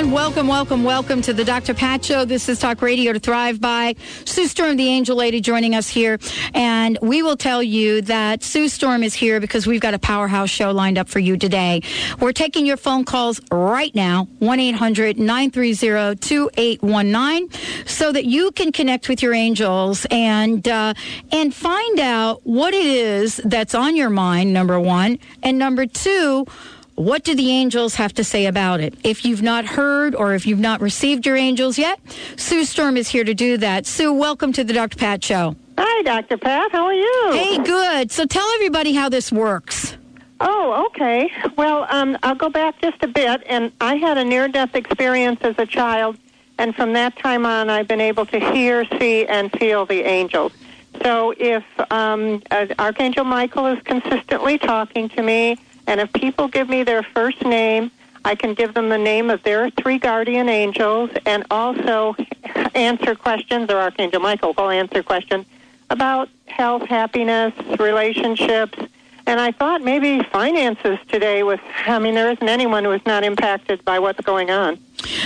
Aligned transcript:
Everyone. 0.00 0.14
Welcome, 0.14 0.48
welcome, 0.48 0.84
welcome 0.84 1.22
to 1.22 1.34
the 1.34 1.44
Dr. 1.44 1.74
Pat 1.74 2.02
Show. 2.02 2.24
This 2.24 2.48
is 2.48 2.58
Talk 2.58 2.80
Radio 2.80 3.12
to 3.12 3.20
Thrive 3.20 3.60
by. 3.60 3.96
Sue 4.24 4.46
Storm, 4.46 4.76
the 4.76 4.88
Angel 4.88 5.14
Lady, 5.14 5.42
joining 5.42 5.74
us 5.74 5.90
here. 5.90 6.18
And 6.54 6.96
we 7.02 7.22
will 7.22 7.36
tell 7.36 7.62
you 7.62 8.00
that 8.02 8.42
Sue 8.42 8.68
Storm 8.68 9.02
is 9.02 9.12
here 9.12 9.40
because 9.40 9.66
we've 9.66 9.80
got 9.80 9.92
a 9.92 9.98
powerhouse 9.98 10.48
show 10.48 10.70
lined 10.70 10.96
up 10.96 11.08
for 11.08 11.18
you 11.18 11.36
today. 11.36 11.82
We're 12.18 12.32
taking 12.32 12.64
your 12.64 12.78
phone 12.78 13.04
calls 13.04 13.42
right 13.50 13.94
now, 13.94 14.26
1 14.38 14.60
800 14.60 15.18
930 15.18 16.16
2819, 16.16 17.50
so 17.86 18.10
that 18.10 18.24
you 18.24 18.52
can 18.52 18.72
connect 18.72 19.08
with 19.08 19.22
your 19.22 19.34
angels 19.34 20.06
and, 20.10 20.66
uh, 20.66 20.94
and 21.30 21.54
find 21.54 22.00
out 22.00 22.40
what 22.44 22.72
it 22.72 22.86
is 22.86 23.36
that's 23.44 23.74
on 23.74 23.96
your 23.96 24.10
mind, 24.10 24.54
number 24.54 24.80
one. 24.80 25.18
And 25.42 25.58
number 25.58 25.84
two, 25.84 26.46
what 27.00 27.24
do 27.24 27.34
the 27.34 27.50
angels 27.50 27.94
have 27.94 28.12
to 28.14 28.24
say 28.24 28.46
about 28.46 28.80
it? 28.80 28.94
If 29.02 29.24
you've 29.24 29.42
not 29.42 29.64
heard 29.64 30.14
or 30.14 30.34
if 30.34 30.46
you've 30.46 30.60
not 30.60 30.80
received 30.80 31.24
your 31.24 31.36
angels 31.36 31.78
yet, 31.78 31.98
Sue 32.36 32.64
Storm 32.64 32.96
is 32.96 33.08
here 33.08 33.24
to 33.24 33.32
do 33.32 33.56
that. 33.56 33.86
Sue, 33.86 34.12
welcome 34.12 34.52
to 34.52 34.62
the 34.62 34.74
Dr. 34.74 34.98
Pat 34.98 35.24
Show. 35.24 35.56
Hi, 35.78 36.02
Dr. 36.02 36.36
Pat. 36.36 36.70
How 36.72 36.84
are 36.84 36.94
you? 36.94 37.30
Hey, 37.32 37.58
good. 37.58 38.10
So 38.10 38.26
tell 38.26 38.46
everybody 38.56 38.92
how 38.92 39.08
this 39.08 39.32
works. 39.32 39.96
Oh, 40.40 40.86
okay. 40.88 41.30
Well, 41.56 41.86
um, 41.90 42.18
I'll 42.22 42.34
go 42.34 42.50
back 42.50 42.80
just 42.82 43.02
a 43.02 43.08
bit. 43.08 43.42
And 43.46 43.72
I 43.80 43.96
had 43.96 44.18
a 44.18 44.24
near 44.24 44.48
death 44.48 44.74
experience 44.74 45.40
as 45.42 45.54
a 45.58 45.66
child. 45.66 46.18
And 46.58 46.74
from 46.74 46.92
that 46.92 47.16
time 47.18 47.46
on, 47.46 47.70
I've 47.70 47.88
been 47.88 48.02
able 48.02 48.26
to 48.26 48.38
hear, 48.52 48.84
see, 48.98 49.26
and 49.26 49.50
feel 49.52 49.86
the 49.86 50.02
angels. 50.02 50.52
So 51.02 51.32
if 51.38 51.64
um, 51.90 52.42
uh, 52.50 52.66
Archangel 52.78 53.24
Michael 53.24 53.66
is 53.68 53.82
consistently 53.84 54.58
talking 54.58 55.08
to 55.10 55.22
me, 55.22 55.56
and 55.90 56.00
if 56.00 56.12
people 56.12 56.46
give 56.46 56.68
me 56.68 56.84
their 56.84 57.02
first 57.02 57.44
name, 57.44 57.90
I 58.24 58.36
can 58.36 58.54
give 58.54 58.74
them 58.74 58.90
the 58.90 58.96
name 58.96 59.28
of 59.28 59.42
their 59.42 59.70
three 59.70 59.98
guardian 59.98 60.48
angels 60.48 61.10
and 61.26 61.44
also 61.50 62.14
answer 62.76 63.16
questions, 63.16 63.68
or 63.70 63.76
Archangel 63.76 64.20
Michael 64.20 64.54
will 64.56 64.70
answer 64.70 65.02
questions 65.02 65.46
about 65.90 66.28
health, 66.46 66.82
happiness, 66.82 67.52
relationships. 67.80 68.78
And 69.26 69.40
I 69.40 69.50
thought 69.50 69.82
maybe 69.82 70.22
finances 70.22 71.00
today 71.08 71.42
was, 71.42 71.58
I 71.86 71.98
mean, 71.98 72.14
there 72.14 72.30
isn't 72.30 72.48
anyone 72.48 72.84
who 72.84 72.92
is 72.92 73.04
not 73.04 73.24
impacted 73.24 73.84
by 73.84 73.98
what's 73.98 74.20
going 74.20 74.48
on. 74.48 74.78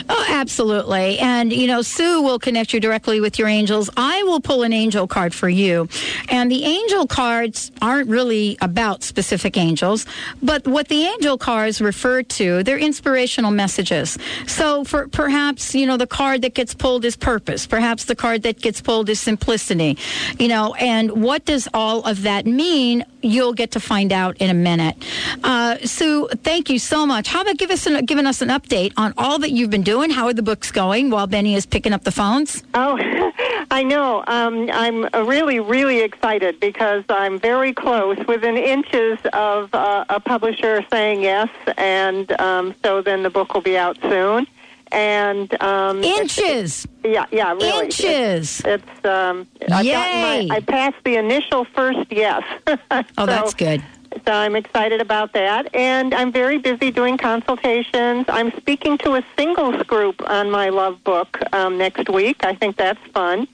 Oh, 0.08 0.27
absolutely. 0.28 1.19
And, 1.19 1.53
you 1.53 1.67
know, 1.67 1.83
Sue 1.83 2.22
will 2.22 2.39
connect 2.39 2.72
you 2.72 2.80
directly 2.80 3.20
with 3.20 3.39
your 3.39 3.48
angels. 3.48 3.91
I 3.97 4.22
will 4.25 4.41
pull 4.41 4.62
an 4.62 4.72
angel 4.72 5.06
card 5.06 5.34
for 5.34 5.48
you. 5.48 5.89
And 6.28 6.50
the 6.50 6.64
angel 6.64 7.06
cards 7.06 7.70
aren't 7.80 8.08
really 8.08 8.56
about 8.61 9.02
specific 9.02 9.56
angels, 9.56 10.06
but 10.42 10.67
what 10.67 10.89
the 10.89 11.05
angel 11.05 11.39
cards 11.39 11.80
refer 11.80 12.22
to, 12.22 12.62
they're 12.62 12.78
inspirational 12.78 13.50
messages. 13.50 14.19
So 14.47 14.84
for 14.84 15.08
perhaps, 15.08 15.75
you 15.75 15.86
know, 15.86 15.97
the 15.97 16.06
card 16.06 16.42
that 16.42 16.55
gets 16.55 16.75
pulled 16.75 17.05
is 17.05 17.17
purpose. 17.17 17.67
Perhaps 17.67 18.05
the 18.05 18.17
card 18.17 18.42
that 18.42 18.61
gets 18.61 18.80
pulled 18.80 19.08
is 19.08 19.20
simplicity. 19.20 19.98
You 20.39 20.48
know, 20.48 20.75
and 20.75 21.22
what 21.22 21.45
does 21.45 21.69
all 21.75 22.02
of 22.02 22.22
that 22.22 22.47
mean? 22.47 23.05
You'll 23.22 23.55
get 23.55 23.70
to 23.72 23.80
find 23.80 24.12
out 24.12 24.36
in 24.39 24.50
a 24.50 24.55
minute. 24.55 24.97
Uh, 25.42 25.78
Sue, 25.78 26.28
thank 26.42 26.68
you 26.68 26.79
so 26.79 27.07
much. 27.07 27.29
How 27.29 27.42
about 27.42 27.57
give 27.57 27.70
us 27.70 27.86
an, 27.86 28.05
giving 28.05 28.27
us 28.27 28.42
an 28.42 28.51
update 28.51 28.92
on 28.96 29.14
all 29.17 29.39
that 29.39 29.51
you've 29.64 29.70
been 29.70 29.83
doing? 29.83 30.11
How 30.11 30.27
are 30.27 30.35
the 30.35 30.42
books 30.42 30.70
going 30.70 31.08
while 31.08 31.27
Benny 31.27 31.55
is 31.55 31.64
picking 31.64 31.95
up 31.95 32.05
the 32.05 32.13
phones? 32.13 32.63
Oh, 32.75 32.98
I 33.70 33.83
know. 33.83 34.23
Um, 34.27 34.69
I'm 34.70 35.05
really, 35.27 35.58
really 35.58 36.01
excited 36.02 36.61
because 36.61 37.02
I'm 37.08 37.41
very 37.41 37.73
close, 37.73 38.19
within 38.29 38.58
inches 38.58 39.19
of 39.33 39.75
uh, 39.75 40.05
a 40.11 40.20
publisher 40.20 40.85
saying 40.91 41.23
yes, 41.23 41.48
and 41.79 42.30
um, 42.39 42.75
so 42.85 43.01
then 43.01 43.23
the 43.23 43.30
book 43.30 43.55
will 43.55 43.63
be 43.63 43.79
out 43.79 43.97
soon. 44.02 44.47
And 44.92 45.61
um, 45.63 46.05
inches, 46.05 46.86
yeah, 47.02 47.25
yeah, 47.33 47.55
really, 47.55 47.86
inches. 47.86 48.61
It's, 48.61 48.83
it's 48.92 49.05
um, 49.07 49.48
I've 49.73 49.85
Yay! 49.86 50.46
my, 50.46 50.57
I 50.57 50.61
passed 50.61 51.02
the 51.05 51.17
initial 51.17 51.64
first 51.75 52.13
yes. 52.13 52.42
Oh, 52.91 53.02
So- 53.17 53.27
that's 53.27 53.55
good. 53.55 53.83
So 54.25 54.33
I'm 54.33 54.57
excited 54.57 55.01
about 55.01 55.33
that. 55.33 55.75
And 55.75 56.14
I'm 56.14 56.33
very 56.33 56.58
busy 56.58 56.91
doing 56.91 57.17
consultations. 57.17 58.27
I'm 58.29 58.52
speaking 58.57 58.98
to 58.98 59.14
a 59.17 59.25
singles 59.36 59.83
group 59.85 60.29
on 60.29 60.51
my 60.51 60.69
love 60.69 61.02
book 61.05 61.39
um, 61.52 61.79
next 61.79 62.08
week. 62.08 62.45
I 62.45 62.55
think 62.55 62.77
that's 62.77 63.01
fun. 63.13 63.47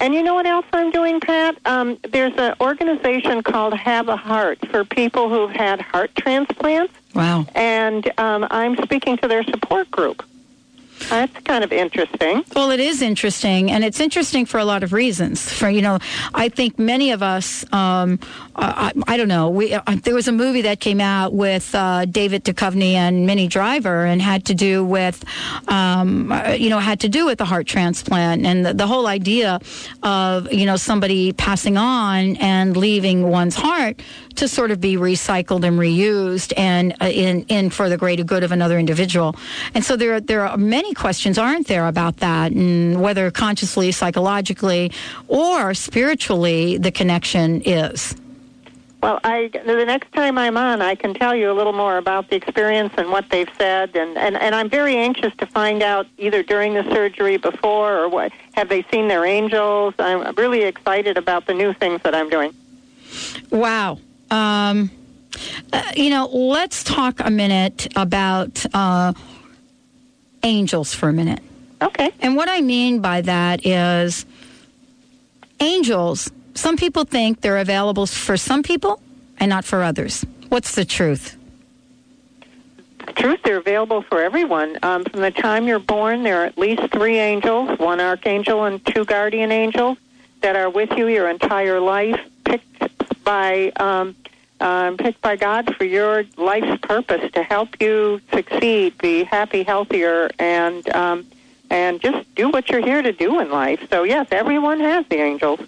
And 0.00 0.14
you 0.14 0.22
know 0.22 0.34
what 0.34 0.46
else 0.46 0.66
I'm 0.72 0.90
doing, 0.92 1.18
Pat? 1.20 1.58
Um, 1.64 1.98
there's 2.10 2.34
an 2.36 2.54
organization 2.60 3.42
called 3.42 3.74
Have 3.74 4.08
a 4.08 4.16
Heart 4.16 4.68
for 4.70 4.84
people 4.84 5.28
who've 5.28 5.50
had 5.50 5.80
heart 5.80 6.14
transplants. 6.14 6.94
Wow. 7.14 7.46
And 7.54 8.08
um, 8.18 8.46
I'm 8.50 8.76
speaking 8.76 9.16
to 9.18 9.28
their 9.28 9.42
support 9.42 9.90
group. 9.90 10.24
That's 11.08 11.32
kind 11.44 11.64
of 11.64 11.72
interesting. 11.72 12.44
Well, 12.54 12.70
it 12.70 12.80
is 12.80 13.02
interesting, 13.02 13.70
and 13.70 13.84
it's 13.84 14.00
interesting 14.00 14.46
for 14.46 14.58
a 14.58 14.64
lot 14.64 14.82
of 14.82 14.92
reasons. 14.92 15.50
For 15.52 15.68
you 15.70 15.80
know, 15.80 15.98
I 16.34 16.48
think 16.48 16.78
many 16.78 17.12
of 17.12 17.22
us, 17.22 17.64
um, 17.72 18.18
I, 18.58 18.92
I 19.06 19.16
don't 19.16 19.28
know, 19.28 19.50
we 19.50 19.72
uh, 19.72 19.82
there 20.02 20.14
was 20.14 20.26
a 20.26 20.32
movie 20.32 20.62
that 20.62 20.80
came 20.80 21.00
out 21.00 21.32
with 21.32 21.74
uh, 21.74 22.04
David 22.06 22.44
Duchovny 22.44 22.94
and 22.94 23.24
Minnie 23.24 23.46
Driver, 23.46 24.04
and 24.04 24.20
had 24.20 24.44
to 24.46 24.54
do 24.54 24.84
with, 24.84 25.24
um, 25.68 26.32
uh, 26.32 26.50
you 26.50 26.68
know, 26.68 26.80
had 26.80 27.00
to 27.00 27.08
do 27.08 27.26
with 27.26 27.38
the 27.38 27.44
heart 27.44 27.66
transplant 27.66 28.44
and 28.44 28.66
the, 28.66 28.74
the 28.74 28.86
whole 28.86 29.06
idea 29.06 29.60
of 30.02 30.52
you 30.52 30.66
know 30.66 30.76
somebody 30.76 31.32
passing 31.32 31.76
on 31.76 32.36
and 32.36 32.76
leaving 32.76 33.28
one's 33.28 33.54
heart 33.54 34.02
to 34.34 34.48
sort 34.48 34.70
of 34.70 34.80
be 34.80 34.96
recycled 34.96 35.64
and 35.64 35.78
reused 35.78 36.52
and 36.56 36.94
uh, 37.00 37.06
in 37.06 37.42
in 37.48 37.70
for 37.70 37.88
the 37.88 37.96
greater 37.96 38.24
good 38.24 38.42
of 38.42 38.50
another 38.50 38.78
individual. 38.78 39.36
And 39.74 39.84
so 39.84 39.94
there 39.96 40.20
there 40.20 40.46
are 40.46 40.56
many 40.56 40.94
questions, 40.94 41.38
aren't 41.38 41.68
there, 41.68 41.86
about 41.86 42.16
that, 42.18 42.50
and 42.50 43.00
whether 43.00 43.30
consciously, 43.30 43.92
psychologically, 43.92 44.90
or 45.28 45.74
spiritually 45.74 46.76
the 46.78 46.90
connection 46.90 47.62
is. 47.62 48.16
Well, 49.00 49.20
I 49.22 49.48
the 49.52 49.84
next 49.84 50.12
time 50.12 50.38
I'm 50.38 50.56
on, 50.56 50.82
I 50.82 50.96
can 50.96 51.14
tell 51.14 51.34
you 51.34 51.52
a 51.52 51.54
little 51.54 51.72
more 51.72 51.98
about 51.98 52.30
the 52.30 52.36
experience 52.36 52.92
and 52.96 53.10
what 53.10 53.30
they've 53.30 53.50
said, 53.56 53.94
and 53.94 54.18
and, 54.18 54.36
and 54.36 54.54
I'm 54.54 54.68
very 54.68 54.96
anxious 54.96 55.32
to 55.36 55.46
find 55.46 55.82
out 55.82 56.06
either 56.18 56.42
during 56.42 56.74
the 56.74 56.82
surgery, 56.92 57.36
before, 57.36 57.96
or 57.96 58.08
what 58.08 58.32
have 58.52 58.68
they 58.68 58.84
seen 58.90 59.06
their 59.06 59.24
angels. 59.24 59.94
I'm 59.98 60.34
really 60.34 60.62
excited 60.62 61.16
about 61.16 61.46
the 61.46 61.54
new 61.54 61.72
things 61.74 62.02
that 62.02 62.14
I'm 62.14 62.28
doing. 62.28 62.52
Wow. 63.50 63.98
Um, 64.30 64.90
uh, 65.72 65.92
you 65.96 66.10
know, 66.10 66.26
let's 66.26 66.82
talk 66.82 67.20
a 67.20 67.30
minute 67.30 67.86
about 67.94 68.64
uh, 68.74 69.12
angels 70.42 70.92
for 70.92 71.08
a 71.08 71.12
minute. 71.12 71.40
Okay. 71.80 72.10
And 72.20 72.36
what 72.36 72.48
I 72.48 72.60
mean 72.60 73.00
by 73.00 73.20
that 73.20 73.64
is 73.64 74.26
angels, 75.60 76.30
some 76.58 76.76
people 76.76 77.04
think 77.04 77.40
they're 77.40 77.58
available 77.58 78.06
for 78.06 78.36
some 78.36 78.62
people 78.64 79.00
and 79.38 79.48
not 79.48 79.64
for 79.64 79.82
others. 79.82 80.24
What's 80.48 80.74
the 80.74 80.84
truth? 80.84 81.36
The 83.06 83.12
truth, 83.12 83.40
they're 83.44 83.58
available 83.58 84.02
for 84.02 84.20
everyone. 84.20 84.76
Um, 84.82 85.04
from 85.04 85.20
the 85.20 85.30
time 85.30 85.68
you're 85.68 85.78
born, 85.78 86.24
there 86.24 86.42
are 86.42 86.46
at 86.46 86.58
least 86.58 86.82
three 86.90 87.16
angels, 87.18 87.78
one 87.78 88.00
archangel 88.00 88.64
and 88.64 88.84
two 88.84 89.04
guardian 89.04 89.52
angels 89.52 89.98
that 90.40 90.56
are 90.56 90.68
with 90.68 90.90
you 90.98 91.06
your 91.06 91.30
entire 91.30 91.80
life, 91.80 92.20
picked 92.44 93.24
by 93.24 93.70
um, 93.76 94.16
um, 94.60 94.96
picked 94.96 95.20
by 95.20 95.36
God 95.36 95.76
for 95.76 95.84
your 95.84 96.24
life's 96.36 96.80
purpose 96.80 97.30
to 97.32 97.44
help 97.44 97.80
you 97.80 98.20
succeed, 98.32 98.98
be 98.98 99.22
happy, 99.22 99.62
healthier, 99.62 100.28
and 100.40 100.88
um, 100.90 101.24
and 101.70 102.00
just 102.00 102.34
do 102.34 102.48
what 102.50 102.68
you're 102.68 102.84
here 102.84 103.00
to 103.00 103.12
do 103.12 103.38
in 103.38 103.50
life. 103.50 103.80
So 103.90 104.02
yes, 104.02 104.26
everyone 104.32 104.80
has 104.80 105.06
the 105.08 105.18
angels. 105.18 105.60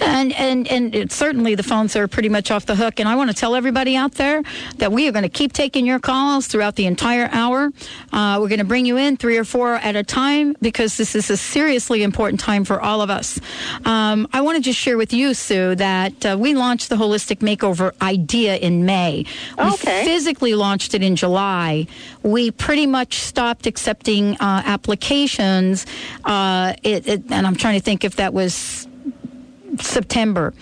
And 0.00 0.32
and 0.32 0.66
and 0.68 0.94
it, 0.94 1.12
certainly 1.12 1.54
the 1.54 1.62
phones 1.62 1.96
are 1.96 2.08
pretty 2.08 2.28
much 2.28 2.50
off 2.50 2.66
the 2.66 2.74
hook. 2.76 3.00
And 3.00 3.08
I 3.08 3.16
want 3.16 3.30
to 3.30 3.36
tell 3.36 3.54
everybody 3.54 3.96
out 3.96 4.12
there 4.14 4.42
that 4.76 4.92
we 4.92 5.08
are 5.08 5.12
going 5.12 5.22
to 5.22 5.28
keep 5.28 5.52
taking 5.52 5.86
your 5.86 5.98
calls 6.00 6.46
throughout 6.46 6.76
the 6.76 6.86
entire 6.86 7.28
hour. 7.32 7.70
Uh, 8.12 8.38
we're 8.40 8.48
going 8.48 8.58
to 8.58 8.64
bring 8.64 8.86
you 8.86 8.96
in 8.96 9.16
three 9.16 9.38
or 9.38 9.44
four 9.44 9.74
at 9.76 9.96
a 9.96 10.02
time 10.02 10.54
because 10.60 10.96
this 10.96 11.14
is 11.14 11.30
a 11.30 11.36
seriously 11.36 12.02
important 12.02 12.40
time 12.40 12.64
for 12.64 12.80
all 12.80 13.00
of 13.00 13.10
us. 13.10 13.38
Um, 13.84 14.28
I 14.32 14.40
want 14.40 14.56
to 14.56 14.62
just 14.62 14.78
share 14.78 14.96
with 14.96 15.12
you, 15.12 15.34
Sue, 15.34 15.74
that 15.76 16.26
uh, 16.26 16.36
we 16.38 16.54
launched 16.54 16.88
the 16.88 16.96
holistic 16.96 17.38
makeover 17.38 17.92
idea 18.02 18.56
in 18.56 18.84
May. 18.84 19.24
We 19.58 19.64
Okay. 19.64 20.04
physically 20.04 20.54
launched 20.54 20.94
it 20.94 21.02
in 21.02 21.16
July. 21.16 21.86
We 22.22 22.50
pretty 22.50 22.86
much 22.86 23.18
stopped 23.20 23.66
accepting 23.66 24.36
uh, 24.40 24.62
applications. 24.66 25.86
Uh, 26.24 26.74
it, 26.82 27.06
it, 27.06 27.22
and 27.30 27.46
I'm 27.46 27.56
trying 27.56 27.78
to 27.78 27.84
think 27.84 28.04
if 28.04 28.16
that 28.16 28.32
was 28.34 28.86
September. 29.78 30.52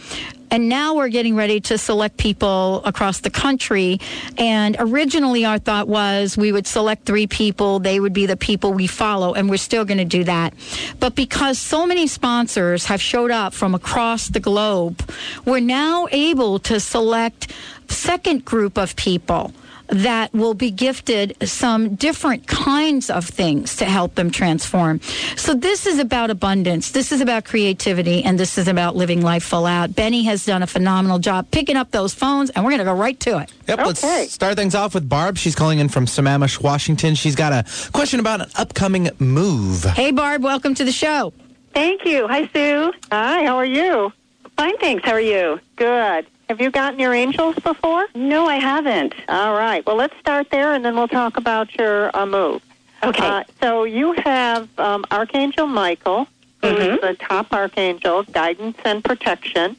And 0.53 0.69
now 0.69 0.94
we're 0.94 1.09
getting 1.09 1.35
ready 1.35 1.61
to 1.61 1.79
select 1.79 2.19
people 2.19 2.82
across 2.85 3.20
the 3.20 3.31
country. 3.31 4.00
And 4.37 4.76
originally, 4.79 5.47
our 5.47 5.59
thought 5.59 5.88
was 5.88 6.37
we 6.37 6.53
would 6.53 6.67
select 6.67 7.06
three 7.06 7.26
people. 7.26 7.79
They 7.79 7.99
would 7.99 8.12
be 8.12 8.26
the 8.26 8.37
people 8.37 8.75
we 8.75 8.87
follow. 8.87 9.32
And 9.32 9.49
we're 9.49 9.56
still 9.56 9.87
going 9.87 9.97
to 9.97 10.05
do 10.05 10.25
that. 10.25 10.53
But 11.00 11.14
because 11.14 11.59
so 11.59 11.87
many 11.87 12.06
sponsors 12.06 12.85
have 12.85 13.00
showed 13.00 13.31
up 13.31 13.55
from 13.55 13.75
across 13.75 14.29
the 14.29 14.41
globe, 14.41 15.03
we're 15.47 15.61
now 15.61 16.06
able 16.12 16.59
to 16.59 16.79
select 16.81 17.50
second 17.88 18.44
group 18.44 18.76
of 18.76 18.94
people 18.94 19.55
that 19.88 20.32
will 20.32 20.55
be 20.55 20.70
gifted 20.70 21.37
some 21.49 21.94
different 21.96 22.46
kinds 22.46 23.11
of 23.11 23.25
things 23.26 23.76
to 23.76 23.84
help 23.84 24.14
them 24.14 24.31
transform. 24.31 25.00
So 25.37 25.55
this 25.55 25.87
is 25.87 25.99
about 25.99 26.31
abundance. 26.31 26.90
This 26.93 27.12
is 27.12 27.20
about 27.20 27.44
creativity 27.44 28.25
and 28.25 28.38
this 28.38 28.56
is 28.58 28.69
about 28.69 28.96
living 28.96 29.23
life 29.23 29.43
full 29.44 29.67
out. 29.67 29.94
Benny 29.94 30.23
has 30.25 30.46
done 30.46 30.62
a 30.62 30.67
phenomenal 30.67 31.19
job 31.19 31.50
picking 31.50 31.76
up 31.76 31.90
those 31.90 32.14
phones 32.14 32.50
and 32.50 32.64
we're 32.64 32.70
going 32.70 32.79
to 32.79 32.84
go 32.84 32.94
right 32.94 33.19
to 33.20 33.38
it. 33.38 33.52
Yep, 33.69 33.79
Okay. 33.79 33.87
let's 33.87 34.32
start 34.32 34.56
things 34.56 34.75
off 34.75 34.94
with 34.94 35.08
Barb. 35.08 35.37
She's 35.37 35.55
calling 35.55 35.79
in 35.79 35.88
from 35.88 36.06
Sammamish, 36.06 36.62
Washington. 36.62 37.14
She's 37.14 37.37
got 37.37 37.52
a 37.52 37.90
question 37.93 38.20
about 38.20 38.40
an 38.40 38.49
upcoming 38.56 39.11
move. 39.19 39.85
Hey 39.85 40.11
Barb, 40.11 40.43
welcome 40.43 40.75
to 40.75 40.85
the 40.85 40.93
show. 40.93 41.32
Thank 41.75 42.05
you. 42.05 42.28
Hi, 42.28 42.49
Sue. 42.52 42.93
Hi, 43.11 43.44
how 43.44 43.56
are 43.56 43.64
you? 43.64 44.12
Fine, 44.56 44.76
thanks. 44.78 45.05
How 45.05 45.12
are 45.12 45.20
you? 45.20 45.58
Good. 45.76 46.26
Have 46.52 46.60
you 46.60 46.70
gotten 46.70 46.99
your 47.00 47.14
angels 47.14 47.54
before? 47.54 48.04
No, 48.14 48.44
I 48.44 48.56
haven't. 48.56 49.14
All 49.26 49.54
right. 49.54 49.82
Well, 49.87 49.96
let's 49.96 50.14
start 50.20 50.50
there, 50.50 50.75
and 50.75 50.84
then 50.84 50.94
we'll 50.94 51.08
talk 51.08 51.38
about 51.38 51.75
your 51.78 52.14
uh, 52.14 52.26
move. 52.26 52.60
Okay. 53.02 53.26
Uh, 53.26 53.44
so 53.58 53.84
you 53.84 54.12
have 54.12 54.69
um, 54.78 55.06
Archangel 55.10 55.66
Michael, 55.66 56.28
who 56.60 56.66
is 56.69 56.99
Mhm. 56.99 57.00
the 57.00 57.14
top 57.14 57.54
archangel 57.54 58.25
guidance 58.25 58.76
and 58.84 59.02
protection. 59.02 59.76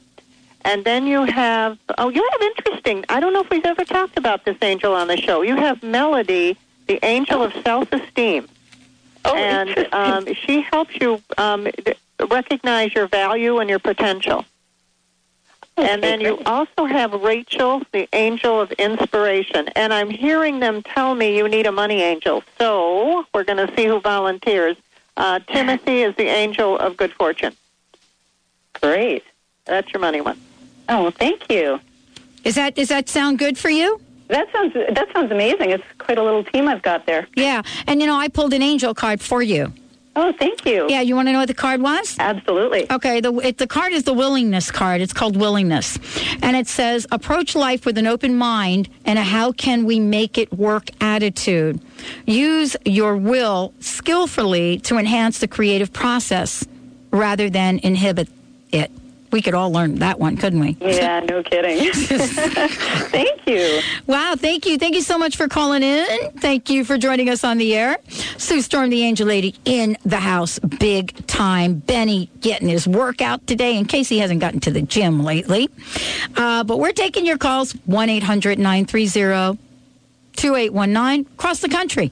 And 0.65 0.83
then 0.83 1.05
you 1.05 1.25
have, 1.25 1.77
oh, 1.99 2.09
you 2.09 2.27
have 2.31 2.41
interesting, 2.41 3.05
I 3.07 3.19
don't 3.19 3.33
know 3.33 3.41
if 3.41 3.51
we've 3.51 3.63
ever 3.67 3.85
talked 3.85 4.17
about 4.17 4.43
this 4.43 4.57
angel 4.63 4.95
on 4.95 5.07
the 5.09 5.17
show. 5.17 5.43
You 5.43 5.55
have 5.55 5.83
Melody, 5.83 6.57
the 6.87 6.97
angel 7.05 7.43
of 7.43 7.53
self 7.63 7.93
esteem. 7.93 8.47
oh, 9.25 9.35
and 9.35 9.87
um, 9.93 10.25
she 10.33 10.61
helps 10.61 10.95
you 10.99 11.21
um, 11.37 11.67
recognize 12.31 12.95
your 12.95 13.05
value 13.05 13.59
and 13.59 13.69
your 13.69 13.77
potential. 13.77 14.43
And 15.75 16.03
then 16.03 16.21
you 16.21 16.39
also 16.45 16.85
have 16.85 17.13
Rachel, 17.13 17.81
the 17.91 18.07
angel 18.13 18.61
of 18.61 18.71
inspiration. 18.73 19.69
And 19.75 19.91
I'm 19.93 20.09
hearing 20.09 20.59
them 20.59 20.83
tell 20.83 21.15
me 21.15 21.35
you 21.35 21.47
need 21.47 21.65
a 21.65 21.71
money 21.71 22.01
angel. 22.01 22.43
So 22.59 23.25
we're 23.33 23.43
going 23.43 23.65
to 23.65 23.73
see 23.75 23.85
who 23.85 23.99
volunteers. 23.99 24.77
Uh, 25.17 25.39
Timothy 25.39 26.01
is 26.03 26.15
the 26.15 26.25
angel 26.27 26.77
of 26.77 26.95
good 26.97 27.11
fortune. 27.13 27.55
great. 28.81 29.23
That's 29.65 29.91
your 29.93 30.01
money 30.01 30.21
one. 30.21 30.39
Oh, 30.89 31.03
well, 31.03 31.11
thank 31.11 31.51
you. 31.51 31.79
Is 32.43 32.55
that 32.55 32.75
does 32.75 32.89
that 32.89 33.07
sound 33.07 33.39
good 33.39 33.57
for 33.57 33.69
you? 33.69 34.01
That 34.27 34.51
sounds 34.51 34.73
that 34.73 35.07
sounds 35.13 35.31
amazing. 35.31 35.69
It's 35.69 35.83
quite 35.97 36.17
a 36.17 36.23
little 36.23 36.43
team 36.43 36.67
I've 36.67 36.81
got 36.81 37.05
there. 37.05 37.27
Yeah. 37.35 37.61
And 37.87 38.01
you 38.01 38.07
know, 38.07 38.17
I 38.17 38.27
pulled 38.27 38.53
an 38.53 38.61
angel 38.61 38.93
card 38.93 39.21
for 39.21 39.41
you. 39.41 39.71
Oh, 40.15 40.31
thank 40.37 40.63
you. 40.65 40.87
Yeah, 40.89 41.01
you 41.01 41.15
want 41.15 41.27
to 41.27 41.31
know 41.31 41.39
what 41.39 41.47
the 41.47 41.53
card 41.55 41.81
was? 41.81 42.15
Absolutely. 42.19 42.91
Okay, 42.91 43.19
the 43.19 43.33
it, 43.39 43.57
the 43.57 43.67
card 43.67 43.93
is 43.93 44.03
the 44.03 44.13
willingness 44.13 44.69
card. 44.69 45.01
It's 45.01 45.13
called 45.13 45.35
willingness, 45.35 45.97
and 46.41 46.55
it 46.55 46.67
says 46.67 47.07
approach 47.11 47.55
life 47.55 47.85
with 47.85 47.97
an 47.97 48.05
open 48.05 48.35
mind 48.35 48.89
and 49.05 49.17
a 49.17 49.23
how 49.23 49.51
can 49.51 49.85
we 49.85 49.99
make 49.99 50.37
it 50.37 50.53
work 50.53 50.89
attitude. 51.01 51.81
Use 52.27 52.75
your 52.85 53.17
will 53.17 53.73
skillfully 53.79 54.79
to 54.79 54.97
enhance 54.97 55.39
the 55.39 55.47
creative 55.47 55.91
process 55.91 56.63
rather 57.11 57.49
than 57.49 57.79
inhibit 57.79 58.29
it. 58.71 58.91
We 59.33 59.41
could 59.41 59.55
all 59.55 59.71
learn 59.71 59.95
that 59.95 60.19
one, 60.19 60.37
couldn't 60.37 60.59
we? 60.59 60.77
Yeah, 60.93 61.21
no 61.21 61.41
kidding. 61.41 61.91
thank 61.93 63.47
you. 63.47 63.81
Wow, 64.05 64.35
thank 64.37 64.67
you. 64.67 64.77
Thank 64.77 64.93
you 64.93 65.01
so 65.01 65.17
much 65.17 65.35
for 65.35 65.47
calling 65.47 65.81
in. 65.81 66.05
Thank 66.37 66.69
you 66.69 66.85
for 66.85 66.99
joining 66.99 67.29
us 67.29 67.43
on 67.43 67.57
the 67.57 67.75
air. 67.75 67.97
Sue 68.37 68.61
Storm, 68.61 68.91
the 68.91 69.01
Angel 69.01 69.27
Lady, 69.27 69.55
in 69.65 69.97
the 70.05 70.19
house, 70.19 70.59
big 70.59 71.25
time. 71.25 71.79
Benny 71.79 72.29
getting 72.41 72.67
his 72.69 72.87
workout 72.87 73.47
today 73.47 73.75
in 73.75 73.85
case 73.85 74.07
he 74.07 74.19
hasn't 74.19 74.39
gotten 74.39 74.59
to 74.61 74.71
the 74.71 74.83
gym 74.83 75.23
lately. 75.23 75.67
Uh, 76.37 76.63
but 76.63 76.77
we're 76.77 76.91
taking 76.91 77.25
your 77.25 77.39
calls 77.39 77.71
1 77.85 78.09
800 78.09 78.59
930 78.59 79.57
2819 80.35 81.33
across 81.33 81.59
the 81.59 81.69
country, 81.69 82.11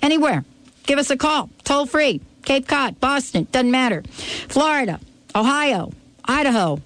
anywhere. 0.00 0.44
Give 0.84 0.98
us 0.98 1.10
a 1.10 1.16
call, 1.18 1.50
toll 1.62 1.84
free. 1.84 2.22
Cape 2.42 2.66
Cod, 2.66 2.98
Boston, 3.00 3.46
doesn't 3.52 3.70
matter. 3.70 4.02
Florida, 4.48 4.98
Ohio, 5.34 5.92
Idaho. 6.24 6.80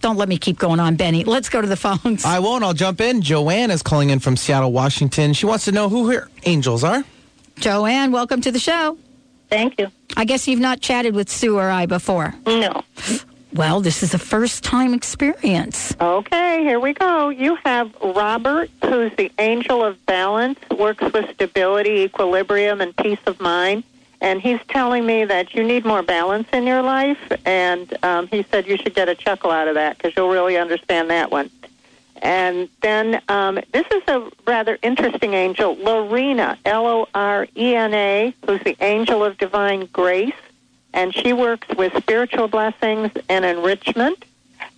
Don't 0.00 0.16
let 0.16 0.28
me 0.28 0.38
keep 0.38 0.58
going 0.58 0.80
on, 0.80 0.96
Benny. 0.96 1.24
Let's 1.24 1.50
go 1.50 1.60
to 1.60 1.66
the 1.66 1.76
phones. 1.76 2.24
I 2.24 2.38
won't. 2.38 2.64
I'll 2.64 2.72
jump 2.72 3.00
in. 3.00 3.20
Joanne 3.20 3.70
is 3.70 3.82
calling 3.82 4.10
in 4.10 4.18
from 4.18 4.36
Seattle, 4.36 4.72
Washington. 4.72 5.34
She 5.34 5.44
wants 5.46 5.66
to 5.66 5.72
know 5.72 5.88
who 5.90 6.10
her 6.10 6.28
angels 6.44 6.82
are. 6.84 7.04
Joanne, 7.56 8.10
welcome 8.10 8.40
to 8.40 8.50
the 8.50 8.58
show. 8.58 8.96
Thank 9.50 9.78
you. 9.78 9.88
I 10.16 10.24
guess 10.24 10.48
you've 10.48 10.60
not 10.60 10.80
chatted 10.80 11.14
with 11.14 11.28
Sue 11.28 11.58
or 11.58 11.68
I 11.68 11.84
before. 11.86 12.34
No. 12.46 12.82
Well, 13.52 13.80
this 13.80 14.02
is 14.02 14.14
a 14.14 14.18
first 14.18 14.62
time 14.64 14.94
experience. 14.94 15.94
Okay, 16.00 16.62
here 16.62 16.78
we 16.78 16.92
go. 16.94 17.30
You 17.30 17.56
have 17.64 17.92
Robert, 18.00 18.70
who's 18.84 19.12
the 19.16 19.30
angel 19.38 19.84
of 19.84 20.04
balance, 20.06 20.58
works 20.78 21.02
with 21.12 21.28
stability, 21.34 22.02
equilibrium, 22.02 22.80
and 22.80 22.96
peace 22.96 23.18
of 23.26 23.40
mind. 23.40 23.82
And 24.20 24.40
he's 24.42 24.60
telling 24.68 25.06
me 25.06 25.24
that 25.24 25.54
you 25.54 25.64
need 25.64 25.84
more 25.84 26.02
balance 26.02 26.48
in 26.52 26.66
your 26.66 26.82
life. 26.82 27.18
And 27.46 27.96
um, 28.04 28.26
he 28.28 28.42
said 28.50 28.66
you 28.66 28.76
should 28.76 28.94
get 28.94 29.08
a 29.08 29.14
chuckle 29.14 29.50
out 29.50 29.66
of 29.66 29.74
that 29.74 29.96
because 29.96 30.14
you'll 30.16 30.28
really 30.28 30.58
understand 30.58 31.08
that 31.10 31.30
one. 31.30 31.50
And 32.22 32.68
then 32.82 33.22
um, 33.28 33.58
this 33.72 33.86
is 33.90 34.02
a 34.06 34.30
rather 34.46 34.78
interesting 34.82 35.32
angel, 35.32 35.74
Lorena, 35.76 36.58
L 36.66 36.86
O 36.86 37.08
R 37.14 37.48
E 37.56 37.74
N 37.74 37.94
A, 37.94 38.34
who's 38.44 38.62
the 38.62 38.76
angel 38.80 39.24
of 39.24 39.38
divine 39.38 39.86
grace. 39.86 40.34
And 40.92 41.14
she 41.14 41.32
works 41.32 41.68
with 41.76 41.96
spiritual 41.96 42.48
blessings 42.48 43.12
and 43.28 43.44
enrichment. 43.44 44.24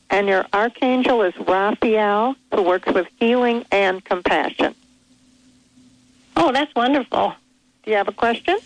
And 0.08 0.28
your 0.28 0.46
archangel 0.52 1.22
is 1.22 1.36
Raphael, 1.38 2.36
who 2.54 2.62
works 2.62 2.92
with 2.92 3.08
healing 3.18 3.64
and 3.72 4.04
compassion. 4.04 4.74
Oh, 6.36 6.52
that's 6.52 6.72
wonderful. 6.74 7.34
Do 7.82 7.90
you 7.90 7.96
have 7.96 8.08
a 8.08 8.12
question? 8.12 8.58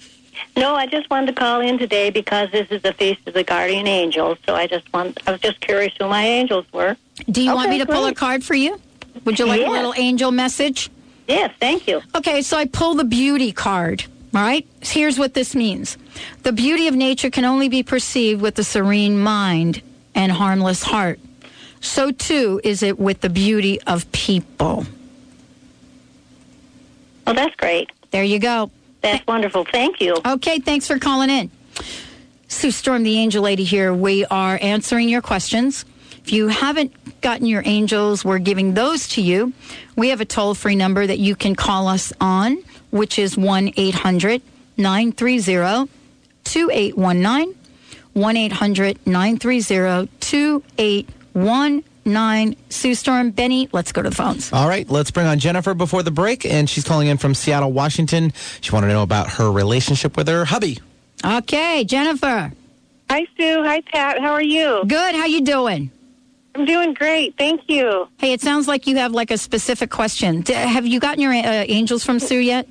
No, 0.57 0.75
I 0.75 0.87
just 0.87 1.09
wanted 1.11 1.27
to 1.27 1.33
call 1.33 1.61
in 1.61 1.79
today 1.79 2.11
because 2.11 2.51
this 2.51 2.69
is 2.71 2.83
the 2.83 2.93
feast 2.93 3.27
of 3.27 3.35
the 3.35 3.45
guardian 3.45 3.87
angels. 3.87 4.39
So 4.47 4.55
I 4.55 4.67
just 4.67 4.91
want 4.93 5.19
I 5.27 5.33
was 5.33 5.41
just 5.41 5.61
curious 5.61 5.93
who 5.99 6.09
my 6.09 6.25
angels 6.25 6.67
were. 6.73 6.97
Do 7.31 7.43
you 7.43 7.55
want 7.55 7.71
me 7.71 7.79
to 7.79 7.87
pull 7.87 8.07
a 8.07 8.15
card 8.15 8.45
for 8.45 8.55
you? 8.55 8.81
Would 9.25 9.39
you 9.39 9.47
like 9.47 9.67
a 9.67 9.71
little 9.71 9.95
angel 9.97 10.31
message? 10.31 10.91
Yes, 11.29 11.53
thank 11.61 11.89
you. 11.89 12.03
Okay, 12.15 12.43
so 12.43 12.57
I 12.57 12.67
pull 12.67 12.95
the 12.95 13.05
beauty 13.05 13.53
card. 13.53 14.05
All 14.35 14.43
right, 14.43 14.67
here's 14.83 15.19
what 15.19 15.35
this 15.35 15.55
means 15.55 15.97
the 16.43 16.53
beauty 16.53 16.89
of 16.89 16.95
nature 16.95 17.31
can 17.31 17.45
only 17.45 17.69
be 17.69 17.83
perceived 17.83 18.43
with 18.43 18.59
a 18.59 18.65
serene 18.65 19.19
mind 19.19 19.83
and 20.15 20.31
harmless 20.31 20.83
heart. 20.83 21.21
So 21.81 22.11
too 22.11 22.61
is 22.65 22.83
it 22.83 22.99
with 22.99 23.21
the 23.21 23.31
beauty 23.31 23.81
of 23.83 24.11
people. 24.13 24.85
Oh, 27.27 27.33
that's 27.33 27.55
great. 27.57 27.91
There 28.11 28.25
you 28.25 28.39
go. 28.39 28.71
That's 29.13 29.27
wonderful. 29.27 29.65
Thank 29.65 30.01
you. 30.01 30.17
Okay, 30.25 30.59
thanks 30.59 30.87
for 30.87 30.99
calling 30.99 31.31
in. 31.31 31.51
Sue 32.49 32.71
Storm, 32.71 33.03
the 33.03 33.19
angel 33.19 33.43
lady 33.43 33.65
here. 33.65 33.93
We 33.93 34.25
are 34.27 34.59
answering 34.61 35.09
your 35.09 35.23
questions. 35.23 35.85
If 36.23 36.33
you 36.33 36.49
haven't 36.49 37.21
gotten 37.21 37.47
your 37.47 37.63
angels, 37.65 38.25
we're 38.25 38.39
giving 38.39 38.75
those 38.75 39.09
to 39.11 39.23
you. 39.23 39.53
We 39.95 40.09
have 40.09 40.21
a 40.21 40.25
toll 40.25 40.55
free 40.55 40.75
number 40.75 41.07
that 41.07 41.19
you 41.19 41.37
can 41.37 41.55
call 41.55 41.87
us 41.89 42.13
on, 42.21 42.59
which 42.91 43.19
is 43.19 43.37
1 43.37 43.73
800 43.77 44.43
930 44.77 45.91
2819. 46.45 47.55
1 48.13 48.37
800 48.37 49.07
930 49.07 50.11
2819. 50.21 51.85
Sue 52.07 52.95
Storm, 52.95 53.31
Benny, 53.31 53.69
let's 53.73 53.93
go 53.93 54.03
to 54.03 54.11
the 54.11 54.15
phones. 54.15 54.53
All 54.53 54.69
right, 54.69 54.89
let's 54.89 55.11
bring 55.11 55.27
on 55.27 55.39
Jennifer 55.39 55.75
before 55.75 56.03
the 56.03 56.11
break, 56.11 56.47
and 56.47 56.71
she's 56.71 56.85
calling 56.85 57.09
in 57.09 57.19
from 57.19 57.35
Seattle, 57.35 57.73
Washington. 57.73 58.33
She 58.61 58.71
wanted 58.73 58.89
to 58.89 58.93
know 58.93 59.03
about 59.03 59.29
her 59.31 59.51
relationship 59.51 60.17
with 60.17 60.29
her 60.29 60.45
hubby. 60.45 60.79
Okay, 61.25 61.85
Jennifer. 61.85 62.53
Hi, 63.11 63.27
Sue. 63.37 63.63
Hi, 63.65 63.81
Pat. 63.81 64.21
How 64.21 64.33
are 64.33 64.43
you? 64.43 64.85
Good. 64.87 65.15
How 65.15 65.27
you 65.27 65.43
doing? 65.43 65.91
I'm 66.55 66.65
doing 66.65 66.95
great. 66.95 67.37
Thank 67.37 67.63
you. 67.69 68.09
Hey, 68.19 68.33
it 68.33 68.41
sounds 68.41 68.67
like 68.67 68.87
you 68.87 68.97
have 68.97 69.13
like 69.13 69.31
a 69.31 69.39
specific 69.39 69.91
question. 69.91 70.41
D- 70.41 70.55
have 70.55 70.87
you 70.87 71.01
gotten 71.01 71.21
your 71.21 71.33
uh, 71.33 71.65
angels 71.69 72.05
from 72.05 72.19
Sue 72.19 72.39
yet? 72.39 72.67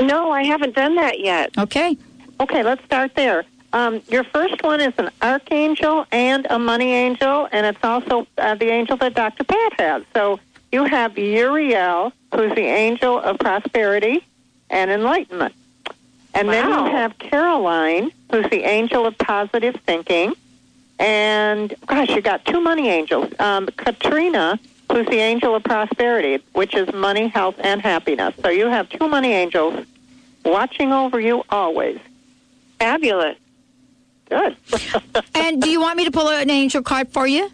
No, 0.00 0.30
I 0.30 0.44
haven't 0.44 0.74
done 0.74 0.94
that 0.94 1.20
yet. 1.20 1.50
Okay. 1.58 1.96
Okay, 2.40 2.62
let's 2.62 2.82
start 2.84 3.14
there. 3.16 3.44
Um, 3.72 4.00
your 4.08 4.24
first 4.24 4.62
one 4.62 4.80
is 4.80 4.94
an 4.98 5.10
archangel 5.20 6.06
and 6.10 6.46
a 6.48 6.58
money 6.58 6.92
angel, 6.92 7.48
and 7.52 7.66
it's 7.66 7.84
also 7.84 8.26
uh, 8.38 8.54
the 8.54 8.70
angel 8.70 8.96
that 8.96 9.14
Dr. 9.14 9.44
Pat 9.44 9.80
has. 9.80 10.02
So 10.14 10.40
you 10.72 10.84
have 10.84 11.18
Uriel, 11.18 12.12
who's 12.34 12.54
the 12.54 12.62
angel 12.62 13.18
of 13.18 13.38
prosperity 13.38 14.24
and 14.70 14.90
enlightenment. 14.90 15.54
And 16.34 16.48
then 16.48 16.68
you 16.68 16.92
have 16.92 17.18
Caroline, 17.18 18.10
who's 18.30 18.48
the 18.50 18.62
angel 18.62 19.06
of 19.06 19.16
positive 19.18 19.76
thinking. 19.86 20.34
And 20.98 21.38
and 21.48 21.74
gosh, 21.86 22.10
you 22.10 22.20
got 22.20 22.44
two 22.44 22.60
money 22.60 22.88
angels. 22.88 23.32
Um, 23.38 23.66
Katrina, 23.76 24.58
who's 24.90 25.06
the 25.06 25.18
angel 25.18 25.54
of 25.54 25.64
prosperity, 25.64 26.42
which 26.52 26.74
is 26.74 26.92
money, 26.92 27.28
health, 27.28 27.56
and 27.58 27.80
happiness. 27.80 28.34
So 28.42 28.48
you 28.48 28.66
have 28.66 28.88
two 28.88 29.08
money 29.08 29.32
angels 29.32 29.84
watching 30.44 30.92
over 30.92 31.20
you 31.20 31.44
always. 31.50 31.98
Fabulous. 32.78 33.36
Good. 34.28 34.56
And 35.34 35.62
do 35.62 35.70
you 35.70 35.80
want 35.80 35.96
me 35.96 36.04
to 36.04 36.10
pull 36.10 36.28
out 36.28 36.42
an 36.42 36.50
angel 36.50 36.82
card 36.82 37.08
for 37.08 37.26
you? 37.26 37.50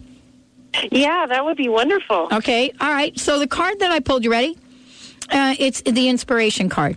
Yeah, 0.90 1.26
that 1.26 1.44
would 1.44 1.56
be 1.56 1.68
wonderful. 1.68 2.28
Okay. 2.32 2.72
All 2.80 2.90
right. 2.90 3.16
So 3.18 3.38
the 3.38 3.46
card 3.46 3.78
that 3.80 3.90
I 3.92 4.00
pulled, 4.00 4.24
you 4.24 4.30
ready? 4.30 4.56
Uh, 5.30 5.54
it's 5.58 5.82
the 5.82 6.08
inspiration 6.08 6.68
card. 6.68 6.96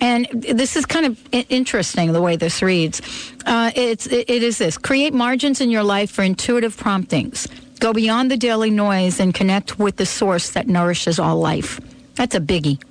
And 0.00 0.26
this 0.30 0.76
is 0.76 0.86
kind 0.86 1.06
of 1.06 1.18
interesting 1.32 2.12
the 2.12 2.22
way 2.22 2.36
this 2.36 2.62
reads. 2.62 3.02
Uh, 3.44 3.70
it's 3.74 4.06
it, 4.06 4.30
it 4.30 4.42
is 4.42 4.58
this: 4.58 4.78
create 4.78 5.12
margins 5.12 5.60
in 5.60 5.70
your 5.70 5.82
life 5.82 6.10
for 6.10 6.22
intuitive 6.22 6.76
promptings. 6.76 7.46
Go 7.80 7.92
beyond 7.92 8.30
the 8.30 8.36
daily 8.36 8.70
noise 8.70 9.20
and 9.20 9.34
connect 9.34 9.78
with 9.78 9.96
the 9.96 10.06
source 10.06 10.50
that 10.50 10.68
nourishes 10.68 11.18
all 11.18 11.38
life. 11.38 11.80
That's 12.14 12.34
a 12.34 12.40
biggie. 12.40 12.82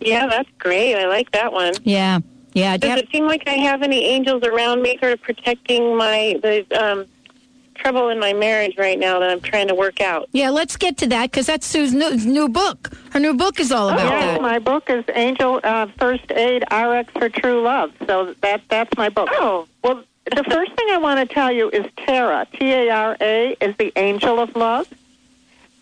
Yeah, 0.00 0.26
that's 0.26 0.48
great. 0.58 0.94
I 0.94 1.06
like 1.06 1.32
that 1.32 1.52
one. 1.52 1.74
Yeah, 1.82 2.20
yeah. 2.58 2.76
Does 2.76 2.90
Deb- 2.90 2.98
it 3.04 3.08
seem 3.10 3.26
like 3.26 3.48
I 3.48 3.54
have 3.54 3.82
any 3.82 4.04
angels 4.04 4.42
around 4.42 4.82
me 4.82 4.98
sort 5.00 5.12
of 5.12 5.22
protecting 5.22 5.96
my 5.96 6.38
the 6.42 6.66
um, 6.82 7.06
trouble 7.74 8.08
in 8.08 8.18
my 8.18 8.32
marriage 8.32 8.76
right 8.76 8.98
now 8.98 9.18
that 9.20 9.30
I'm 9.30 9.40
trying 9.40 9.68
to 9.68 9.74
work 9.74 10.00
out? 10.00 10.28
yeah. 10.32 10.50
Let's 10.50 10.76
get 10.76 10.96
to 10.98 11.06
that 11.08 11.30
because 11.30 11.46
that's 11.46 11.66
Sue's 11.66 11.92
new, 11.94 12.10
new 12.16 12.48
book. 12.48 12.90
Her 13.10 13.20
new 13.20 13.34
book 13.34 13.60
is 13.60 13.70
all 13.72 13.88
about 13.88 14.04
yes, 14.04 14.36
that. 14.36 14.42
my 14.42 14.58
book 14.58 14.90
is 14.90 15.04
Angel 15.14 15.60
uh, 15.62 15.86
First 15.98 16.30
Aid 16.32 16.64
RX 16.72 17.12
for 17.12 17.28
True 17.28 17.62
Love. 17.62 17.92
So 18.06 18.34
that 18.42 18.62
that's 18.68 18.96
my 18.96 19.08
book. 19.08 19.28
Oh. 19.32 19.66
well, 19.82 20.02
the 20.24 20.44
first 20.44 20.72
thing 20.74 20.86
I 20.90 20.98
want 20.98 21.26
to 21.26 21.34
tell 21.34 21.50
you 21.50 21.70
is 21.70 21.86
Tara. 21.96 22.46
T 22.52 22.70
A 22.72 22.90
R 22.90 23.16
A 23.20 23.56
is 23.60 23.76
the 23.78 23.92
angel 23.96 24.38
of 24.40 24.54
love. 24.56 24.86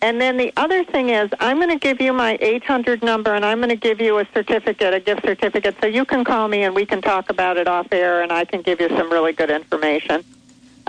And 0.01 0.21
then 0.21 0.37
the 0.37 0.53
other 0.57 0.83
thing 0.83 1.09
is, 1.09 1.29
I'm 1.39 1.57
going 1.57 1.69
to 1.69 1.79
give 1.79 1.99
you 1.99 2.13
my 2.13 2.37
800 2.39 3.01
number, 3.03 3.33
and 3.33 3.43
I'm 3.43 3.57
going 3.57 3.69
to 3.69 3.75
give 3.75 3.99
you 3.99 4.19
a 4.19 4.27
certificate, 4.33 4.93
a 4.93 4.99
gift 4.99 5.23
certificate, 5.23 5.75
so 5.81 5.87
you 5.87 6.05
can 6.05 6.23
call 6.23 6.47
me 6.47 6.63
and 6.63 6.75
we 6.75 6.85
can 6.85 7.01
talk 7.01 7.31
about 7.31 7.57
it 7.57 7.67
off 7.67 7.87
air, 7.91 8.21
and 8.21 8.31
I 8.31 8.45
can 8.45 8.61
give 8.61 8.79
you 8.79 8.89
some 8.89 9.11
really 9.11 9.33
good 9.33 9.49
information. 9.49 10.23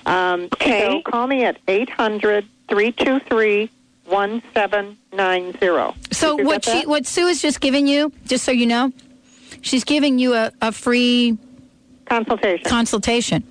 Um, 0.05 0.49
Okay. 0.55 1.03
So 1.05 1.11
call 1.11 1.27
me 1.27 1.45
at 1.45 1.59
800 1.67 2.45
323 2.69 3.71
1790. 4.05 5.99
So 6.13 6.37
what 6.37 6.65
she, 6.65 6.87
what 6.87 7.07
Sue 7.07 7.27
is 7.27 7.41
just 7.43 7.61
giving 7.61 7.87
you, 7.87 8.13
just 8.27 8.45
so 8.45 8.53
you 8.53 8.67
know, 8.67 8.93
she's 9.63 9.85
giving 9.85 10.19
you 10.19 10.35
a, 10.35 10.53
a 10.61 10.73
free 10.73 11.39
Consultation. 12.07 12.65
consultation. 12.65 13.45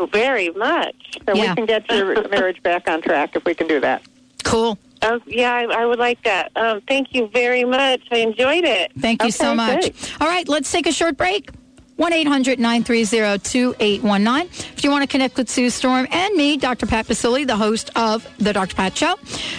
Oh, 0.00 0.06
very 0.06 0.48
much. 0.50 1.18
So 1.26 1.34
Yeah. 1.34 1.50
we 1.50 1.54
can 1.56 1.66
get 1.66 1.90
your 1.90 2.26
marriage 2.30 2.62
back 2.62 2.88
on 2.88 3.02
track 3.02 3.36
if 3.36 3.44
we 3.44 3.54
can 3.54 3.66
do 3.66 3.80
that. 3.80 4.02
Cool. 4.44 4.78
Oh, 5.02 5.20
yeah, 5.26 5.52
I, 5.52 5.82
I 5.82 5.86
would 5.86 5.98
like 5.98 6.22
that. 6.24 6.50
Um, 6.56 6.80
thank 6.88 7.14
you 7.14 7.26
very 7.28 7.64
much. 7.64 8.00
I 8.10 8.16
enjoyed 8.18 8.64
it. 8.64 8.92
Thank 8.98 9.22
you 9.22 9.30
so 9.30 9.54
much. 9.54 9.80
great. 9.80 10.16
All 10.20 10.26
right, 10.28 10.48
let's 10.48 10.70
take 10.72 10.86
a 10.86 10.92
short 10.92 11.16
break. 11.16 11.50
1 11.96 12.12
800 12.14 12.58
930 12.58 13.38
2819. 13.40 14.46
If 14.74 14.84
you 14.84 14.90
want 14.90 15.02
to 15.02 15.06
connect 15.06 15.36
with 15.36 15.50
Sue 15.50 15.68
Storm 15.68 16.06
and 16.10 16.34
me, 16.34 16.56
Dr. 16.56 16.86
Pat 16.86 17.06
Baccili, 17.06 17.46
the 17.46 17.56
host 17.56 17.90
of 17.94 18.26
The 18.38 18.54
Dr. 18.54 18.74
Pat 18.74 18.96
Show, 18.96 19.16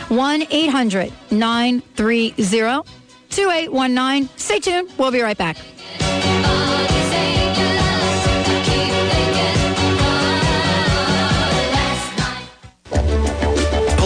1 0.10 0.43
800 0.50 1.13
930 1.29 2.31
2819. 3.29 4.29
Stay 4.38 4.60
tuned. 4.60 4.91
We'll 4.98 5.12
be 5.12 5.21
right 5.21 5.38
back. 5.38 5.57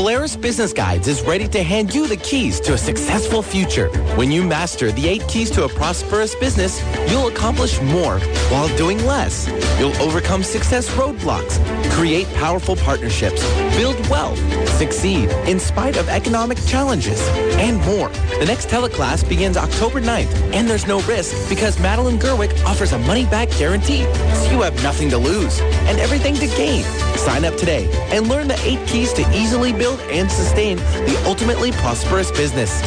Polaris 0.06 0.36
Business 0.36 0.72
Guides 0.72 1.08
is 1.08 1.24
ready 1.24 1.48
to 1.48 1.64
hand 1.64 1.96
you 1.96 2.06
the 2.06 2.18
keys 2.18 2.60
to 2.60 2.74
a 2.74 2.78
successful 2.78 3.42
future. 3.42 3.88
When 4.16 4.32
you 4.32 4.44
master 4.44 4.92
the 4.92 5.08
eight 5.08 5.28
keys 5.28 5.50
to 5.50 5.64
a 5.64 5.68
prosperous 5.68 6.36
business, 6.36 6.80
you'll 7.10 7.28
accomplish 7.28 7.82
more 7.82 8.20
while 8.52 8.68
doing 8.78 9.04
less. 9.04 9.48
You'll 9.80 10.00
overcome 10.00 10.44
success 10.44 10.88
roadblocks, 10.92 11.58
create 11.94 12.32
powerful 12.36 12.76
partnerships, 12.76 13.44
build 13.76 13.98
wealth, 14.08 14.38
succeed 14.78 15.28
in 15.48 15.60
spite 15.60 15.98
of 15.98 16.08
economic 16.08 16.60
challenges, 16.68 17.20
and 17.58 17.78
more. 17.82 18.10
The 18.40 18.46
next 18.46 18.70
teleclass 18.70 19.28
begins 19.28 19.58
October 19.58 20.02
9th, 20.02 20.54
and 20.54 20.70
there's 20.70 20.86
no 20.86 21.02
risk 21.02 21.50
because 21.50 21.80
Madeline 21.80 22.20
Gerwick 22.20 22.52
offers 22.64 22.92
a 22.92 23.00
money-back 23.00 23.50
guarantee, 23.58 24.04
so 24.36 24.52
you 24.52 24.62
have 24.62 24.76
nothing 24.84 25.10
to 25.10 25.18
lose 25.18 25.60
and 25.62 25.98
everything 25.98 26.36
to 26.36 26.46
gain. 26.56 26.84
Sign 27.18 27.44
up 27.44 27.56
today 27.56 27.90
and 28.16 28.28
learn 28.28 28.48
the 28.48 28.60
eight 28.64 28.86
keys 28.88 29.12
to 29.14 29.24
easily 29.36 29.74
build 29.74 29.95
and 30.10 30.32
sustain 30.32 30.78
the 30.78 31.22
ultimately 31.25 31.74
prosperous 31.74 32.32
business. 32.32 32.82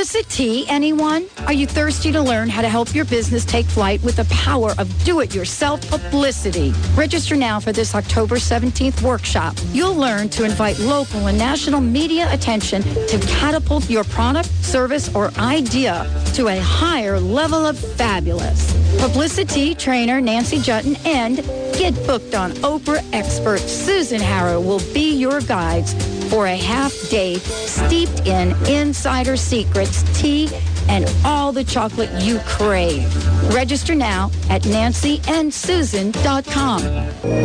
Publicity, 0.00 0.66
anyone? 0.66 1.26
Are 1.46 1.52
you 1.52 1.66
thirsty 1.66 2.10
to 2.10 2.22
learn 2.22 2.48
how 2.48 2.62
to 2.62 2.70
help 2.70 2.94
your 2.94 3.04
business 3.04 3.44
take 3.44 3.66
flight 3.66 4.02
with 4.02 4.16
the 4.16 4.24
power 4.30 4.72
of 4.78 4.88
do-it-yourself 5.04 5.86
publicity? 5.90 6.72
Register 6.94 7.36
now 7.36 7.60
for 7.60 7.70
this 7.70 7.94
October 7.94 8.36
17th 8.36 9.02
workshop. 9.02 9.54
You'll 9.72 9.94
learn 9.94 10.30
to 10.30 10.44
invite 10.44 10.78
local 10.78 11.26
and 11.26 11.36
national 11.36 11.82
media 11.82 12.32
attention 12.32 12.80
to 12.82 13.18
catapult 13.28 13.90
your 13.90 14.04
product, 14.04 14.48
service, 14.64 15.14
or 15.14 15.32
idea 15.36 16.10
to 16.32 16.48
a 16.48 16.58
higher 16.58 17.20
level 17.20 17.66
of 17.66 17.78
fabulous. 17.78 18.72
Publicity 19.02 19.74
trainer 19.74 20.18
Nancy 20.18 20.56
Juetten 20.56 20.96
and 21.04 21.36
get 21.78 21.94
booked 22.06 22.34
on 22.34 22.52
Oprah 22.62 23.06
expert 23.12 23.60
Susan 23.60 24.22
Harrow 24.22 24.62
will 24.62 24.80
be 24.94 25.12
your 25.12 25.42
guides 25.42 25.92
for 26.30 26.46
a 26.46 26.56
half 26.56 26.94
day 27.10 27.34
steeped 27.34 28.26
in 28.26 28.56
insider 28.66 29.36
secrets, 29.36 30.02
tea, 30.18 30.48
and 30.88 31.04
all 31.24 31.52
the 31.52 31.64
chocolate 31.64 32.08
you 32.22 32.38
crave. 32.46 33.04
Register 33.54 33.94
now 33.94 34.30
at 34.48 34.62
nancyandsusan.com. 34.62 36.82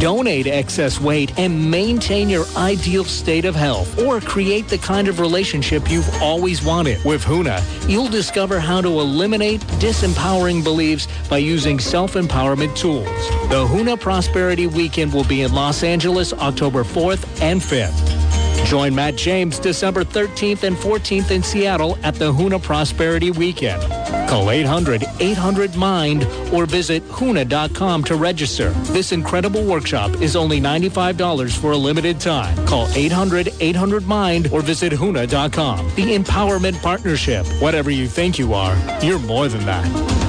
Donate 0.00 0.46
excess 0.46 0.98
weight 0.98 1.38
and 1.38 1.70
maintain 1.70 2.30
your 2.30 2.46
ideal 2.56 3.04
state 3.04 3.44
of 3.44 3.54
health 3.54 4.02
or 4.02 4.18
create 4.18 4.66
the 4.66 4.78
kind 4.78 5.08
of 5.08 5.20
relationship 5.20 5.90
you've 5.90 6.08
always 6.22 6.64
wanted. 6.64 7.04
With 7.04 7.22
Huna, 7.22 7.62
you'll 7.86 8.08
discover 8.08 8.58
how 8.58 8.80
to 8.80 8.88
eliminate 8.88 9.60
disempowering 9.78 10.64
beliefs 10.64 11.06
by 11.28 11.36
using 11.36 11.78
self-empowerment 11.78 12.74
tools. 12.76 13.06
The 13.50 13.66
Huna 13.66 14.00
Prosperity 14.00 14.66
Weekend 14.66 15.12
will 15.12 15.24
be 15.24 15.42
in 15.42 15.52
Los 15.52 15.82
Angeles 15.82 16.32
October 16.32 16.82
4th 16.82 17.42
and 17.42 17.60
5th. 17.60 18.19
Join 18.64 18.94
Matt 18.94 19.16
James 19.16 19.58
December 19.58 20.04
13th 20.04 20.62
and 20.62 20.76
14th 20.76 21.32
in 21.32 21.42
Seattle 21.42 21.98
at 22.04 22.14
the 22.14 22.32
Huna 22.32 22.62
Prosperity 22.62 23.32
Weekend. 23.32 23.82
Call 24.28 24.46
800-800-MIND 24.46 26.24
or 26.54 26.66
visit 26.66 27.02
huna.com 27.08 28.04
to 28.04 28.14
register. 28.14 28.70
This 28.92 29.10
incredible 29.10 29.64
workshop 29.64 30.22
is 30.22 30.36
only 30.36 30.60
$95 30.60 31.58
for 31.58 31.72
a 31.72 31.76
limited 31.76 32.20
time. 32.20 32.54
Call 32.64 32.86
800-800-MIND 32.88 34.52
or 34.52 34.62
visit 34.62 34.92
huna.com. 34.92 35.86
The 35.96 36.14
Empowerment 36.16 36.80
Partnership. 36.80 37.44
Whatever 37.60 37.90
you 37.90 38.06
think 38.06 38.38
you 38.38 38.54
are, 38.54 38.76
you're 39.02 39.18
more 39.18 39.48
than 39.48 39.66
that. 39.66 40.19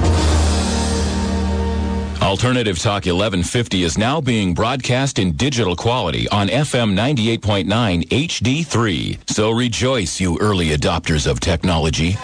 Alternative 2.22 2.78
Talk 2.78 3.04
1150 3.04 3.82
is 3.82 3.98
now 3.98 4.20
being 4.20 4.54
broadcast 4.54 5.18
in 5.18 5.32
digital 5.32 5.74
quality 5.74 6.28
on 6.28 6.46
FM 6.48 6.94
98.9 6.94 8.08
HD3. 8.08 9.18
So 9.28 9.50
rejoice, 9.50 10.20
you 10.20 10.38
early 10.40 10.68
adopters 10.68 11.28
of 11.28 11.40
technology. 11.40 12.16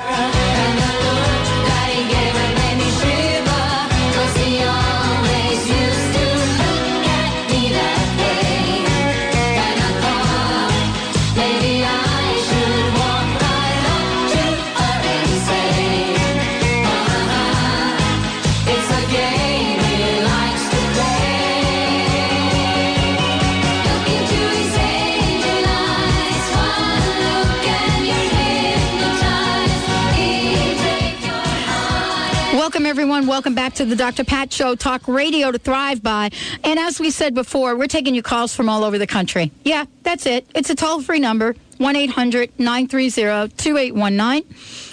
Everyone. 33.18 33.34
Welcome 33.34 33.54
back 33.56 33.74
to 33.74 33.84
the 33.84 33.96
Dr. 33.96 34.22
Pat 34.22 34.52
Show, 34.52 34.76
talk 34.76 35.08
radio 35.08 35.50
to 35.50 35.58
thrive 35.58 36.04
by. 36.04 36.30
And 36.62 36.78
as 36.78 37.00
we 37.00 37.10
said 37.10 37.34
before, 37.34 37.74
we're 37.76 37.88
taking 37.88 38.14
your 38.14 38.22
calls 38.22 38.54
from 38.54 38.68
all 38.68 38.84
over 38.84 38.96
the 38.96 39.08
country. 39.08 39.50
Yeah, 39.64 39.86
that's 40.04 40.24
it. 40.24 40.46
It's 40.54 40.70
a 40.70 40.76
toll 40.76 41.02
free 41.02 41.18
number 41.18 41.56
1 41.78 41.96
800 41.96 42.60
930 42.60 43.56
2819. 43.56 44.44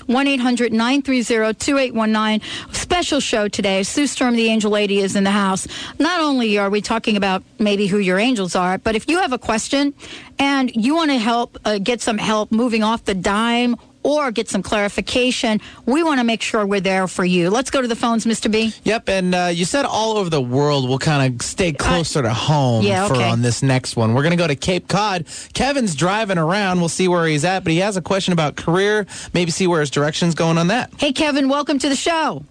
1 0.08 0.28
800 0.28 0.74
930 0.74 1.54
2819. 1.54 2.74
Special 2.74 3.20
show 3.20 3.48
today. 3.48 3.84
Sue 3.84 4.08
Storm, 4.08 4.36
the 4.36 4.48
angel 4.48 4.72
lady, 4.72 5.00
is 5.02 5.16
in 5.16 5.24
the 5.24 5.32
house. 5.32 5.68
Not 6.00 6.20
only 6.20 6.58
are 6.58 6.72
we 6.72 6.82
talking 6.82 7.18
about 7.18 7.44
maybe 7.60 7.86
who 7.86 8.00
your 8.00 8.18
angels 8.18 8.56
are, 8.56 8.80
but 8.80 8.96
if 8.96 9.08
you 9.08 9.20
have 9.20 9.34
a 9.34 9.40
question 9.40 9.94
and 10.40 10.72
you 10.76 10.96
want 10.96 11.12
to 11.12 11.18
help 11.20 11.60
uh, 11.64 11.78
get 11.78 12.02
some 12.02 12.18
help 12.18 12.52
moving 12.52 12.82
off 12.82 13.06
the 13.06 13.14
dime 13.14 13.76
or 14.06 14.32
get 14.32 14.48
some 14.48 14.62
clarification, 14.62 15.60
we 15.88 16.04
want 16.04 16.20
to 16.20 16.24
make 16.24 16.44
sure 16.44 16.64
we're 16.66 16.80
there 16.80 17.08
for 17.08 17.26
you. 17.26 17.50
Let's 17.50 17.72
go 17.72 17.82
to 17.82 17.88
the 17.88 17.96
phones, 17.96 18.26
Mr. 18.26 18.52
B. 18.52 18.72
Yep, 18.84 19.10
and 19.10 19.34
uh, 19.34 19.50
you 19.52 19.66
said 19.66 19.84
all 19.84 20.18
over 20.18 20.30
the 20.30 20.42
world 20.42 20.86
We'll 20.88 21.00
kind 21.00 21.34
of 21.34 21.42
stay 21.42 21.74
closer 21.74 22.22
to 22.22 22.34
home 22.34 22.84
yeah, 22.84 23.08
for 23.08 23.16
okay. 23.16 23.30
on 23.30 23.42
this 23.42 23.64
next 23.64 23.96
one. 23.96 24.14
We're 24.14 24.22
going 24.22 24.32
to 24.32 24.38
go 24.38 24.48
to 24.48 24.56
Cape 24.56 24.88
Cod. 24.88 25.26
Kevin's 25.54 25.96
driving 25.96 26.38
around. 26.38 26.80
We'll 26.80 26.90
see 26.90 27.08
where 27.08 27.26
he's 27.26 27.44
at, 27.44 27.64
but 27.64 27.72
he 27.72 27.80
has 27.80 27.98
a 27.98 28.02
question 28.02 28.34
about 28.34 28.56
career. 28.56 29.08
Maybe 29.34 29.52
see 29.52 29.66
where 29.66 29.80
his 29.80 29.90
direction's 29.90 30.36
going 30.36 30.58
on 30.58 30.68
that. 30.68 30.92
Hey, 30.98 31.12
Kevin, 31.12 31.50
welcome 31.50 31.80
to 31.80 31.90
the 31.90 31.96
show. 31.96 32.46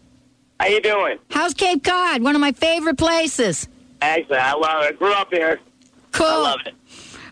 How 0.59 0.67
you 0.67 0.81
doing? 0.81 1.19
How's 1.31 1.55
Cape 1.55 1.85
Cod? 1.85 2.23
One 2.23 2.35
of 2.35 2.41
my 2.41 2.53
favorite 2.53 2.99
places. 2.99 3.69
Actually, 4.03 4.39
I 4.39 4.55
love 4.55 4.85
it. 4.85 4.99
Grew 4.99 5.13
up 5.13 5.33
here. 5.33 5.61
Cool. 6.13 6.27
I 6.27 6.39
love 6.39 6.61
it. 6.67 6.75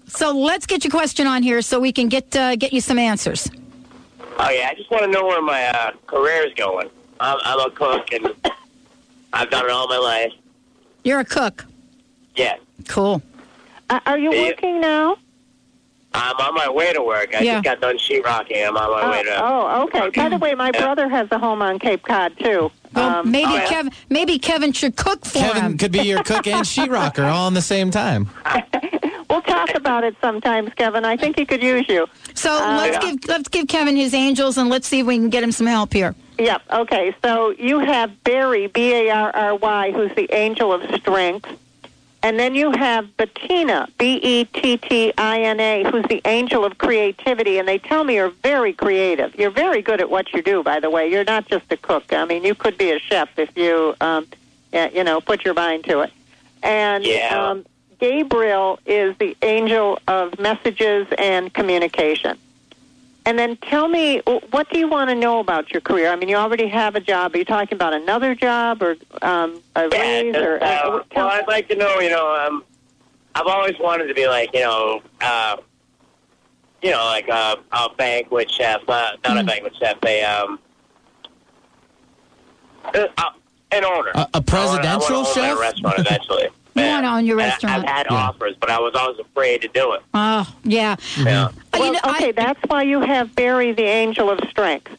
So 0.07 0.37
let's 0.37 0.67
get 0.67 0.85
your 0.85 0.91
question 0.91 1.27
on 1.27 1.43
here 1.43 1.63
so 1.63 1.81
we 1.81 1.93
can 1.93 2.09
get 2.09 2.37
uh, 2.37 2.57
get 2.57 2.73
you 2.73 2.81
some 2.81 2.99
answers. 2.99 3.51
Oh 4.39 4.51
yeah, 4.51 4.69
I 4.71 4.75
just 4.75 4.91
want 4.91 5.05
to 5.05 5.11
know 5.11 5.25
where 5.27 5.43
my 5.43 5.65
uh, 5.67 5.93
career 6.07 6.47
is 6.47 6.55
going. 6.55 6.89
I'm, 7.21 7.39
I'm 7.45 7.61
a 7.61 7.71
cook, 7.71 8.13
and 8.13 8.29
I've 9.33 9.51
done 9.51 9.65
it 9.67 9.71
all 9.71 9.89
my 9.89 9.99
life. 9.99 10.33
You're 11.05 11.21
a 11.21 11.25
cook. 11.25 11.65
Yeah, 12.37 12.57
Cool. 12.89 13.23
Uh, 13.91 14.01
are 14.07 14.19
you 14.19 14.33
Yeah. 14.33 14.43
working 14.49 14.81
now? 14.81 15.17
I'm 16.15 16.37
on 16.37 16.55
my 16.55 16.69
way 16.69 16.93
to 16.93 17.03
work. 17.03 17.35
I 17.35 17.41
Yeah. 17.43 17.55
just 17.55 17.65
got 17.65 17.81
done 17.81 17.97
sheetrocking. 17.99 18.67
I'm 18.69 18.77
on 18.77 18.91
my 18.91 19.11
way 19.11 19.23
to. 19.23 19.43
Oh, 19.45 19.83
okay. 19.85 20.11
By 20.11 20.29
the 20.29 20.37
way, 20.39 20.55
my 20.55 20.71
Yeah. 20.75 20.81
brother 20.81 21.09
has 21.09 21.29
a 21.31 21.39
home 21.39 21.63
on 21.63 21.79
Cape 21.79 22.03
Cod 22.03 22.33
too. 22.39 22.71
Well, 22.95 23.09
Um, 23.21 23.31
maybe 23.31 23.53
oh, 23.53 23.57
yeah. 23.57 23.67
Kevin 23.69 23.93
maybe 24.11 24.39
Kevin 24.39 24.73
should 24.73 24.97
cook 24.97 25.25
for 25.25 25.39
Kevin 25.39 25.63
him. 25.63 25.79
could 25.79 25.93
be 25.93 26.01
your 26.03 26.23
cook 26.23 26.47
and 26.47 26.65
sheetrocker 26.73 27.31
all 27.31 27.49
in 27.49 27.55
the 27.55 27.63
same 27.63 27.91
time. 27.91 28.29
we'll 29.33 29.43
talk 29.43 29.75
about 29.75 30.05
it 30.05 30.15
sometimes, 30.21 30.73
Kevin. 30.75 31.05
I 31.05 31.17
think 31.17 31.37
he 31.39 31.45
could 31.45 31.63
use 31.63 31.89
you. 31.89 32.07
So 32.35 32.51
Uh, 32.53 32.77
let's 32.77 33.05
yeah. 33.05 33.11
give 33.13 33.29
let's 33.29 33.49
give 33.49 33.67
Kevin 33.69 33.97
his 33.97 34.15
angels 34.15 34.59
and 34.59 34.69
let's 34.69 34.87
see 34.87 35.01
if 35.01 35.07
we 35.07 35.17
can 35.17 35.31
get 35.31 35.43
him 35.43 35.53
some 35.53 35.67
help 35.67 35.93
here. 35.93 36.15
Yep. 36.39 36.63
Okay. 36.71 37.15
So 37.23 37.51
you 37.51 37.79
have 37.81 38.23
Barry, 38.25 38.67
B 38.67 38.93
A 38.95 39.11
R 39.11 39.31
R 39.35 39.55
Y, 39.57 39.93
who's 39.93 40.15
the 40.15 40.33
angel 40.33 40.73
of 40.73 40.83
strength. 40.97 41.49
And 42.25 42.39
then 42.39 42.55
you 42.55 42.71
have 42.71 43.17
Bettina, 43.17 43.89
B 43.99 44.21
E 44.23 44.45
T 44.45 44.77
T 44.77 45.13
I 45.19 45.41
N 45.43 45.59
A, 45.59 45.83
who's 45.91 46.05
the 46.07 46.21
angel 46.25 46.65
of 46.65 46.79
creativity. 46.79 47.59
And 47.59 47.67
they 47.67 47.79
tell 47.79 48.05
me 48.05 48.15
you're 48.15 48.31
very 48.31 48.73
creative. 48.73 49.35
You're 49.35 49.51
very 49.51 49.83
good 49.83 50.01
at 50.01 50.09
what 50.09 50.33
you 50.33 50.41
do, 50.41 50.63
by 50.63 50.79
the 50.79 50.89
way. 50.89 51.11
You're 51.11 51.25
not 51.25 51.49
just 51.49 51.65
a 51.73 51.77
cook. 51.77 52.13
I 52.13 52.25
mean, 52.25 52.45
you 52.45 52.55
could 52.55 52.79
be 52.79 52.93
a 52.93 53.01
chef 53.01 53.29
if 53.39 53.51
you, 53.57 53.97
um, 54.01 54.29
yeah, 54.73 54.89
you 54.91 55.03
know, 55.03 55.21
put 55.21 55.45
your 55.45 55.55
mind 55.55 55.83
to 55.85 56.01
it. 56.01 56.13
And 56.63 57.03
Yeah. 57.05 57.51
um, 57.51 57.65
Gabriel 58.03 58.81
is 58.85 59.17
the 59.19 59.37
angel 59.43 59.97
of 60.09 60.37
messages 60.41 61.07
and 61.19 61.55
communication. 61.55 62.37
And 63.25 63.39
then 63.39 63.57
tell 63.59 63.87
me, 63.87 64.21
what 64.51 64.69
do 64.71 64.81
you 64.81 64.89
want 64.89 65.11
to 65.11 65.15
know 65.15 65.39
about 65.39 65.71
your 65.71 65.81
career? 65.81 66.11
I 66.11 66.17
mean, 66.17 66.29
you 66.29 66.35
already 66.35 66.67
have 66.67 66.97
a 66.97 67.01
job. 67.01 67.33
Are 67.33 67.39
you 67.39 67.45
talking 67.45 67.77
about 67.77 67.95
another 67.95 68.35
job 68.35 68.83
or 68.83 68.97
um, 69.23 69.63
a 69.77 69.83
Yeah, 69.83 70.01
raise? 70.01 70.35
just, 70.35 70.45
or, 70.45 70.65
uh, 70.65 70.67
uh, 70.67 71.03
well, 71.15 71.29
I'd 71.29 71.47
like 71.47 71.69
to 71.69 71.77
know. 71.77 72.01
You 72.01 72.11
know, 72.11 72.35
um, 72.35 72.65
I've 73.37 73.47
always 73.47 73.79
wanted 73.79 74.09
to 74.09 74.15
be 74.15 74.27
like, 74.27 74.51
you 74.53 74.63
know, 74.63 75.01
uh, 75.21 75.59
you 76.83 76.91
know, 76.91 77.05
like 77.05 77.29
a, 77.29 77.59
a 77.71 77.89
banquet 77.97 78.51
chef, 78.51 78.81
uh, 78.89 79.13
not 79.25 79.39
a 79.39 79.45
banquet 79.45 79.77
chef, 79.79 79.97
a 80.05 80.25
um, 80.25 80.59
uh, 82.93 83.07
uh, 83.17 83.31
an 83.71 83.85
owner. 83.85 84.11
A- 84.17 84.29
a 84.35 84.43
presidential 84.43 84.89
I 84.91 84.97
want 84.97 85.09
to 85.09 85.15
own 85.31 85.35
chef? 85.35 85.57
my 85.57 85.61
restaurant 85.63 85.99
eventually. 86.01 86.49
You 86.75 86.83
wanna 86.85 87.09
own 87.09 87.27
your 87.27 87.41
I- 87.41 87.45
restaurant. 87.45 87.85
I've 87.85 87.89
had 87.89 88.07
Yeah. 88.11 88.17
offers, 88.17 88.55
but 88.61 88.71
I 88.71 88.79
was 88.81 88.95
always 88.95 89.19
afraid 89.19 89.61
to 89.63 89.69
do 89.69 89.93
it. 89.93 90.01
Oh, 90.15 90.47
yeah. 90.65 90.97
Yeah. 91.19 91.45
Uh, 91.45 91.49
well, 91.75 91.85
you 91.87 91.93
know, 91.93 92.01
I- 92.05 92.11
okay, 92.17 92.33
that's 92.33 92.61
why 92.69 92.83
you 92.83 93.01
have 93.01 93.35
Barry, 93.35 93.73
the 93.73 93.85
angel 93.85 94.31
of 94.31 94.41
strength. 94.51 94.91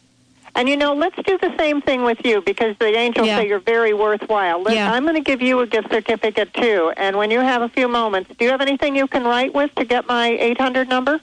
And 0.55 0.69
you 0.69 0.77
know, 0.77 0.93
let's 0.93 1.15
do 1.25 1.35
the 1.39 1.51
same 1.57 1.81
thing 1.81 2.03
with 2.03 2.23
you 2.23 2.41
because 2.41 2.75
the 2.77 2.95
angels 2.95 3.25
Yeah. 3.25 3.39
say 3.39 3.47
you're 3.47 3.57
very 3.59 3.91
worthwhile. 3.93 4.61
Let- 4.61 4.75
Yeah. 4.75 4.91
I'm 4.93 5.01
going 5.01 5.15
to 5.15 5.21
give 5.21 5.41
you 5.41 5.61
a 5.61 5.65
gift 5.65 5.89
certificate 5.89 6.53
too. 6.53 6.93
And 6.95 7.17
when 7.17 7.31
you 7.31 7.39
have 7.39 7.63
a 7.63 7.69
few 7.69 7.87
moments, 7.87 8.29
do 8.37 8.45
you 8.45 8.51
have 8.51 8.61
anything 8.61 8.95
you 8.95 9.07
can 9.07 9.23
write 9.23 9.55
with 9.55 9.73
to 9.75 9.83
get 9.83 10.07
my 10.07 10.27
800 10.39 10.87
number? 10.89 11.19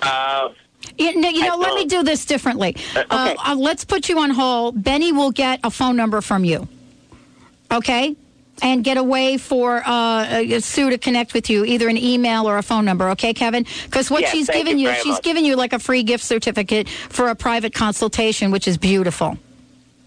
Uh, 0.00 0.48
You 0.96 1.14
know, 1.20 1.28
you 1.28 1.42
know 1.46 1.56
let 1.58 1.74
me 1.74 1.84
don't. 1.84 1.88
do 1.88 2.02
this 2.10 2.24
differently. 2.24 2.74
Uh, 2.96 3.00
Okay. 3.00 3.36
uh, 3.44 3.54
let's 3.54 3.84
put 3.84 4.08
you 4.08 4.18
on 4.18 4.30
hold. 4.30 4.82
Benny 4.82 5.12
will 5.12 5.30
get 5.30 5.60
a 5.62 5.70
phone 5.70 5.94
number 5.96 6.22
from 6.22 6.42
you. 6.44 6.68
Okay? 7.70 8.16
And 8.62 8.84
get 8.84 8.96
a 8.98 9.02
way 9.02 9.38
for 9.38 9.76
uh, 9.86 9.90
uh, 9.90 10.60
Sue 10.60 10.90
to 10.90 10.98
connect 10.98 11.32
with 11.32 11.48
you, 11.48 11.64
either 11.64 11.88
an 11.88 11.96
email 11.96 12.46
or 12.48 12.58
a 12.58 12.62
phone 12.62 12.84
number. 12.84 13.08
Okay, 13.10 13.32
Kevin? 13.32 13.64
Because 13.84 14.10
what 14.10 14.20
Yes, 14.22 14.32
she's 14.32 14.46
thank 14.48 14.64
given 14.66 14.78
you 14.78 14.90
you, 14.90 14.94
she's 14.96 15.14
much. 15.14 15.22
given 15.22 15.44
you 15.44 15.56
like 15.56 15.72
a 15.72 15.78
free 15.78 16.02
gift 16.02 16.24
certificate 16.24 16.88
for 16.88 17.28
a 17.28 17.34
private 17.34 17.72
consultation, 17.72 18.50
which 18.50 18.68
is 18.68 18.76
beautiful. 18.76 19.38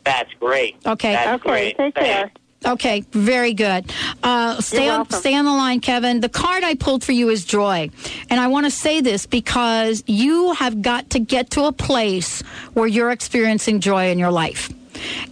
that's 0.04 0.32
great. 0.40 0.76
Okay. 0.86 1.14
That's 1.14 1.42
okay, 1.42 1.74
great. 1.74 1.78
take 1.78 1.96
care. 1.96 2.32
Okay, 2.66 3.04
very 3.12 3.54
good. 3.54 3.92
Uh, 4.22 4.62
stay 4.62 4.88
on 4.88 5.10
stay 5.10 5.36
on 5.36 5.44
the 5.44 5.52
line, 5.52 5.82
Kevin. 5.82 6.22
The 6.22 6.30
card 6.30 6.64
I 6.64 6.76
pulled 6.76 7.04
for 7.04 7.12
you 7.12 7.28
is 7.30 7.44
joy, 7.44 7.90
and 8.30 8.40
I 8.40 8.48
want 8.48 8.66
to 8.68 8.72
say 8.72 9.02
this 9.02 9.26
because 9.26 10.02
you 10.08 10.54
have 10.54 10.82
got 10.82 11.10
to 11.10 11.20
get 11.20 11.50
to 11.52 11.66
a 11.66 11.74
place 11.74 12.42
where 12.74 12.88
you're 12.88 13.12
experiencing 13.12 13.82
joy 13.82 14.12
in 14.12 14.18
your 14.20 14.32
life, 14.32 14.70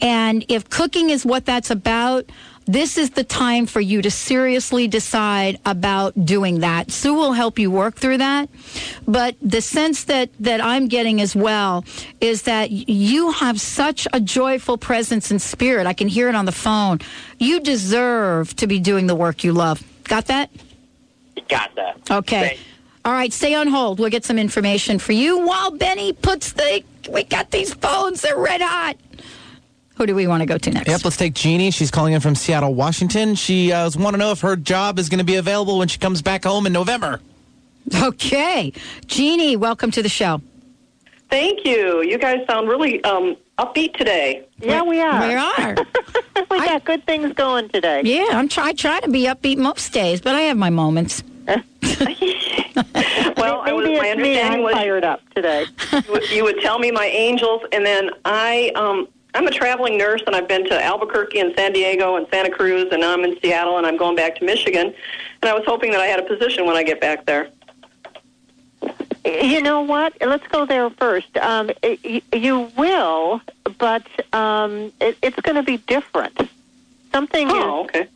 and 0.01 0.43
if 0.49 0.69
cooking 0.69 1.09
is 1.09 1.25
what 1.25 1.45
that's 1.45 1.71
about. 1.71 2.25
This 2.65 2.97
is 2.97 3.09
the 3.11 3.23
time 3.23 3.65
for 3.65 3.81
you 3.81 4.01
to 4.03 4.11
seriously 4.11 4.87
decide 4.87 5.59
about 5.65 6.25
doing 6.25 6.59
that. 6.59 6.91
Sue 6.91 7.13
will 7.13 7.33
help 7.33 7.57
you 7.59 7.69
work 7.71 7.95
through 7.95 8.19
that. 8.19 8.49
But 9.07 9.35
the 9.41 9.61
sense 9.61 10.05
that, 10.05 10.29
that 10.39 10.61
I'm 10.63 10.87
getting 10.87 11.19
as 11.21 11.35
well 11.35 11.83
is 12.21 12.43
that 12.43 12.69
you 12.71 13.31
have 13.31 13.59
such 13.59 14.07
a 14.13 14.19
joyful 14.21 14.77
presence 14.77 15.31
and 15.31 15.41
spirit. 15.41 15.87
I 15.87 15.93
can 15.93 16.07
hear 16.07 16.29
it 16.29 16.35
on 16.35 16.45
the 16.45 16.51
phone. 16.51 16.99
You 17.39 17.59
deserve 17.59 18.55
to 18.57 18.67
be 18.67 18.79
doing 18.79 19.07
the 19.07 19.15
work 19.15 19.43
you 19.43 19.53
love. 19.53 19.83
Got 20.03 20.27
that? 20.27 20.49
Got 21.49 21.75
that. 21.75 22.11
Okay. 22.11 22.39
Thank- 22.49 22.59
All 23.03 23.11
right, 23.13 23.33
stay 23.33 23.55
on 23.55 23.67
hold. 23.67 23.99
We'll 23.99 24.11
get 24.11 24.23
some 24.23 24.37
information 24.37 24.99
for 24.99 25.11
you 25.13 25.39
while 25.45 25.71
Benny 25.71 26.13
puts 26.13 26.53
the. 26.53 26.83
We 27.09 27.23
got 27.23 27.49
these 27.49 27.73
phones, 27.73 28.21
they're 28.21 28.37
red 28.37 28.61
hot. 28.61 28.95
Who 30.01 30.07
do 30.07 30.15
we 30.15 30.25
want 30.25 30.41
to 30.41 30.47
go 30.47 30.57
to 30.57 30.71
next? 30.71 30.89
Yep, 30.89 31.05
let's 31.05 31.15
take 31.15 31.35
Jeannie. 31.35 31.69
She's 31.69 31.91
calling 31.91 32.13
in 32.13 32.21
from 32.21 32.33
Seattle, 32.33 32.73
Washington. 32.73 33.35
She 33.35 33.71
uh, 33.71 33.87
want 33.99 34.15
to 34.15 34.17
know 34.17 34.31
if 34.31 34.41
her 34.41 34.55
job 34.55 34.97
is 34.97 35.09
going 35.09 35.19
to 35.19 35.23
be 35.23 35.35
available 35.35 35.77
when 35.77 35.89
she 35.89 35.99
comes 35.99 36.23
back 36.23 36.43
home 36.43 36.65
in 36.65 36.73
November. 36.73 37.21
Okay. 38.01 38.73
Jeannie, 39.05 39.57
welcome 39.57 39.91
to 39.91 40.01
the 40.01 40.09
show. 40.09 40.41
Thank 41.29 41.67
you. 41.67 42.01
You 42.01 42.17
guys 42.17 42.39
sound 42.47 42.67
really 42.67 43.03
um, 43.03 43.37
upbeat 43.59 43.95
today. 43.95 44.43
Yeah, 44.57 44.81
we 44.81 44.99
are. 44.99 45.27
We 45.27 45.35
are. 45.35 45.75
we 46.49 46.57
got 46.65 46.83
good 46.83 47.05
things 47.05 47.33
going 47.33 47.69
today. 47.69 48.01
Yeah, 48.03 48.25
I'm 48.31 48.49
try, 48.49 48.69
I 48.69 48.73
try 48.73 49.01
to 49.01 49.07
be 49.07 49.25
upbeat 49.25 49.59
most 49.59 49.93
days, 49.93 50.19
but 50.19 50.33
I 50.33 50.41
have 50.41 50.57
my 50.57 50.71
moments. 50.71 51.21
Well, 53.37 53.61
I 53.61 53.73
was, 53.73 53.85
Maybe 53.85 53.97
my 53.97 54.07
it's 54.07 54.17
me. 54.17 54.39
understanding 54.39 54.59
I'm 54.59 54.63
was 54.63 54.73
fired 54.73 55.03
up 55.03 55.21
today. 55.33 55.65
you 55.91 56.01
would, 56.11 56.29
you 56.29 56.43
would 56.43 56.59
tell 56.61 56.77
me 56.79 56.91
my 56.91 57.07
angels, 57.07 57.61
and 57.71 57.85
then 57.85 58.11
I 58.23 58.71
um, 58.75 59.07
I'm 59.33 59.47
a 59.47 59.51
traveling 59.51 59.97
nurse, 59.97 60.21
and 60.27 60.35
I've 60.35 60.47
been 60.47 60.65
to 60.65 60.83
Albuquerque 60.83 61.39
and 61.39 61.53
San 61.55 61.71
Diego 61.73 62.15
and 62.17 62.27
Santa 62.29 62.49
Cruz, 62.49 62.87
and 62.91 63.01
now 63.01 63.13
I'm 63.13 63.23
in 63.23 63.39
Seattle, 63.39 63.77
and 63.77 63.87
I'm 63.87 63.95
going 63.97 64.15
back 64.15 64.35
to 64.37 64.45
Michigan, 64.45 64.93
and 65.41 65.49
I 65.49 65.53
was 65.53 65.63
hoping 65.65 65.91
that 65.91 66.01
I 66.01 66.05
had 66.07 66.19
a 66.19 66.23
position 66.23 66.65
when 66.65 66.75
I 66.75 66.83
get 66.83 66.99
back 66.99 67.25
there. 67.25 67.47
You 69.23 69.61
know 69.61 69.81
what? 69.81 70.13
Let's 70.19 70.45
go 70.47 70.65
there 70.65 70.89
first. 70.89 71.37
Um, 71.37 71.69
y- 71.83 72.21
you 72.33 72.71
will, 72.75 73.39
but 73.77 74.05
um, 74.33 74.91
it, 74.99 75.17
it's 75.21 75.39
going 75.41 75.55
to 75.55 75.63
be 75.63 75.77
different. 75.77 76.49
Something 77.11 77.47
Oh, 77.51 77.83
is 77.83 77.89
okay. 77.89 78.07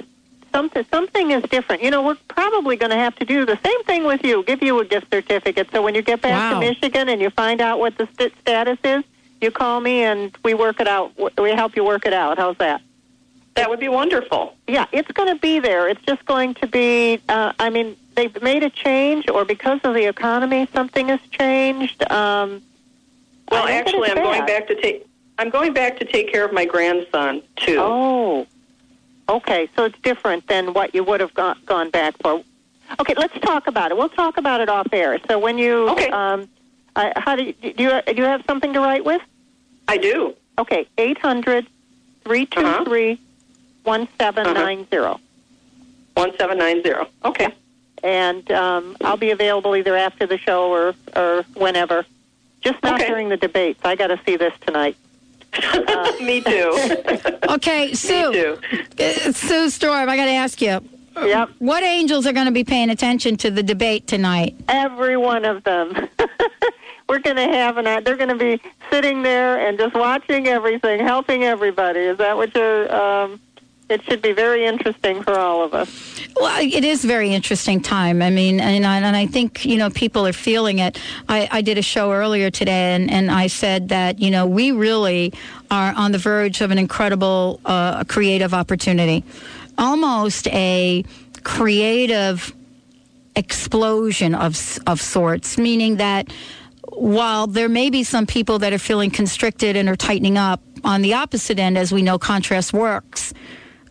something 0.51 0.85
something 0.89 1.31
is 1.31 1.43
different. 1.43 1.83
You 1.83 1.91
know, 1.91 2.01
we're 2.01 2.17
probably 2.27 2.75
going 2.75 2.89
to 2.89 2.95
have 2.97 3.15
to 3.17 3.25
do 3.25 3.45
the 3.45 3.59
same 3.63 3.83
thing 3.83 4.03
with 4.05 4.23
you. 4.23 4.41
Give 4.43 4.63
you 4.63 4.79
a 4.79 4.85
gift 4.85 5.07
certificate. 5.11 5.69
So 5.71 5.81
when 5.83 5.93
you 5.95 6.01
get 6.01 6.21
back 6.21 6.51
Wow. 6.51 6.59
to 6.59 6.65
Michigan 6.67 7.07
and 7.09 7.21
you 7.21 7.29
find 7.29 7.61
out 7.61 7.77
what 7.79 7.97
the 7.97 8.07
st- 8.17 8.33
status 8.41 8.79
is, 8.83 9.03
you 9.41 9.51
call 9.51 9.79
me 9.81 10.03
and 10.03 10.35
we 10.43 10.53
work 10.53 10.79
it 10.79 10.87
out. 10.87 11.11
We 11.37 11.51
help 11.51 11.75
you 11.75 11.83
work 11.83 12.05
it 12.05 12.13
out. 12.13 12.37
How's 12.37 12.57
that? 12.57 12.81
That 13.55 13.69
would 13.69 13.79
be 13.79 13.87
wonderful. 13.87 14.55
Yeah, 14.67 14.85
it's 14.91 15.11
going 15.11 15.33
to 15.33 15.39
be 15.39 15.59
there. 15.59 15.87
It's 15.87 16.01
just 16.01 16.25
going 16.25 16.55
to 16.55 16.67
be. 16.67 17.21
Uh, 17.29 17.53
I 17.57 17.69
mean, 17.69 17.95
they've 18.15 18.41
made 18.41 18.63
a 18.63 18.69
change, 18.69 19.29
or 19.29 19.45
because 19.45 19.79
of 19.83 19.93
the 19.93 20.05
economy, 20.05 20.67
something 20.73 21.07
has 21.07 21.21
changed. 21.31 22.03
Um, 22.11 22.61
Well, 23.49 23.63
I 23.63 23.81
don't 23.81 23.85
think 23.85 24.07
actually, 24.07 24.09
I'm 24.11 24.23
going 24.23 24.45
back 24.45 24.67
to 24.67 24.75
take 24.81 25.05
I'm 25.37 25.49
going 25.49 25.73
back 25.73 25.99
to 25.99 26.05
take 26.05 26.31
care 26.31 26.45
of 26.45 26.53
my 26.53 26.65
grandson 26.65 27.41
too. 27.57 27.77
Oh, 27.79 28.47
okay. 29.29 29.69
So 29.75 29.85
it's 29.85 29.99
different 29.99 30.47
than 30.47 30.73
what 30.73 30.95
you 30.95 31.03
would 31.03 31.19
have 31.19 31.33
gone, 31.33 31.57
gone 31.65 31.89
back 31.89 32.15
for. 32.21 32.41
Okay, 32.99 33.13
let's 33.17 33.37
talk 33.39 33.67
about 33.67 33.91
it. 33.91 33.97
We'll 33.97 34.09
talk 34.09 34.37
about 34.37 34.61
it 34.61 34.69
off 34.69 34.87
air. 34.93 35.19
So 35.27 35.39
when 35.39 35.57
you, 35.57 35.89
Okay. 35.89 36.09
um, 36.09 36.47
uh, 36.95 37.11
how 37.17 37.35
do 37.35 37.43
you, 37.43 37.53
do 37.53 37.83
you 37.83 38.01
do 38.07 38.15
you 38.15 38.23
have 38.23 38.43
something 38.47 38.73
to 38.73 38.79
write 38.79 39.05
with? 39.05 39.21
I 39.87 39.97
do. 39.97 40.35
Okay, 40.57 40.87
eight 40.97 41.17
hundred 41.19 41.67
three 42.23 42.45
two 42.45 42.83
three 42.85 43.19
one 43.83 44.07
seven 44.19 44.53
nine 44.53 44.87
zero. 44.89 45.19
One 46.15 46.35
seven 46.37 46.57
nine 46.57 46.81
zero. 46.81 47.07
Okay. 47.23 47.49
and 48.03 48.49
um, 48.51 48.95
I'll 49.03 49.17
be 49.17 49.31
available 49.31 49.75
either 49.75 49.95
after 49.97 50.25
the 50.25 50.37
show 50.37 50.69
or 50.71 50.93
or 51.15 51.43
whenever. 51.55 52.05
Just 52.61 52.81
not 52.83 52.95
Okay. 53.01 53.07
during 53.07 53.29
the 53.29 53.37
debates. 53.37 53.79
I 53.83 53.95
got 53.95 54.07
to 54.07 54.19
see 54.25 54.37
this 54.37 54.53
tonight. 54.65 54.95
Me 56.21 56.41
too. 56.41 56.71
Okay, 57.49 57.93
Sue. 57.93 58.33
too. 58.33 58.59
Uh, 58.99 59.31
Sue 59.31 59.69
Storm, 59.69 60.09
I 60.09 60.17
got 60.17 60.25
to 60.25 60.31
ask 60.31 60.59
you. 60.61 60.81
Yep. 61.15 61.49
What 61.59 61.83
angels 61.83 62.25
are 62.27 62.33
going 62.33 62.47
to 62.47 62.51
be 62.51 62.63
paying 62.63 62.89
attention 62.89 63.37
to 63.37 63.51
the 63.51 63.63
debate 63.63 64.07
tonight? 64.07 64.55
Every 64.67 65.17
one 65.17 65.45
of 65.45 65.63
them. 65.63 66.09
We're 67.09 67.19
going 67.19 67.35
to 67.35 67.43
have 67.43 67.77
an. 67.77 68.03
They're 68.03 68.17
going 68.17 68.29
to 68.29 68.35
be 68.35 68.59
sitting 68.89 69.21
there 69.21 69.59
and 69.59 69.77
just 69.77 69.93
watching 69.93 70.47
everything, 70.47 70.99
helping 70.99 71.43
everybody. 71.43 71.99
Is 71.99 72.17
that 72.17 72.35
what 72.35 72.53
you're? 72.55 72.93
Um, 72.93 73.39
it 73.87 74.03
should 74.03 74.21
be 74.21 74.31
very 74.31 74.65
interesting 74.65 75.21
for 75.21 75.37
all 75.37 75.63
of 75.63 75.75
us. 75.75 76.19
Well, 76.35 76.59
it 76.59 76.83
is 76.83 77.05
very 77.05 77.33
interesting 77.33 77.79
time. 77.81 78.23
I 78.23 78.31
mean, 78.31 78.59
and 78.59 78.85
I, 78.85 78.97
and 78.97 79.15
I 79.15 79.27
think, 79.27 79.63
you 79.63 79.77
know, 79.77 79.91
people 79.91 80.25
are 80.25 80.33
feeling 80.33 80.79
it. 80.79 80.99
I, 81.29 81.47
I 81.51 81.61
did 81.61 81.77
a 81.77 81.83
show 81.83 82.11
earlier 82.11 82.49
today 82.49 82.95
and, 82.95 83.11
and 83.11 83.29
I 83.29 83.45
said 83.45 83.89
that, 83.89 84.19
you 84.19 84.31
know, 84.31 84.47
we 84.47 84.71
really 84.71 85.33
are 85.69 85.93
on 85.95 86.11
the 86.11 86.17
verge 86.17 86.61
of 86.61 86.71
an 86.71 86.79
incredible 86.79 87.61
uh, 87.63 88.03
creative 88.05 88.55
opportunity. 88.55 89.23
Almost 89.77 90.47
a 90.47 91.03
creative 91.43 92.53
explosion 93.35 94.33
of, 94.33 94.79
of 94.87 95.01
sorts, 95.01 95.57
meaning 95.57 95.97
that 95.97 96.31
while 96.89 97.47
there 97.47 97.67
may 97.67 97.89
be 97.89 98.03
some 98.03 98.25
people 98.25 98.59
that 98.59 98.71
are 98.71 98.79
feeling 98.79 99.11
constricted 99.11 99.75
and 99.75 99.89
are 99.89 99.95
tightening 99.95 100.37
up, 100.37 100.61
on 100.83 101.01
the 101.01 101.15
opposite 101.15 101.59
end, 101.59 101.77
as 101.77 101.91
we 101.91 102.01
know, 102.01 102.19
contrast 102.19 102.71
works 102.71 103.33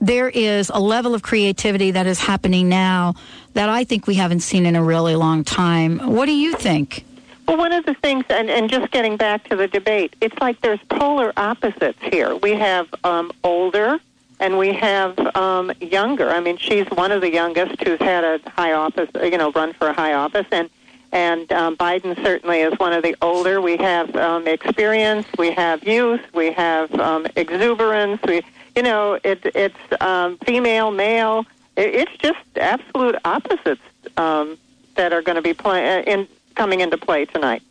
there 0.01 0.29
is 0.29 0.71
a 0.71 0.79
level 0.79 1.15
of 1.15 1.23
creativity 1.23 1.91
that 1.93 2.07
is 2.07 2.21
happening 2.21 2.69
now 2.69 3.15
that 3.55 3.69
I 3.69 3.85
think 3.85 4.07
we 4.07 4.15
haven't 4.15 4.41
seen 4.41 4.67
in 4.67 4.77
a 4.77 4.85
really 4.85 5.17
long 5.17 5.45
time. 5.45 5.99
What 5.99 6.27
do 6.27 6.33
you 6.33 6.55
think? 6.57 7.05
Well, 7.49 7.57
one 7.57 7.73
of 7.73 7.85
the 7.85 7.95
things, 7.95 8.25
and, 8.29 8.51
and 8.51 8.71
just 8.71 8.91
getting 8.91 9.17
back 9.17 9.49
to 9.49 9.57
the 9.57 9.67
debate, 9.67 10.17
it's 10.21 10.37
like 10.41 10.61
there's 10.61 10.81
polar 10.89 11.33
opposites 11.37 11.99
here. 12.03 12.35
We 12.37 12.53
have 12.53 12.87
um, 13.05 13.33
older 13.43 13.99
and 14.41 14.59
we 14.59 14.73
have 14.73 15.19
um, 15.37 15.73
younger. 15.81 16.31
I 16.31 16.41
mean, 16.41 16.57
she's 16.57 16.87
one 16.89 17.13
of 17.13 17.21
the 17.21 17.31
youngest 17.31 17.83
who's 17.83 18.01
had 18.01 18.25
a 18.25 18.41
high 18.51 18.73
office, 18.73 19.09
you 19.23 19.39
know, 19.39 19.53
run 19.53 19.73
for 19.73 19.89
a 19.89 19.93
high 19.93 20.15
office, 20.15 20.47
and 20.51 20.69
and 21.15 21.51
um, 21.53 21.77
Biden 21.77 22.21
certainly 22.25 22.61
is 22.61 22.77
one 22.81 22.93
of 22.93 23.05
the 23.05 23.15
older. 23.23 23.61
We 23.61 23.77
have 23.77 24.15
um, 24.17 24.49
experience, 24.49 25.27
we 25.39 25.53
have 25.53 25.85
youth, 25.85 26.21
we 26.35 26.51
have 26.53 26.93
um, 26.99 27.27
exuberance. 27.37 28.21
We, 28.27 28.43
you 28.75 28.83
know, 28.83 29.21
it, 29.23 29.41
it's 29.55 30.03
um, 30.03 30.39
female, 30.39 30.91
male. 30.91 31.47
It, 31.77 31.95
it's 31.95 32.17
just 32.17 32.41
absolute 32.57 33.15
opposites 33.25 33.81
um, 34.17 34.59
that 34.97 35.13
are 35.13 35.23
going 35.23 35.37
to 35.37 35.43
be 35.43 35.55
play, 35.55 36.01
uh, 36.01 36.03
in 36.03 36.27
coming 36.57 36.81
into 36.81 36.99
play 36.99 37.27
tonight. 37.27 37.63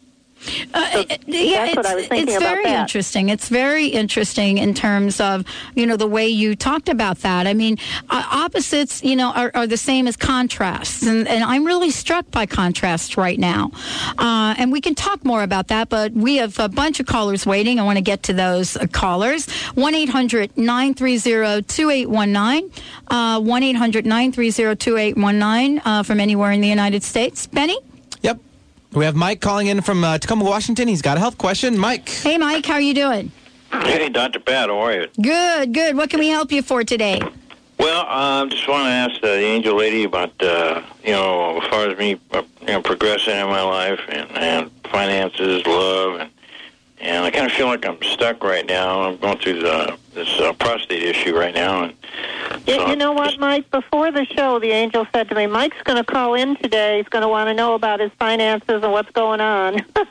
Uh, 0.73 1.03
yeah, 1.27 1.65
it's, 1.65 1.87
I 1.87 1.95
was 1.95 2.07
thinking 2.07 2.35
it's 2.35 2.43
very 2.43 2.63
that. 2.63 2.81
interesting. 2.81 3.29
It's 3.29 3.49
very 3.49 3.87
interesting 3.87 4.57
in 4.57 4.73
terms 4.73 5.19
of 5.19 5.45
you 5.75 5.85
know 5.85 5.97
the 5.97 6.07
way 6.07 6.27
you 6.27 6.55
talked 6.55 6.89
about 6.89 7.19
that. 7.19 7.47
I 7.47 7.53
mean, 7.53 7.77
uh, 8.09 8.23
opposites 8.31 9.03
you 9.03 9.15
know 9.15 9.31
are, 9.31 9.51
are 9.53 9.67
the 9.67 9.77
same 9.77 10.07
as 10.07 10.17
contrasts, 10.17 11.03
and, 11.03 11.27
and 11.27 11.43
I'm 11.43 11.65
really 11.65 11.91
struck 11.91 12.29
by 12.31 12.45
contrasts 12.45 13.17
right 13.17 13.39
now. 13.39 13.71
Uh, 14.17 14.55
and 14.57 14.71
we 14.71 14.81
can 14.81 14.95
talk 14.95 15.23
more 15.23 15.43
about 15.43 15.67
that, 15.69 15.89
but 15.89 16.11
we 16.13 16.37
have 16.37 16.59
a 16.59 16.69
bunch 16.69 16.99
of 16.99 17.05
callers 17.05 17.45
waiting. 17.45 17.79
I 17.79 17.83
want 17.83 17.97
to 17.97 18.03
get 18.03 18.23
to 18.23 18.33
those 18.33 18.75
uh, 18.75 18.87
callers. 18.87 19.49
One 19.75 19.93
2819 19.93 22.71
uh, 23.07 23.39
One 23.39 23.61
2819 23.61 25.81
uh, 25.85 26.03
from 26.03 26.19
anywhere 26.19 26.51
in 26.51 26.61
the 26.61 26.67
United 26.67 27.03
States. 27.03 27.47
Benny. 27.47 27.77
Yep. 28.93 28.99
We 28.99 29.05
have 29.05 29.15
Mike 29.15 29.41
calling 29.41 29.65
in 29.65 29.81
from 29.81 30.03
uh, 30.03 30.19
Tacoma, 30.19 30.43
Washington. 30.43 30.87
He's 30.87 31.01
got 31.01 31.17
a 31.17 31.19
health 31.19 31.39
question. 31.39 31.75
Mike. 31.79 32.07
Hey, 32.07 32.37
Mike. 32.37 32.63
How 32.63 32.75
are 32.75 32.81
you 32.81 32.93
doing? 32.93 33.31
Hey, 33.71 34.07
Dr. 34.09 34.39
Pat, 34.39 34.69
how 34.69 34.77
are 34.77 34.93
you? 34.93 35.07
Good, 35.19 35.73
good. 35.73 35.97
What 35.97 36.11
can 36.11 36.19
we 36.19 36.27
help 36.27 36.51
you 36.51 36.61
for 36.61 36.83
today? 36.83 37.19
Well, 37.79 38.05
I 38.07 38.41
um, 38.41 38.51
just 38.51 38.67
want 38.67 38.83
to 38.83 38.89
ask 38.89 39.19
the 39.19 39.33
angel 39.33 39.75
lady 39.75 40.03
about, 40.03 40.39
uh, 40.43 40.83
you 41.03 41.11
know, 41.11 41.59
as 41.59 41.67
far 41.69 41.89
as 41.89 41.97
me 41.97 42.19
uh, 42.33 42.43
you 42.61 42.67
know, 42.67 42.81
progressing 42.83 43.35
in 43.35 43.47
my 43.47 43.63
life 43.63 43.99
and, 44.09 44.29
and 44.37 44.71
finances, 44.91 45.65
love, 45.65 46.19
and 46.19 46.29
and 47.03 47.25
I 47.25 47.31
kind 47.31 47.45
of 47.45 47.51
feel 47.51 47.67
like 47.67 47.85
I'm 47.85 48.01
stuck 48.01 48.43
right 48.43 48.65
now. 48.65 49.01
I'm 49.01 49.17
going 49.17 49.37
through 49.37 49.59
the, 49.59 49.97
this 50.13 50.39
uh, 50.39 50.53
prostate 50.53 51.03
issue 51.03 51.37
right 51.37 51.53
now, 51.53 51.83
and 51.83 51.93
You, 52.65 52.75
so 52.75 52.87
you 52.87 52.95
know 52.95 53.11
what, 53.11 53.37
Mike? 53.39 53.69
Before 53.71 54.09
the 54.09 54.25
show, 54.25 54.57
the 54.59 54.71
angel 54.71 55.05
said 55.13 55.27
to 55.29 55.35
me, 55.35 55.45
"Mike's 55.45 55.81
going 55.83 55.97
to 55.97 56.09
call 56.09 56.33
in 56.35 56.55
today. 56.57 56.97
He's 56.97 57.09
going 57.09 57.21
to 57.23 57.27
want 57.27 57.49
to 57.49 57.53
know 57.53 57.73
about 57.75 57.99
his 57.99 58.11
finances 58.17 58.81
and 58.83 58.91
what's 58.91 59.11
going 59.11 59.41
on." 59.41 59.79
so, 59.95 60.07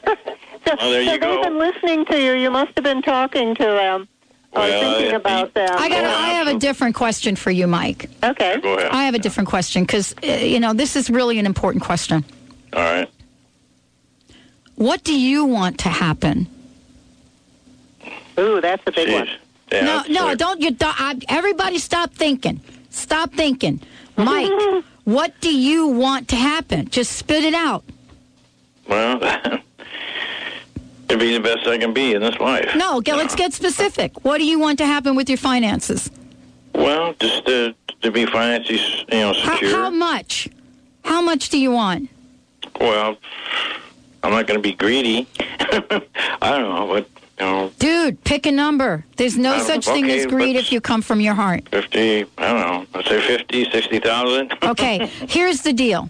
Oh, 0.80 0.90
there 0.90 1.04
so 1.04 1.12
you 1.14 1.18
they've 1.18 1.42
been 1.42 1.58
listening 1.58 2.04
to 2.06 2.20
you. 2.20 2.32
You 2.32 2.50
must 2.50 2.72
have 2.76 2.84
been 2.84 3.02
talking 3.02 3.54
to 3.54 3.64
them 3.64 4.08
or 4.52 4.60
Well, 4.60 4.80
thinking 4.98 5.14
about 5.14 5.54
them. 5.54 5.70
I 5.72 5.88
got. 5.88 6.04
I 6.04 6.28
have 6.34 6.48
a 6.48 6.58
different 6.58 6.94
question 6.94 7.36
for 7.36 7.50
you, 7.50 7.66
Mike. 7.66 8.10
Okay. 8.22 8.60
go 8.60 8.76
ahead. 8.76 8.90
I 8.92 9.04
have 9.04 9.14
a 9.14 9.18
different 9.18 9.48
question 9.48 9.82
because 9.84 10.14
uh, 10.22 10.26
you 10.26 10.60
know 10.60 10.74
this 10.74 10.94
is 10.94 11.08
really 11.08 11.38
an 11.38 11.46
important 11.46 11.82
question. 11.84 12.22
All 12.74 12.82
right. 12.82 13.08
What 14.74 15.04
do 15.04 15.18
you 15.18 15.44
want 15.46 15.78
to 15.80 15.88
happen? 15.88 16.48
Ooh, 18.38 18.60
that's 18.60 18.82
a 18.86 18.92
big 18.92 19.12
one. 19.12 19.28
Yeah, 19.70 19.84
no, 19.84 20.02
no, 20.08 20.24
like- 20.26 20.38
don't 20.38 20.60
you? 20.60 20.70
Don't, 20.72 21.00
I, 21.00 21.18
everybody, 21.28 21.78
stop 21.78 22.12
thinking. 22.12 22.60
Stop 22.90 23.32
thinking, 23.32 23.80
Mike. 24.16 24.50
what 25.04 25.40
do 25.40 25.54
you 25.54 25.88
want 25.88 26.28
to 26.28 26.36
happen? 26.36 26.88
Just 26.88 27.12
spit 27.12 27.44
it 27.44 27.54
out. 27.54 27.84
Well, 28.88 29.18
to 31.08 31.18
be 31.18 31.32
the 31.34 31.40
best 31.40 31.66
I 31.66 31.78
can 31.78 31.92
be 31.92 32.14
in 32.14 32.20
this 32.22 32.38
life. 32.38 32.74
No, 32.76 32.98
okay, 32.98 33.14
let's 33.14 33.34
get 33.34 33.52
specific. 33.52 34.24
What 34.24 34.38
do 34.38 34.44
you 34.44 34.58
want 34.58 34.78
to 34.78 34.86
happen 34.86 35.14
with 35.14 35.28
your 35.28 35.38
finances? 35.38 36.10
Well, 36.74 37.14
just 37.20 37.46
to, 37.46 37.74
to 38.02 38.10
be 38.10 38.26
financially, 38.26 38.78
you 39.10 39.20
know, 39.20 39.32
secure. 39.32 39.70
how 39.70 39.90
much? 39.90 40.48
How 41.04 41.20
much 41.20 41.48
do 41.50 41.58
you 41.58 41.70
want? 41.70 42.08
Well, 42.80 43.16
I'm 44.22 44.30
not 44.30 44.46
going 44.46 44.58
to 44.58 44.62
be 44.62 44.74
greedy. 44.74 45.26
I 45.40 46.00
don't 46.40 46.74
know, 46.74 46.86
but 46.88 47.08
you 47.21 47.21
know, 47.42 47.70
Dude, 47.78 48.22
pick 48.24 48.46
a 48.46 48.52
number. 48.52 49.04
There's 49.16 49.36
no 49.36 49.54
Um, 49.54 49.60
such 49.62 49.84
thing 49.86 50.10
as 50.10 50.26
greed 50.26 50.56
if 50.56 50.72
you 50.72 50.80
come 50.80 51.02
from 51.02 51.20
your 51.20 51.34
heart. 51.34 51.68
fifty. 51.70 52.24
I 52.38 52.52
don't 52.52 52.60
know. 52.60 52.86
Let's 52.94 53.08
say 53.08 53.20
fifty, 53.26 53.70
sixty 53.70 53.98
thousand. 53.98 54.52
Okay, 54.62 55.06
here's 55.28 55.62
the 55.62 55.72
deal. 55.72 56.08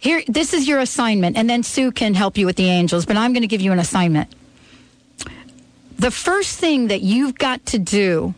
Here, 0.00 0.22
this 0.28 0.54
is 0.54 0.68
your 0.68 0.78
assignment, 0.78 1.36
and 1.36 1.50
then 1.50 1.62
Sue 1.64 1.90
can 1.90 2.14
help 2.14 2.38
you 2.38 2.46
with 2.46 2.56
the 2.56 2.68
angels, 2.68 3.04
but 3.04 3.16
I'm 3.16 3.32
going 3.32 3.42
to 3.42 3.48
give 3.48 3.60
you 3.60 3.72
an 3.72 3.80
assignment. 3.80 4.28
The 5.98 6.12
first 6.12 6.58
thing 6.60 6.86
that 6.88 7.00
you've 7.02 7.36
got 7.36 7.66
to 7.66 7.78
do 7.80 8.34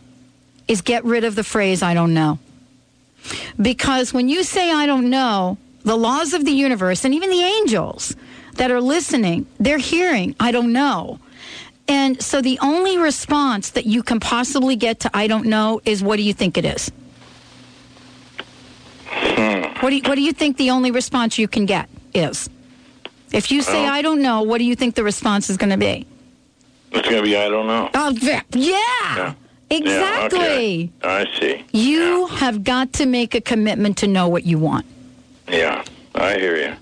is 0.67 0.81
get 0.81 1.05
rid 1.05 1.25
of 1.25 1.35
the 1.35 1.45
phrase, 1.45 1.83
I 1.83 1.93
don't 1.93 2.15
know. 2.15 2.39
Because 3.61 4.15
when 4.15 4.31
you 4.31 4.43
say, 4.43 4.73
I 4.73 4.87
don't 4.87 5.11
know, 5.11 5.59
the 5.85 5.97
laws 5.97 6.33
of 6.33 6.47
the 6.47 6.53
universe 6.53 7.05
and 7.05 7.13
even 7.15 7.29
the 7.29 7.43
angels 7.43 8.17
that 8.55 8.71
are 8.71 8.81
listening, 8.81 9.47
they're 9.59 9.77
hearing, 9.79 10.35
I 10.41 10.53
don't 10.53 10.73
know. 10.73 11.19
And 11.91 12.23
so 12.23 12.41
the 12.41 12.57
only 12.63 12.99
response 12.99 13.71
that 13.71 13.85
you 13.85 14.05
can 14.05 14.21
possibly 14.21 14.77
get 14.77 15.01
to 15.01 15.11
I 15.13 15.27
don't 15.27 15.47
know 15.47 15.81
is 15.85 16.03
what 16.05 16.17
do 16.17 16.23
you 16.23 16.33
think 16.33 16.57
it 16.57 16.65
is? 16.65 16.91
Hmm. 19.07 19.63
What 19.83 19.91
do 19.91 19.97
you, 19.97 20.03
what 20.03 20.15
do 20.15 20.23
you 20.23 20.33
think 20.33 20.57
the 20.57 20.71
only 20.71 20.93
response 20.93 21.37
you 21.37 21.49
can 21.49 21.67
get 21.67 21.89
is? 22.15 22.49
If 23.33 23.51
you 23.51 23.63
say 23.63 23.83
Well- 23.83 23.93
I 23.93 24.03
don't 24.03 24.23
know, 24.23 24.43
what 24.43 24.59
do 24.59 24.65
you 24.65 24.77
think 24.77 24.95
the 24.95 25.03
response 25.03 25.51
is 25.51 25.57
going 25.57 25.71
to 25.71 25.77
be? 25.77 26.07
It's 26.93 27.09
going 27.09 27.23
to 27.23 27.23
be 27.23 27.37
I 27.37 27.49
don't 27.49 27.67
know. 27.67 27.91
Oh, 27.95 28.11
yeah, 28.21 28.43
yeah, 28.53 29.35
exactly. 29.69 30.39
Yeah, 30.39 30.45
okay. 30.45 30.91
I 31.03 31.27
see. 31.41 31.65
You 31.73 32.27
have 32.27 32.63
got 32.65 32.93
to 32.95 33.07
make 33.07 33.35
a 33.35 33.41
commitment 33.41 33.99
to 33.99 34.07
know 34.07 34.29
what 34.29 34.45
you 34.45 34.59
want. 34.59 34.87
Yeah, 35.49 35.85
I 36.15 36.35
hear 36.35 36.57
you. 36.57 36.75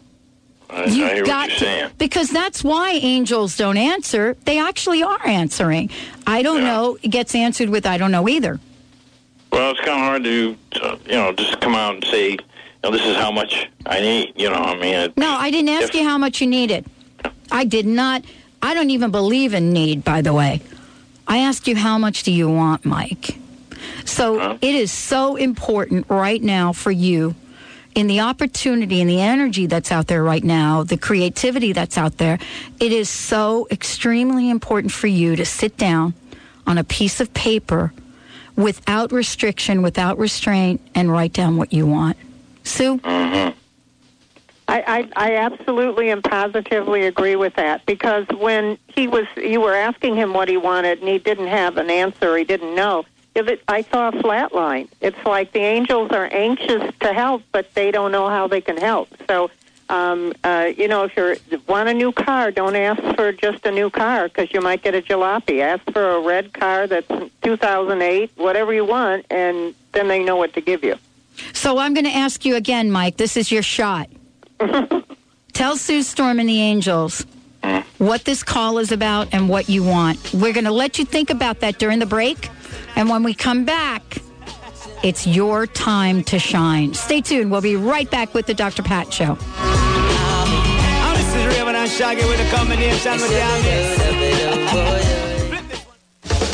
I, 0.70 0.82
I 0.82 0.84
You've 0.86 0.94
hear 0.94 1.24
got 1.24 1.50
to, 1.50 1.90
because 1.98 2.30
that's 2.30 2.62
why 2.62 2.92
angels 2.92 3.56
don't 3.56 3.76
answer. 3.76 4.36
They 4.44 4.58
actually 4.58 5.02
are 5.02 5.26
answering. 5.26 5.90
I 6.26 6.42
don't 6.42 6.60
know 6.60 6.98
It 7.02 7.08
gets 7.08 7.34
answered 7.34 7.70
with 7.70 7.86
I 7.86 7.96
don't 7.96 8.12
know 8.12 8.28
either. 8.28 8.60
Well, 9.50 9.70
it's 9.70 9.80
kind 9.80 9.92
of 9.92 9.98
hard 9.98 10.24
to, 10.24 10.56
you 11.06 11.16
know, 11.16 11.32
just 11.32 11.60
come 11.60 11.74
out 11.74 11.94
and 11.94 12.04
say, 12.04 12.32
you 12.32 12.38
know, 12.84 12.90
this 12.90 13.04
is 13.06 13.16
how 13.16 13.30
much 13.30 13.68
I 13.86 14.00
need. 14.00 14.34
You 14.36 14.50
know, 14.50 14.56
I 14.56 14.74
mean, 14.74 14.94
it, 14.94 15.16
No, 15.16 15.30
I 15.30 15.50
didn't 15.50 15.70
ask 15.70 15.94
you 15.94 16.04
how 16.04 16.18
much 16.18 16.40
you 16.40 16.46
needed. 16.46 16.84
I 17.50 17.64
did 17.64 17.86
not. 17.86 18.24
I 18.60 18.74
don't 18.74 18.90
even 18.90 19.10
believe 19.10 19.54
in 19.54 19.72
need, 19.72 20.04
by 20.04 20.20
the 20.20 20.34
way. 20.34 20.60
I 21.26 21.38
asked 21.38 21.66
you 21.66 21.76
how 21.76 21.96
much 21.98 22.24
do 22.24 22.32
you 22.32 22.48
want, 22.50 22.84
Mike? 22.84 23.38
So 24.04 24.58
it 24.60 24.74
is 24.74 24.90
so 24.92 25.36
important 25.36 26.06
right 26.08 26.42
now 26.42 26.72
for 26.72 26.90
you 26.90 27.34
in 27.98 28.06
the 28.06 28.20
opportunity 28.20 29.00
and 29.00 29.10
the 29.10 29.20
energy 29.20 29.66
that's 29.66 29.90
out 29.90 30.06
there 30.06 30.22
right 30.22 30.44
now, 30.44 30.84
the 30.84 30.96
creativity 30.96 31.72
that's 31.72 31.98
out 31.98 32.16
there. 32.18 32.38
It 32.78 32.92
is 32.92 33.10
so 33.10 33.66
extremely 33.72 34.50
important 34.50 34.92
for 34.92 35.08
you 35.08 35.34
to 35.34 35.44
sit 35.44 35.76
down 35.76 36.14
on 36.64 36.78
a 36.78 36.84
piece 36.84 37.20
of 37.20 37.34
paper 37.34 37.92
without 38.54 39.10
restriction, 39.10 39.82
without 39.82 40.16
restraint, 40.16 40.80
and 40.94 41.10
write 41.10 41.32
down 41.32 41.56
what 41.56 41.72
you 41.72 41.88
want. 41.88 42.16
Sue? 42.62 42.98
Mm-hmm. 42.98 43.58
I, 44.68 45.08
I, 45.16 45.30
I 45.30 45.34
absolutely 45.34 46.10
and 46.10 46.22
positively 46.22 47.06
agree 47.06 47.34
with 47.34 47.56
that 47.56 47.84
because 47.84 48.26
when 48.38 48.78
he 48.86 49.08
was, 49.08 49.26
you 49.36 49.60
were 49.60 49.74
asking 49.74 50.14
him 50.14 50.34
what 50.34 50.48
he 50.48 50.56
wanted 50.56 51.00
and 51.00 51.08
he 51.08 51.18
didn't 51.18 51.48
have 51.48 51.78
an 51.78 51.90
answer, 51.90 52.36
he 52.36 52.44
didn't 52.44 52.76
know. 52.76 53.04
If 53.38 53.46
it, 53.46 53.62
I 53.68 53.82
saw 53.82 54.08
a 54.08 54.20
flat 54.20 54.52
line. 54.52 54.88
It's 55.00 55.24
like 55.24 55.52
the 55.52 55.60
angels 55.60 56.10
are 56.10 56.28
anxious 56.32 56.92
to 57.00 57.12
help, 57.12 57.44
but 57.52 57.72
they 57.74 57.92
don't 57.92 58.10
know 58.10 58.28
how 58.28 58.48
they 58.48 58.60
can 58.60 58.76
help. 58.76 59.08
So, 59.28 59.52
um, 59.88 60.32
uh, 60.42 60.72
you 60.76 60.88
know, 60.88 61.04
if 61.04 61.16
you 61.16 61.62
want 61.68 61.88
a 61.88 61.94
new 61.94 62.10
car, 62.10 62.50
don't 62.50 62.74
ask 62.74 63.00
for 63.14 63.30
just 63.30 63.64
a 63.64 63.70
new 63.70 63.90
car 63.90 64.26
because 64.26 64.52
you 64.52 64.60
might 64.60 64.82
get 64.82 64.96
a 64.96 65.00
jalopy. 65.00 65.60
Ask 65.60 65.88
for 65.92 66.16
a 66.16 66.20
red 66.20 66.52
car 66.52 66.88
that's 66.88 67.06
2008, 67.42 68.32
whatever 68.34 68.72
you 68.72 68.84
want, 68.84 69.24
and 69.30 69.72
then 69.92 70.08
they 70.08 70.24
know 70.24 70.34
what 70.34 70.52
to 70.54 70.60
give 70.60 70.82
you. 70.82 70.96
So 71.52 71.78
I'm 71.78 71.94
going 71.94 72.06
to 72.06 72.16
ask 72.16 72.44
you 72.44 72.56
again, 72.56 72.90
Mike. 72.90 73.18
This 73.18 73.36
is 73.36 73.52
your 73.52 73.62
shot. 73.62 74.10
Tell 75.52 75.76
Sue 75.76 76.02
Storm 76.02 76.40
and 76.40 76.48
the 76.48 76.60
Angels 76.60 77.24
what 77.98 78.24
this 78.24 78.42
call 78.42 78.78
is 78.78 78.92
about 78.92 79.28
and 79.32 79.48
what 79.48 79.68
you 79.68 79.84
want. 79.84 80.32
We're 80.32 80.52
going 80.52 80.64
to 80.64 80.72
let 80.72 80.98
you 80.98 81.04
think 81.04 81.30
about 81.30 81.60
that 81.60 81.78
during 81.78 81.98
the 81.98 82.06
break. 82.06 82.48
And 82.98 83.08
when 83.08 83.22
we 83.22 83.32
come 83.32 83.64
back, 83.64 84.18
it's 85.04 85.24
your 85.24 85.68
time 85.68 86.24
to 86.24 86.40
shine. 86.40 86.94
Stay 86.94 87.20
tuned. 87.20 87.52
We'll 87.52 87.60
be 87.60 87.76
right 87.76 88.10
back 88.10 88.34
with 88.34 88.46
the 88.46 88.54
Dr. 88.54 88.82
Pat 88.82 89.12
Show. 89.12 89.38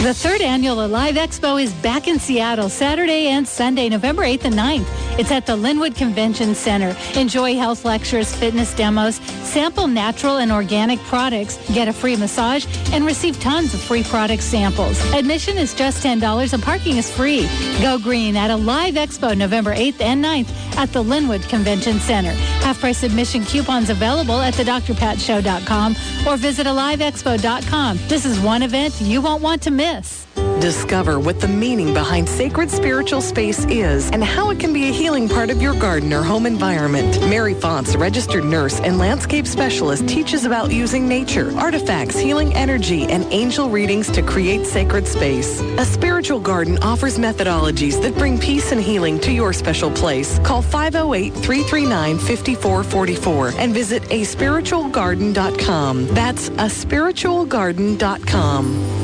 The 0.03 0.13
third 0.13 0.43
annual 0.43 0.85
Alive 0.85 1.15
Expo 1.15 1.63
is 1.63 1.73
back 1.75 2.09
in 2.09 2.19
Seattle 2.19 2.69
Saturday 2.69 3.29
and 3.29 3.49
Sunday, 3.49 3.89
November 3.89 4.23
8th 4.23 4.45
and 4.45 4.55
9th. 4.55 5.19
It's 5.19 5.31
at 5.31 5.47
the 5.47 5.57
Lynnwood 5.57 5.97
Convention 5.97 6.55
Center. 6.55 6.95
Enjoy 7.19 7.55
health 7.57 7.87
lectures, 7.87 8.35
fitness 8.35 8.75
demos, 8.75 9.15
sample 9.15 9.87
natural 9.87 10.39
and 10.39 10.53
organic 10.53 10.99
products, 11.05 11.57
get 11.73 11.89
a 11.89 11.93
free 11.93 12.17
massage, 12.17 12.67
and 12.93 13.07
receive 13.07 13.41
tons 13.41 13.73
of 13.73 13.81
free 13.81 14.03
product 14.03 14.43
samples. 14.43 15.01
Admission 15.15 15.57
is 15.57 15.73
just 15.73 16.05
$10 16.05 16.53
and 16.53 16.63
parking 16.63 16.99
is 16.99 17.11
free. 17.11 17.49
Go 17.81 17.99
green 17.99 18.37
at 18.37 18.51
Alive 18.51 18.95
Expo 18.95 19.35
November 19.35 19.75
8th 19.75 20.03
and 20.03 20.23
9th 20.23 20.77
at 20.77 20.93
the 20.93 21.03
Lynnwood 21.03 21.49
Convention 21.49 21.99
Center. 21.99 22.33
Half 22.63 22.81
price 22.81 23.05
admission 23.05 23.45
coupons 23.45 23.89
available 23.89 24.41
at 24.41 24.53
thedrpatshow.com 24.53 25.97
or 26.27 26.37
visit 26.37 26.67
aliveexpo.com. 26.67 27.99
This 28.09 28.27
is 28.27 28.39
one 28.41 28.63
event 28.63 29.01
you 29.01 29.23
won't 29.23 29.43
want 29.43 29.63
to 29.63 29.71
miss. 29.71 29.84
Discover 30.61 31.21
what 31.21 31.41
the 31.41 31.49
meaning 31.49 31.93
behind 31.93 32.27
sacred 32.27 32.71
spiritual 32.71 33.21
space 33.21 33.67
is 33.67 34.11
and 34.13 34.25
how 34.25 34.49
it 34.49 34.59
can 34.59 34.73
be 34.73 34.89
a 34.89 34.91
healing 34.91 35.29
part 35.29 35.51
of 35.51 35.61
your 35.61 35.75
garden 35.75 36.11
or 36.15 36.23
home 36.23 36.47
environment. 36.47 37.21
Mary 37.29 37.53
Fonts, 37.53 37.95
registered 37.95 38.45
nurse 38.45 38.81
and 38.81 38.97
landscape 38.97 39.47
specialist, 39.47 40.09
teaches 40.09 40.47
about 40.47 40.73
using 40.73 41.07
nature, 41.07 41.55
artifacts, 41.59 42.19
healing 42.19 42.55
energy, 42.55 43.05
and 43.05 43.27
angel 43.31 43.69
readings 43.69 44.11
to 44.13 44.23
create 44.23 44.65
sacred 44.65 45.07
space. 45.07 45.61
A 45.77 45.85
spiritual 45.85 46.41
garden 46.41 46.79
offers 46.79 47.19
methodologies 47.19 48.01
that 48.01 48.17
bring 48.17 48.39
peace 48.39 48.73
and 48.73 48.81
healing 48.81 49.21
to 49.21 49.31
your 49.31 49.53
special 49.53 49.91
place. 49.91 50.39
Call 50.39 50.63
508-339-5444 50.63 53.59
and 53.59 53.75
visit 53.75 54.03
aspiritualgarden.com. 54.05 56.07
That's 56.09 56.49
aspiritualgarden.com. 56.49 59.04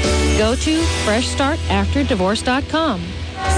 Go 0.37 0.55
to 0.55 0.81
FreshStartAfterDivorce.com. 1.05 3.01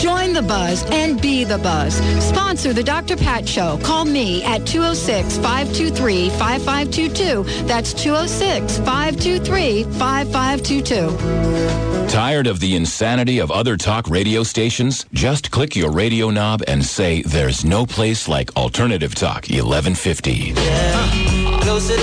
Join 0.00 0.32
the 0.32 0.40
buzz 0.40 0.82
and 0.90 1.20
be 1.20 1.44
the 1.44 1.58
buzz. 1.58 1.96
Sponsor 2.24 2.72
the 2.72 2.82
Dr. 2.82 3.18
Pat 3.18 3.46
Show. 3.46 3.78
Call 3.82 4.06
me 4.06 4.42
at 4.44 4.66
206 4.66 5.36
523 5.36 6.30
5522. 6.30 7.42
That's 7.66 7.92
206 7.92 8.78
523 8.78 9.84
5522. 9.84 12.08
Tired 12.08 12.46
of 12.46 12.60
the 12.60 12.76
insanity 12.76 13.40
of 13.40 13.50
other 13.50 13.76
talk 13.76 14.08
radio 14.08 14.42
stations? 14.42 15.04
Just 15.12 15.50
click 15.50 15.76
your 15.76 15.92
radio 15.92 16.30
knob 16.30 16.62
and 16.66 16.82
say 16.84 17.20
there's 17.22 17.62
no 17.64 17.84
place 17.84 18.26
like 18.26 18.56
Alternative 18.56 19.14
Talk 19.14 19.48
1150. 19.50 20.54
Closer 21.60 21.96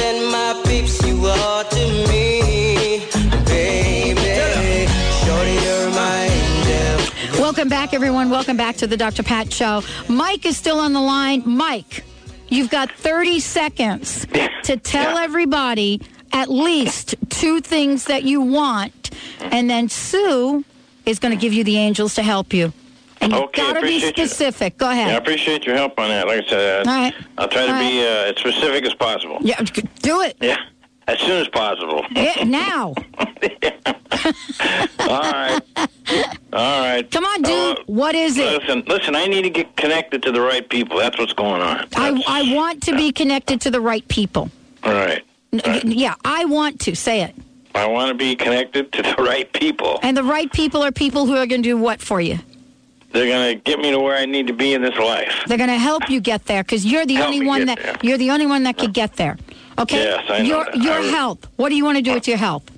Welcome 7.57 7.69
back, 7.71 7.95
everyone. 7.95 8.29
Welcome 8.29 8.55
back 8.55 8.75
to 8.75 8.85
the 8.85 8.95
Dr. 8.97 9.23
Pat 9.23 9.51
Show. 9.51 9.81
Mike 10.07 10.45
is 10.45 10.55
still 10.55 10.79
on 10.79 10.93
the 10.93 11.01
line. 11.01 11.41
Mike, 11.43 12.03
you've 12.49 12.69
got 12.69 12.91
30 12.91 13.39
seconds 13.39 14.27
to 14.65 14.77
tell 14.77 15.17
everybody 15.17 15.99
at 16.31 16.51
least 16.51 17.15
two 17.29 17.59
things 17.61 18.05
that 18.05 18.21
you 18.21 18.41
want, 18.41 19.09
and 19.41 19.67
then 19.67 19.89
Sue 19.89 20.65
is 21.07 21.17
going 21.17 21.35
to 21.35 21.41
give 21.41 21.51
you 21.51 21.63
the 21.63 21.77
angels 21.77 22.13
to 22.13 22.21
help 22.21 22.53
you. 22.53 22.73
And 23.21 23.31
you've 23.31 23.41
Okay, 23.45 23.63
got 23.63 23.73
to 23.73 23.81
be 23.81 23.87
appreciate 23.87 24.17
you. 24.19 24.27
specific. 24.27 24.77
Go 24.77 24.91
ahead. 24.91 25.07
Yeah, 25.07 25.15
I 25.15 25.17
appreciate 25.17 25.65
your 25.65 25.77
help 25.77 25.97
on 25.97 26.09
that. 26.09 26.27
Like 26.27 26.45
I 26.45 26.47
said, 26.47 26.87
uh, 26.87 26.91
All 26.91 26.95
right. 26.95 27.13
I'll 27.39 27.47
try 27.47 27.65
to 27.65 27.73
All 27.73 27.79
be 27.79 28.01
uh, 28.01 28.33
as 28.33 28.37
specific 28.37 28.85
as 28.85 28.93
possible. 28.93 29.39
Yeah, 29.41 29.59
do 30.03 30.21
it. 30.21 30.37
Yeah, 30.41 30.57
as 31.07 31.19
soon 31.19 31.41
as 31.41 31.47
possible. 31.49 32.05
Yeah, 32.11 32.43
now. 32.43 32.93
All 34.99 35.21
right. 35.21 35.59
All 36.53 36.81
right. 36.81 37.09
Come 37.11 37.25
on, 37.25 37.41
dude. 37.43 37.79
what 37.87 38.15
is 38.15 38.37
it? 38.37 38.61
Listen, 38.61 38.83
listen. 38.87 39.15
I 39.15 39.27
need 39.27 39.43
to 39.43 39.49
get 39.49 39.75
connected 39.77 40.21
to 40.23 40.31
the 40.31 40.41
right 40.41 40.67
people. 40.67 40.97
That's 40.97 41.17
what's 41.17 41.33
going 41.33 41.61
on. 41.61 41.87
I, 41.95 42.21
I 42.27 42.53
want 42.55 42.83
to 42.83 42.95
be 42.95 43.11
connected 43.11 43.61
to 43.61 43.71
the 43.71 43.79
right 43.81 44.07
people. 44.07 44.49
All 44.83 44.93
right. 44.93 45.23
N- 45.53 45.61
Yeah, 45.85 46.15
I 46.25 46.45
want 46.45 46.79
to. 46.81 46.95
Say 46.95 47.21
it. 47.21 47.35
I 47.75 47.85
want 47.85 48.09
to 48.09 48.15
be 48.15 48.35
connected 48.35 48.91
to 48.93 49.01
the 49.03 49.15
right 49.19 49.51
people. 49.53 49.99
And 50.01 50.17
the 50.17 50.23
right 50.23 50.51
people 50.51 50.83
are 50.83 50.91
people 50.91 51.25
who 51.25 51.33
are 51.35 51.45
going 51.45 51.61
to 51.61 51.69
do 51.69 51.77
what 51.77 52.01
for 52.01 52.19
you? 52.19 52.39
They're 53.11 53.27
going 53.27 53.55
to 53.55 53.61
get 53.63 53.79
me 53.79 53.91
to 53.91 53.99
where 53.99 54.15
I 54.17 54.25
need 54.25 54.47
to 54.47 54.53
be 54.53 54.73
in 54.73 54.81
this 54.81 54.97
life. 54.97 55.31
They're 55.47 55.57
going 55.57 55.69
to 55.69 55.77
help 55.77 56.09
you 56.09 56.19
get 56.19 56.45
there 56.45 56.63
because 56.63 56.85
you're 56.85 57.05
the 57.05 57.15
Help 57.15 57.27
only 57.33 57.45
one 57.45 57.65
that 57.67 57.77
there. 57.79 57.95
you're 58.01 58.17
the 58.17 58.31
only 58.31 58.47
one 58.47 58.63
that 58.63 58.77
could 58.77 58.93
get 58.93 59.13
there. 59.15 59.37
Okay. 59.79 60.03
Yes, 60.03 60.25
I 60.29 60.39
know 60.39 60.43
Your 60.45 60.65
that. 60.65 60.75
your 60.77 60.99
I- 60.99 61.03
health. 61.07 61.47
What 61.55 61.69
do 61.69 61.75
you 61.75 61.85
want 61.85 61.97
to 61.97 62.01
do 62.03 62.13
with 62.13 62.27
your 62.27 62.37
health? 62.37 62.69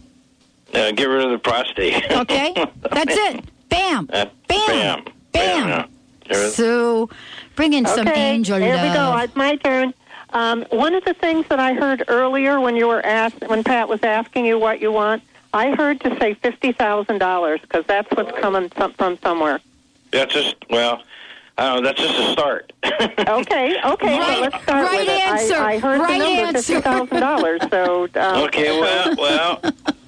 Uh, 0.73 0.91
get 0.91 1.05
rid 1.05 1.23
of 1.25 1.31
the 1.31 1.39
prostate. 1.39 2.03
Okay. 2.11 2.53
That's 2.91 3.15
it. 3.15 3.43
Bam. 3.69 4.09
Uh, 4.11 4.25
Bam. 4.47 5.03
Bam. 5.31 5.67
Yeah. 5.67 5.85
There 6.29 6.43
is- 6.45 6.55
So, 6.55 7.09
bring 7.55 7.73
in 7.73 7.85
some 7.85 8.07
okay, 8.07 8.31
angel 8.31 8.57
Here 8.59 8.73
we 8.73 8.93
go. 8.93 9.17
It's 9.17 9.35
my 9.35 9.55
turn. 9.57 9.93
Um, 10.31 10.63
one 10.69 10.93
of 10.93 11.03
the 11.05 11.15
things 11.15 11.47
that 11.47 11.59
I 11.59 11.73
heard 11.73 12.03
earlier 12.07 12.59
when 12.59 12.75
you 12.75 12.87
were 12.87 13.03
asked, 13.03 13.41
when 13.47 13.63
Pat 13.63 13.89
was 13.89 14.03
asking 14.03 14.45
you 14.45 14.59
what 14.59 14.79
you 14.79 14.91
want, 14.91 15.23
I 15.53 15.71
heard 15.71 15.99
to 16.01 16.15
say 16.19 16.35
fifty 16.35 16.71
thousand 16.71 17.17
dollars 17.17 17.59
because 17.61 17.83
that's 17.87 18.07
what's 18.11 18.37
coming 18.39 18.69
from 18.69 19.17
somewhere. 19.23 19.59
That's 20.11 20.31
just 20.31 20.55
well. 20.69 21.01
I 21.59 21.73
don't. 21.75 21.83
That's 21.83 21.99
just 22.01 22.17
a 22.17 22.31
start. 22.31 22.73
Okay, 23.29 23.75
okay. 23.83 24.17
Right- 24.17 24.35
so 24.35 24.41
let's 24.41 24.63
start 24.63 24.85
right 24.85 24.99
with 24.99 25.07
it. 25.09 25.27
answer. 25.27 25.55
I, 25.55 25.73
I 25.73 25.79
heard 25.79 25.99
Right 25.99 26.19
the 26.19 26.25
number 26.25 26.41
answer. 26.57 26.73
fifty 26.73 26.81
thousand 26.81 27.19
dollars. 27.19 27.61
So 27.69 28.03
um, 28.15 28.43
Okay, 28.45 28.79
well, 28.79 29.15
well, 29.17 29.59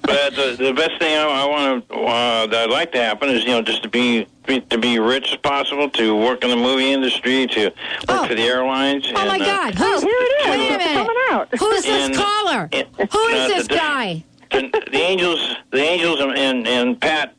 but 0.02 0.34
the, 0.34 0.56
the 0.58 0.72
best 0.74 0.98
thing 0.98 1.16
I, 1.16 1.22
I 1.24 1.46
want 1.46 1.88
to 1.88 1.94
uh, 1.94 2.46
that 2.48 2.64
I'd 2.64 2.70
like 2.70 2.92
to 2.92 2.98
happen 3.02 3.28
is 3.28 3.44
you 3.44 3.50
know 3.50 3.62
just 3.62 3.82
to 3.84 3.88
be, 3.88 4.26
be 4.46 4.60
to 4.62 4.78
be 4.78 4.98
rich 4.98 5.30
as 5.32 5.36
possible, 5.38 5.88
to 5.90 6.16
work 6.16 6.42
in 6.42 6.50
the 6.50 6.56
movie 6.56 6.90
industry, 6.92 7.46
to 7.48 7.72
work 8.08 8.28
for 8.28 8.34
the 8.34 8.42
airlines. 8.42 9.06
Oh 9.10 9.12
my 9.26 9.34
and, 9.34 9.42
uh, 9.42 9.46
God! 9.46 9.74
Who's, 9.74 10.02
here 10.02 10.12
it 10.16 10.40
is. 10.42 10.48
Wait 10.48 10.74
a 10.74 10.78
minute. 10.78 10.94
coming 11.06 11.16
out. 11.30 11.48
Who's 11.58 11.82
this 11.84 12.06
And- 12.06 12.14
caller? 12.16 12.68
and- 12.72 12.88
Who 13.12 13.26
is 13.28 13.40
uh, 13.44 13.48
this 13.48 13.68
the- 13.68 13.74
guy? 13.74 14.24
and 14.52 14.72
the 14.72 14.98
angels, 15.00 15.54
the 15.70 15.80
angels, 15.82 16.20
and, 16.20 16.36
and 16.36 16.66
and 16.68 17.00
Pat 17.00 17.34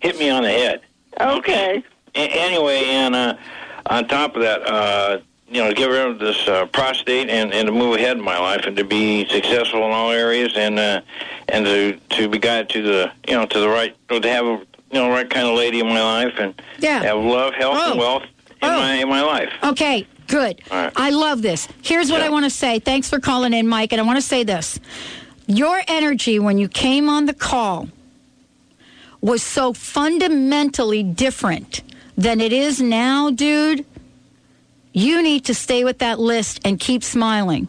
hit 0.00 0.18
me 0.18 0.30
on 0.30 0.42
the 0.42 0.50
head. 0.50 0.80
Okay. 1.20 1.78
A- 1.78 1.82
anyway, 2.14 2.84
and 2.86 3.14
uh, 3.14 3.34
on 3.86 4.06
top 4.08 4.36
of 4.36 4.42
that, 4.42 4.66
uh, 4.66 5.18
you 5.48 5.60
know, 5.62 5.68
to 5.68 5.74
get 5.74 5.86
rid 5.86 6.06
of 6.06 6.18
this 6.18 6.46
uh, 6.48 6.66
prostate 6.66 7.28
and, 7.28 7.52
and 7.52 7.66
to 7.66 7.72
move 7.72 7.96
ahead 7.96 8.16
in 8.16 8.22
my 8.22 8.38
life 8.38 8.64
and 8.66 8.76
to 8.76 8.84
be 8.84 9.26
successful 9.28 9.84
in 9.84 9.90
all 9.90 10.10
areas 10.12 10.52
and 10.56 10.78
uh, 10.78 11.00
and 11.48 11.64
to 11.66 11.98
to 12.16 12.28
be 12.28 12.38
guided 12.38 12.68
to 12.70 12.82
the 12.82 13.12
you 13.28 13.34
know 13.34 13.46
to 13.46 13.58
the 13.60 13.68
right 13.68 13.96
to 14.08 14.20
have 14.28 14.44
a 14.44 14.58
you 14.92 14.98
know 15.00 15.10
right 15.10 15.28
kind 15.28 15.48
of 15.48 15.56
lady 15.56 15.80
in 15.80 15.86
my 15.88 16.02
life 16.02 16.34
and 16.38 16.54
Yeah. 16.78 17.02
have 17.02 17.18
love, 17.18 17.54
health, 17.54 17.76
Oh. 17.80 17.90
and 17.90 17.98
wealth 18.00 18.22
in 18.62 18.68
my 18.68 18.94
in 18.94 19.08
my 19.08 19.22
life. 19.22 19.52
Okay, 19.64 20.06
good. 20.28 20.60
Right. 20.70 20.92
I 20.94 21.10
love 21.10 21.42
this. 21.42 21.66
Here's 21.82 22.12
what 22.12 22.20
I 22.20 22.28
want 22.28 22.44
to 22.44 22.50
say. 22.50 22.78
Thanks 22.78 23.08
for 23.10 23.18
calling 23.18 23.52
in, 23.52 23.66
Mike. 23.66 23.92
And 23.92 24.00
I 24.00 24.04
want 24.04 24.18
to 24.18 24.22
say 24.22 24.44
this. 24.44 24.78
Your 25.48 25.80
energy 25.88 26.38
when 26.38 26.58
you 26.58 26.68
came 26.68 27.08
on 27.08 27.26
the 27.26 27.34
call 27.34 27.88
was 29.20 29.42
so 29.42 29.72
fundamentally 29.72 31.02
different 31.02 31.82
than 32.20 32.40
it 32.40 32.52
is 32.52 32.80
now, 32.80 33.30
dude. 33.30 33.86
You 34.92 35.22
need 35.22 35.44
to 35.46 35.54
stay 35.54 35.84
with 35.84 35.98
that 35.98 36.18
list 36.18 36.60
and 36.64 36.78
keep 36.78 37.02
smiling. 37.02 37.68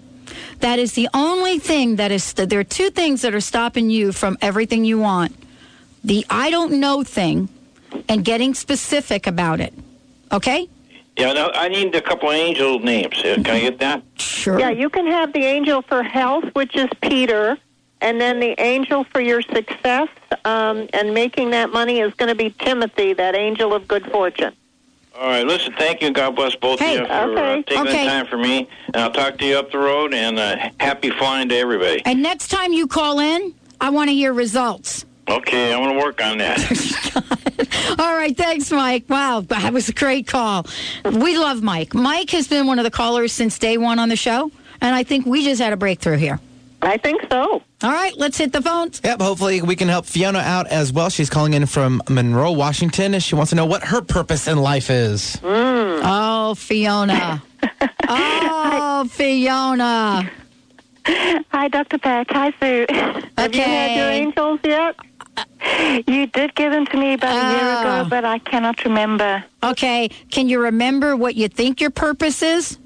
That 0.59 0.77
is 0.79 0.93
the 0.93 1.09
only 1.13 1.59
thing 1.59 1.95
that 1.95 2.11
is, 2.11 2.33
there 2.33 2.59
are 2.59 2.63
two 2.63 2.89
things 2.89 3.21
that 3.21 3.33
are 3.33 3.41
stopping 3.41 3.89
you 3.89 4.11
from 4.11 4.37
everything 4.41 4.85
you 4.85 4.99
want 4.99 5.35
the 6.03 6.25
I 6.29 6.49
don't 6.49 6.79
know 6.79 7.03
thing 7.03 7.47
and 8.09 8.25
getting 8.25 8.55
specific 8.55 9.27
about 9.27 9.59
it. 9.59 9.73
Okay? 10.31 10.67
Yeah, 11.15 11.33
no, 11.33 11.51
I 11.53 11.67
need 11.67 11.93
a 11.93 12.01
couple 12.01 12.29
of 12.29 12.35
angel 12.35 12.79
names. 12.79 13.21
Can 13.21 13.45
I 13.45 13.59
get 13.59 13.79
that? 13.79 14.01
Sure. 14.15 14.59
Yeah, 14.59 14.71
you 14.71 14.89
can 14.89 15.05
have 15.05 15.31
the 15.33 15.43
angel 15.43 15.83
for 15.83 16.01
health, 16.01 16.45
which 16.53 16.75
is 16.75 16.87
Peter, 17.01 17.57
and 18.01 18.19
then 18.19 18.39
the 18.39 18.59
angel 18.59 19.03
for 19.05 19.21
your 19.21 19.41
success 19.41 20.09
um, 20.45 20.87
and 20.93 21.13
making 21.13 21.51
that 21.51 21.71
money 21.71 21.99
is 21.99 22.13
going 22.15 22.29
to 22.29 22.35
be 22.35 22.49
Timothy, 22.59 23.13
that 23.13 23.35
angel 23.35 23.73
of 23.73 23.87
good 23.87 24.05
fortune. 24.11 24.53
All 25.15 25.27
right, 25.27 25.45
listen, 25.45 25.73
thank 25.77 26.01
you. 26.01 26.11
God 26.11 26.35
bless 26.35 26.55
both 26.55 26.79
Hey, 26.79 26.95
of 26.97 27.01
you 27.01 27.07
for 27.07 27.37
uh, 27.37 27.55
taking 27.63 27.77
Okay. 27.87 28.03
the 28.05 28.09
time 28.09 28.25
for 28.27 28.37
me. 28.37 28.67
And 28.87 28.95
I'll 28.97 29.11
talk 29.11 29.37
to 29.39 29.45
you 29.45 29.57
up 29.57 29.71
the 29.71 29.77
road, 29.77 30.13
and 30.13 30.39
uh, 30.39 30.69
happy 30.79 31.09
flying 31.11 31.49
to 31.49 31.55
everybody. 31.55 32.01
And 32.05 32.23
next 32.23 32.47
time 32.47 32.73
you 32.73 32.87
call 32.87 33.19
in, 33.19 33.53
I 33.79 33.89
want 33.89 34.09
to 34.09 34.13
hear 34.13 34.33
results. 34.33 35.05
Okay, 35.29 35.73
I'm 35.73 35.83
going 35.83 35.97
to 35.97 36.03
work 36.03 36.23
on 36.23 36.39
that. 36.39 37.95
All 37.99 38.15
right, 38.15 38.35
thanks, 38.35 38.71
Mike. 38.71 39.05
Wow, 39.09 39.41
that 39.41 39.71
was 39.71 39.89
a 39.89 39.93
great 39.93 40.27
call. 40.27 40.65
We 41.05 41.37
love 41.37 41.61
Mike. 41.61 41.93
Mike 41.93 42.29
has 42.31 42.47
been 42.47 42.65
one 42.65 42.79
of 42.79 42.83
the 42.85 42.91
callers 42.91 43.31
since 43.31 43.59
day 43.59 43.77
one 43.77 43.99
on 43.99 44.09
the 44.09 44.15
show, 44.15 44.51
and 44.81 44.95
I 44.95 45.03
think 45.03 45.25
we 45.25 45.43
just 45.43 45.61
had 45.61 45.73
a 45.73 45.77
breakthrough 45.77 46.17
here. 46.17 46.39
I 46.83 46.97
think 46.97 47.21
so. 47.29 47.61
All 47.83 47.91
right, 47.91 48.15
let's 48.17 48.37
hit 48.37 48.53
the 48.53 48.61
phones. 48.61 49.01
Yep, 49.03 49.21
hopefully 49.21 49.61
we 49.61 49.75
can 49.75 49.87
help 49.87 50.05
Fiona 50.05 50.39
out 50.39 50.67
as 50.67 50.91
well. 50.91 51.09
She's 51.09 51.29
calling 51.29 51.53
in 51.53 51.65
from 51.65 52.01
Monroe, 52.09 52.51
Washington, 52.51 53.13
and 53.13 53.21
she 53.23 53.35
wants 53.35 53.49
to 53.51 53.55
know 53.55 53.65
what 53.65 53.83
her 53.85 54.01
purpose 54.01 54.47
in 54.47 54.57
life 54.57 54.89
is. 54.89 55.35
Mm. 55.37 56.01
Oh, 56.03 56.55
Fiona. 56.55 57.41
oh, 58.07 59.07
Fiona. 59.11 60.29
Hi, 61.05 61.67
Dr. 61.67 61.97
Peck. 61.97 62.27
Hi, 62.31 62.51
Sue. 62.59 62.85
Have 63.37 63.55
you 63.55 63.61
had 63.61 63.95
your 63.97 64.09
angels 64.09 64.59
yet? 64.63 64.95
You 66.07 66.27
did 66.27 66.53
give 66.55 66.71
them 66.71 66.85
to 66.87 66.97
me 66.97 67.13
about 67.13 67.31
a 67.31 67.57
year 67.57 67.75
Oh. 67.77 67.81
ago, 68.01 68.09
but 68.09 68.25
I 68.25 68.39
cannot 68.39 68.83
remember. 68.83 69.43
Okay, 69.63 70.09
can 70.29 70.49
you 70.49 70.59
remember 70.59 71.15
what 71.15 71.35
you 71.35 71.47
think 71.47 71.79
your 71.81 71.89
purpose 71.91 72.41
is? 72.43 72.77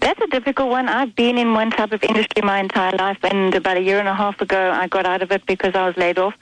That's 0.00 0.20
a 0.20 0.26
difficult 0.28 0.70
one. 0.70 0.88
I've 0.88 1.14
been 1.16 1.38
in 1.38 1.54
one 1.54 1.70
type 1.70 1.92
of 1.92 2.02
industry 2.04 2.42
my 2.42 2.60
entire 2.60 2.96
life, 2.96 3.18
and 3.22 3.54
about 3.54 3.76
a 3.76 3.80
year 3.80 3.98
and 3.98 4.08
a 4.08 4.14
half 4.14 4.40
ago, 4.40 4.70
I 4.70 4.86
got 4.86 5.06
out 5.06 5.22
of 5.22 5.32
it 5.32 5.44
because 5.46 5.74
I 5.74 5.86
was 5.86 5.96
laid 5.96 6.18
off. 6.18 6.34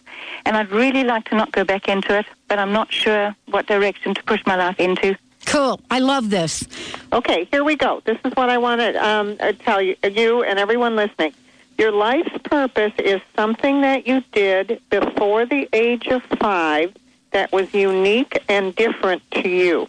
And 0.45 0.57
I'd 0.57 0.70
really 0.70 1.05
like 1.05 1.24
to 1.30 1.35
not 1.35 1.53
go 1.53 1.64
back 1.64 1.89
into 1.89 2.18
it, 2.18 2.26
but 2.49 2.59
I'm 2.59 2.72
not 2.72 2.93
sure 2.93 3.35
what 3.47 3.66
direction 3.66 4.14
to 4.14 4.22
push 4.24 4.41
my 4.47 4.57
life 4.57 4.78
into. 4.78 5.16
Cool. 5.47 5.80
I 5.91 6.01
love 6.01 6.30
this. 6.30 6.66
Okay, 7.12 7.49
here 7.51 7.64
we 7.64 7.76
go. 7.76 8.03
This 8.05 8.18
is 8.24 8.33
what 8.35 8.51
I 8.51 8.59
want 8.59 8.80
to 8.80 9.09
um, 9.09 9.37
uh, 9.41 9.53
tell 9.53 9.80
you, 9.80 9.97
you 10.05 10.43
and 10.43 10.59
everyone 10.59 10.97
listening. 10.97 11.33
Your 11.78 11.93
life's 11.93 12.37
purpose 12.45 12.93
is 12.99 13.20
something 13.35 13.83
that 13.83 14.07
you 14.07 14.22
did 14.33 14.80
before 14.91 15.47
the 15.47 15.68
age 15.72 16.09
of 16.09 16.22
five 16.41 16.95
that 17.30 17.53
was 17.53 17.72
unique 17.74 18.43
and 18.49 18.74
different 18.74 19.22
to 19.33 19.49
you. 19.49 19.89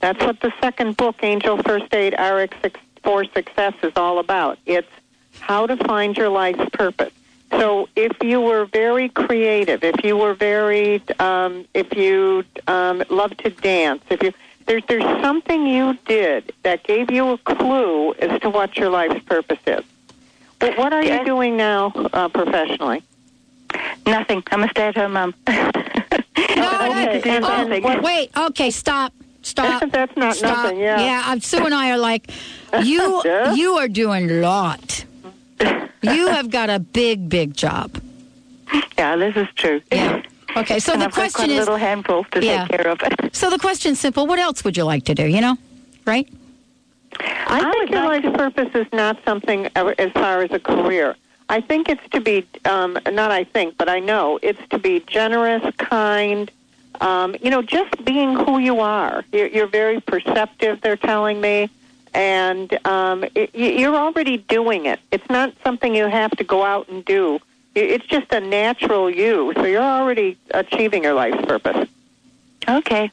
That's 0.00 0.18
what 0.20 0.40
the 0.40 0.52
second 0.60 0.96
book, 0.96 1.16
Angel 1.22 1.62
First 1.62 1.94
Aid 1.94 2.14
RX 2.18 2.56
for 3.02 3.24
Success, 3.24 3.74
is 3.82 3.92
all 3.96 4.18
about. 4.18 4.58
It's 4.66 4.88
how 5.40 5.66
to 5.66 5.76
find 5.76 6.16
your 6.16 6.28
life's 6.28 6.68
purpose. 6.72 7.12
So 7.50 7.88
if 7.96 8.12
you 8.22 8.40
were 8.40 8.64
very 8.64 9.08
creative, 9.10 9.84
if 9.84 10.02
you 10.04 10.16
were 10.16 10.34
very, 10.34 11.02
um, 11.18 11.66
if 11.74 11.94
you 11.94 12.44
um, 12.66 13.04
loved 13.10 13.38
to 13.40 13.50
dance, 13.50 14.02
if 14.08 14.22
you 14.22 14.32
there's 14.66 14.82
there's 14.86 15.02
something 15.20 15.66
you 15.66 15.98
did 16.06 16.52
that 16.62 16.84
gave 16.84 17.10
you 17.10 17.30
a 17.32 17.38
clue 17.38 18.14
as 18.14 18.40
to 18.40 18.48
what 18.48 18.76
your 18.76 18.88
life's 18.90 19.22
purpose 19.24 19.58
is. 19.66 19.84
But 20.60 20.78
what 20.78 20.92
are 20.92 21.02
you 21.02 21.24
doing 21.24 21.56
now 21.56 21.88
uh, 22.12 22.28
professionally? 22.28 23.02
Nothing. 24.06 24.42
I'm 24.50 24.62
a 24.62 24.68
stay-at-home 24.68 25.12
mom. 25.12 25.34
okay. 25.48 27.20
and, 27.24 27.44
and 27.44 27.84
what- 27.84 28.02
Wait, 28.02 28.30
okay, 28.36 28.70
stop. 28.70 29.12
Stop. 29.42 29.82
That's 29.90 30.16
not 30.16 30.36
stop. 30.36 30.64
nothing, 30.64 30.78
yeah. 30.80 31.00
Yeah, 31.00 31.38
Sue 31.38 31.64
and 31.64 31.74
I 31.74 31.90
are 31.90 31.98
like, 31.98 32.30
you 32.82 33.22
Yeah. 33.24 33.54
you 33.54 33.72
are 33.74 33.88
doing 33.88 34.30
a 34.30 34.34
lot. 34.40 35.04
You 36.04 36.26
have 36.26 36.50
got 36.50 36.68
a 36.68 36.80
big, 36.80 37.28
big 37.28 37.54
job. 37.54 38.02
Yeah, 38.98 39.14
this 39.14 39.36
is 39.36 39.46
true. 39.54 39.80
Yeah. 39.92 40.20
Okay, 40.56 40.80
so 40.80 40.92
And 40.94 41.00
the 41.02 41.06
I've 41.06 41.12
got 41.12 41.14
question 41.14 41.44
quite 41.46 41.50
a 41.50 41.54
is 41.54 41.58
little 41.60 41.76
handful 41.76 42.24
to 42.32 42.44
Yeah. 42.44 42.66
take 42.66 42.80
care 42.80 42.88
of. 42.88 43.00
So 43.32 43.50
the 43.50 43.58
question's 43.58 44.00
simple. 44.00 44.26
What 44.26 44.40
else 44.40 44.64
would 44.64 44.76
you 44.76 44.82
like 44.82 45.04
to 45.04 45.14
do, 45.14 45.24
you 45.24 45.40
know? 45.40 45.56
Right? 46.04 46.28
I, 47.20 47.70
think 47.70 47.90
your 47.90 48.02
life's 48.02 48.36
purpose 48.36 48.70
is 48.74 48.86
not 48.92 49.18
something 49.24 49.68
as 49.76 50.10
far 50.12 50.42
as 50.42 50.50
a 50.50 50.58
career. 50.58 51.14
I 51.48 51.60
think 51.60 51.88
it's 51.88 52.02
to 52.10 52.20
be, 52.20 52.46
um, 52.64 52.98
not 53.12 53.30
I 53.30 53.44
think, 53.44 53.76
but 53.76 53.88
I 53.88 54.00
know, 54.00 54.40
it's 54.42 54.60
to 54.70 54.78
be 54.78 55.00
generous, 55.06 55.62
kind, 55.76 56.50
um, 57.00 57.34
you 57.40 57.50
know, 57.50 57.62
just 57.62 58.04
being 58.04 58.34
who 58.36 58.58
you 58.58 58.80
are. 58.80 59.24
You're, 59.32 59.46
you're 59.48 59.66
very 59.66 60.00
perceptive, 60.00 60.80
they're 60.80 60.96
telling 60.96 61.40
me, 61.40 61.70
and 62.14 62.78
um, 62.86 63.24
it, 63.34 63.54
you- 63.54 63.70
you're 63.72 63.96
already 63.96 64.36
doing 64.38 64.86
it. 64.86 65.00
It's 65.10 65.28
not 65.30 65.54
something 65.64 65.94
you 65.94 66.06
have 66.06 66.30
to 66.32 66.44
go 66.44 66.64
out 66.64 66.88
and 66.88 67.04
do. 67.04 67.38
It's 67.74 68.04
just 68.06 68.30
a 68.32 68.40
natural 68.40 69.08
you, 69.08 69.52
so 69.56 69.64
you're 69.64 69.82
already 69.82 70.36
achieving 70.50 71.02
your 71.04 71.14
life's 71.14 71.42
purpose. 71.46 71.88
Okay. 72.68 73.10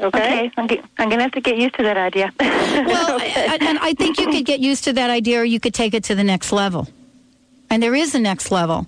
Okay. 0.00 0.50
I'm, 0.56 0.66
ge- 0.68 0.80
I'm 0.98 1.08
going 1.08 1.18
to 1.18 1.22
have 1.24 1.32
to 1.32 1.40
get 1.40 1.56
used 1.58 1.74
to 1.76 1.82
that 1.84 1.96
idea. 1.98 2.32
Well, 2.40 3.20
and, 3.36 3.62
and 3.62 3.78
I 3.78 3.92
think 3.94 4.18
you 4.18 4.26
could 4.30 4.44
get 4.44 4.58
used 4.58 4.84
to 4.84 4.92
that 4.94 5.08
idea, 5.10 5.40
or 5.40 5.44
you 5.44 5.60
could 5.60 5.74
take 5.74 5.94
it 5.94 6.02
to 6.04 6.14
the 6.16 6.24
next 6.24 6.50
level. 6.50 6.88
And 7.70 7.80
there 7.82 7.94
is 7.94 8.14
a 8.14 8.18
next 8.18 8.50
level. 8.50 8.86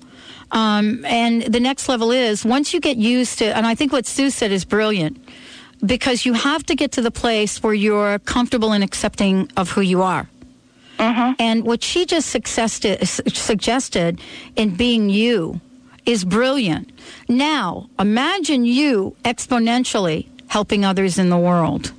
Um, 0.53 1.05
and 1.05 1.42
the 1.42 1.61
next 1.61 1.88
level 1.88 2.12
is 2.12 2.44
once 2.44 2.72
you 2.72 2.80
get 2.80 2.97
used 2.97 3.38
to, 3.38 3.57
and 3.57 3.66
I 3.66 3.74
think 3.74 3.92
what 3.92 4.07
Sue 4.07 4.30
said 4.30 4.53
is 4.53 4.64
brilliant, 4.64 5.18
because 5.84 6.24
you 6.24 6.32
have 6.32 6.64
to 6.66 6.74
get 6.74 6.92
to 6.92 7.03
the 7.03 7.11
place 7.11 7.62
where 7.62 7.74
you're 7.74 8.18
comfortable 8.20 8.72
and 8.72 8.82
accepting 8.82 9.51
of 9.57 9.70
who 9.70 9.80
you 9.80 10.03
are. 10.03 10.28
And 10.99 11.64
what 11.64 11.82
she 11.82 12.07
just 12.07 12.30
successed- 12.30 12.86
suggested 13.36 14.18
in 14.57 14.76
being 14.76 15.11
you 15.11 15.61
is 16.07 16.24
brilliant. 16.24 16.90
Now, 17.28 17.90
imagine 17.99 18.64
you 18.64 19.14
exponentially 19.24 20.26
helping 20.47 20.84
others 20.84 21.18
in 21.18 21.28
the 21.28 21.36
world. 21.36 21.92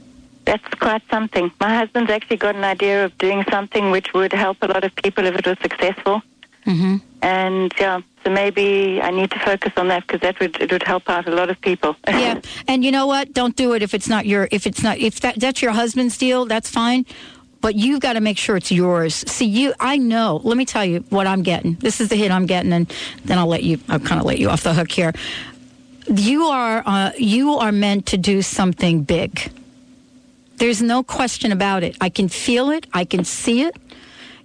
That's 0.46 0.64
quite 0.80 1.04
something. 1.12 1.52
My 1.60 1.76
husband's 1.76 2.10
actually 2.10 2.38
got 2.38 2.56
an 2.56 2.64
idea 2.64 3.06
of 3.06 3.16
doing 3.18 3.44
something 3.52 3.92
which 3.92 4.14
would 4.14 4.34
help 4.34 4.58
a 4.62 4.68
lot 4.68 4.84
of 4.84 4.96
people 4.96 5.28
if 5.28 5.36
it 5.36 5.46
was 5.46 5.58
successful. 5.62 6.24
Mm-hmm. 6.68 6.98
And 7.22 7.74
yeah, 7.80 8.02
so 8.24 8.30
maybe 8.30 9.02
I 9.02 9.10
need 9.10 9.32
to 9.32 9.40
focus 9.40 9.72
on 9.78 9.88
that 9.88 10.06
because 10.06 10.22
that 10.22 10.40
would 10.40 10.62
it 10.62 10.72
would 10.72 10.84
help 10.84 11.10
out 11.10 11.28
a 11.28 11.32
lot 11.32 11.50
of 11.50 11.60
people. 11.62 11.96
yeah, 12.08 12.42
and 12.68 12.84
you 12.84 12.92
know 12.92 13.08
what? 13.08 13.34
Don't 13.34 13.56
do 13.56 13.74
it 13.74 13.82
if 13.82 13.94
it's 13.94 14.10
not 14.10 14.26
your 14.26 14.50
if 14.52 14.68
it's 14.68 14.84
not 14.84 14.98
if 14.98 15.22
that 15.22 15.40
that's 15.40 15.62
your 15.62 15.72
husband's 15.72 16.18
deal. 16.18 16.46
That's 16.46 16.70
fine, 16.70 17.06
but 17.62 17.76
you've 17.76 18.02
got 18.02 18.14
to 18.14 18.22
make 18.22 18.38
sure 18.38 18.58
it's 18.58 18.72
yours. 18.72 19.16
See, 19.16 19.46
you, 19.46 19.74
I 19.80 19.98
know. 19.98 20.42
Let 20.44 20.58
me 20.58 20.66
tell 20.66 20.86
you 20.86 21.06
what 21.10 21.26
I'm 21.26 21.42
getting. 21.42 21.76
This 21.76 22.02
is 22.02 22.10
the 22.10 22.18
hit 22.18 22.32
I'm 22.32 22.46
getting, 22.46 22.74
and 22.74 22.94
then 23.24 23.38
I'll 23.38 23.48
let 23.48 23.64
you. 23.64 23.80
I'll 23.88 24.00
kind 24.00 24.20
of 24.20 24.26
let 24.28 24.38
you 24.38 24.50
off 24.50 24.64
the 24.64 24.74
hook 24.74 24.92
here. 24.92 25.14
You 26.08 26.44
are 26.44 26.84
uh, 26.86 27.12
you 27.18 27.54
are 27.54 27.72
meant 27.72 28.08
to 28.08 28.18
do 28.18 28.42
something 28.42 29.04
big. 29.04 29.52
There's 30.58 30.82
no 30.82 31.02
question 31.02 31.52
about 31.52 31.84
it. 31.84 31.96
I 32.02 32.10
can 32.10 32.28
feel 32.28 32.72
it. 32.72 32.88
I 32.94 33.06
can 33.06 33.24
see 33.24 33.62
it. 33.62 33.78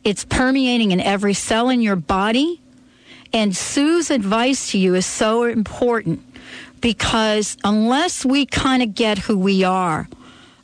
It's 0.05 0.25
permeating 0.25 0.91
in 0.93 1.01
every 1.01 1.35
cell 1.35 1.69
in 1.69 1.81
your 1.81 1.97
body. 1.97 2.61
And 3.33 3.57
Sue's 3.57 4.11
advice 4.11 4.73
to 4.73 4.79
you 4.79 4.95
is 4.95 5.07
so 5.07 5.45
important 5.45 6.21
because 6.81 7.57
unless 7.65 8.25
we 8.25 8.45
kind 8.45 8.83
of 8.83 8.95
get 8.95 9.19
who 9.19 9.39
we 9.39 9.65
are, 9.65 10.09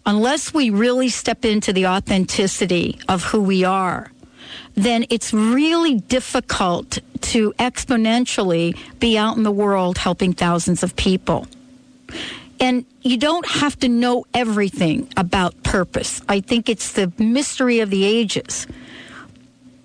unless 0.04 0.52
we 0.52 0.70
really 0.70 1.08
step 1.08 1.44
into 1.44 1.72
the 1.72 1.86
authenticity 1.86 2.98
of 3.08 3.24
who 3.24 3.40
we 3.40 3.64
are, 3.64 4.10
then 4.74 5.06
it's 5.10 5.32
really 5.32 5.94
difficult 5.94 6.98
to 7.20 7.52
exponentially 7.54 8.76
be 8.98 9.18
out 9.18 9.36
in 9.36 9.42
the 9.42 9.50
world 9.50 9.98
helping 9.98 10.32
thousands 10.32 10.82
of 10.82 10.94
people. 10.96 11.46
And 12.60 12.84
you 13.02 13.16
don't 13.16 13.46
have 13.48 13.78
to 13.80 13.88
know 13.88 14.24
everything 14.34 15.08
about 15.16 15.62
purpose. 15.62 16.20
I 16.28 16.40
think 16.40 16.68
it's 16.68 16.92
the 16.92 17.12
mystery 17.18 17.80
of 17.80 17.90
the 17.90 18.04
ages. 18.04 18.66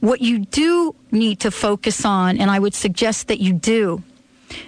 What 0.03 0.19
you 0.19 0.39
do 0.39 0.93
need 1.11 1.39
to 1.39 1.49
focus 1.49 2.03
on, 2.03 2.37
and 2.37 2.51
I 2.51 2.59
would 2.59 2.73
suggest 2.73 3.29
that 3.29 3.39
you 3.39 3.53
do, 3.53 4.03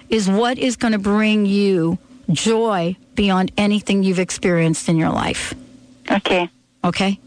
is 0.08 0.30
what 0.30 0.56
is 0.56 0.76
going 0.76 0.94
to 0.94 0.98
bring 0.98 1.44
you 1.44 1.98
joy 2.30 2.96
beyond 3.14 3.52
anything 3.58 4.02
you've 4.02 4.18
experienced 4.18 4.88
in 4.88 4.96
your 4.96 5.10
life. 5.10 5.52
Okay. 6.10 6.48
Okay? 6.82 7.20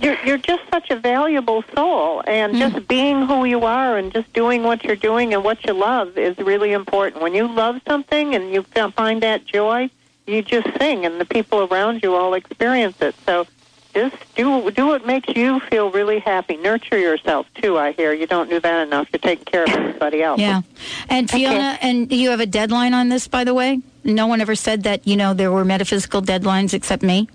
You're 0.00 0.16
you're 0.24 0.38
just 0.38 0.62
such 0.70 0.90
a 0.90 0.96
valuable 0.96 1.64
soul, 1.74 2.22
and 2.24 2.54
mm. 2.54 2.58
just 2.60 2.86
being 2.86 3.26
who 3.26 3.44
you 3.46 3.64
are, 3.64 3.98
and 3.98 4.12
just 4.12 4.32
doing 4.32 4.62
what 4.62 4.84
you're 4.84 4.94
doing 4.94 5.34
and 5.34 5.42
what 5.42 5.66
you 5.66 5.72
love 5.72 6.16
is 6.16 6.38
really 6.38 6.70
important. 6.70 7.20
When 7.20 7.34
you 7.34 7.48
love 7.48 7.80
something 7.84 8.32
and 8.36 8.52
you 8.52 8.62
find 8.92 9.20
that 9.24 9.44
joy, 9.44 9.90
you 10.28 10.40
just 10.40 10.68
sing, 10.78 11.04
and 11.04 11.20
the 11.20 11.24
people 11.24 11.62
around 11.62 12.04
you 12.04 12.14
all 12.14 12.34
experience 12.34 12.94
it. 13.00 13.16
So, 13.26 13.48
just 13.94 14.16
do 14.34 14.70
do 14.70 14.86
what 14.86 15.06
makes 15.06 15.34
you 15.36 15.60
feel 15.60 15.90
really 15.90 16.18
happy. 16.18 16.56
Nurture 16.56 16.98
yourself 16.98 17.46
too. 17.54 17.78
I 17.78 17.92
hear 17.92 18.12
you 18.12 18.26
don't 18.26 18.50
do 18.50 18.60
that 18.60 18.86
enough. 18.86 19.08
You're 19.12 19.20
taking 19.20 19.44
care 19.44 19.64
of 19.64 19.70
everybody 19.70 20.22
else. 20.22 20.40
Yeah. 20.40 20.62
And 21.08 21.30
Fiona, 21.30 21.78
and 21.80 22.10
you 22.12 22.30
have 22.30 22.40
a 22.40 22.46
deadline 22.46 22.94
on 22.94 23.08
this, 23.08 23.28
by 23.28 23.44
the 23.44 23.54
way? 23.54 23.80
No 24.02 24.26
one 24.26 24.40
ever 24.40 24.54
said 24.54 24.82
that, 24.82 25.06
you 25.06 25.16
know, 25.16 25.32
there 25.32 25.50
were 25.50 25.64
metaphysical 25.64 26.20
deadlines 26.20 26.74
except 26.74 27.02
me. 27.02 27.28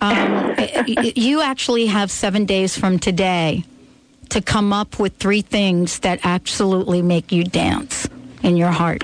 Um, 0.00 0.54
you 0.86 1.40
actually 1.40 1.86
have 1.86 2.10
seven 2.10 2.44
days 2.44 2.76
from 2.76 2.98
today 2.98 3.64
to 4.30 4.40
come 4.40 4.72
up 4.72 4.98
with 4.98 5.16
three 5.16 5.42
things 5.42 6.00
that 6.00 6.20
absolutely 6.22 7.02
make 7.02 7.32
you 7.32 7.44
dance 7.44 8.08
in 8.42 8.56
your 8.56 8.70
heart. 8.70 9.02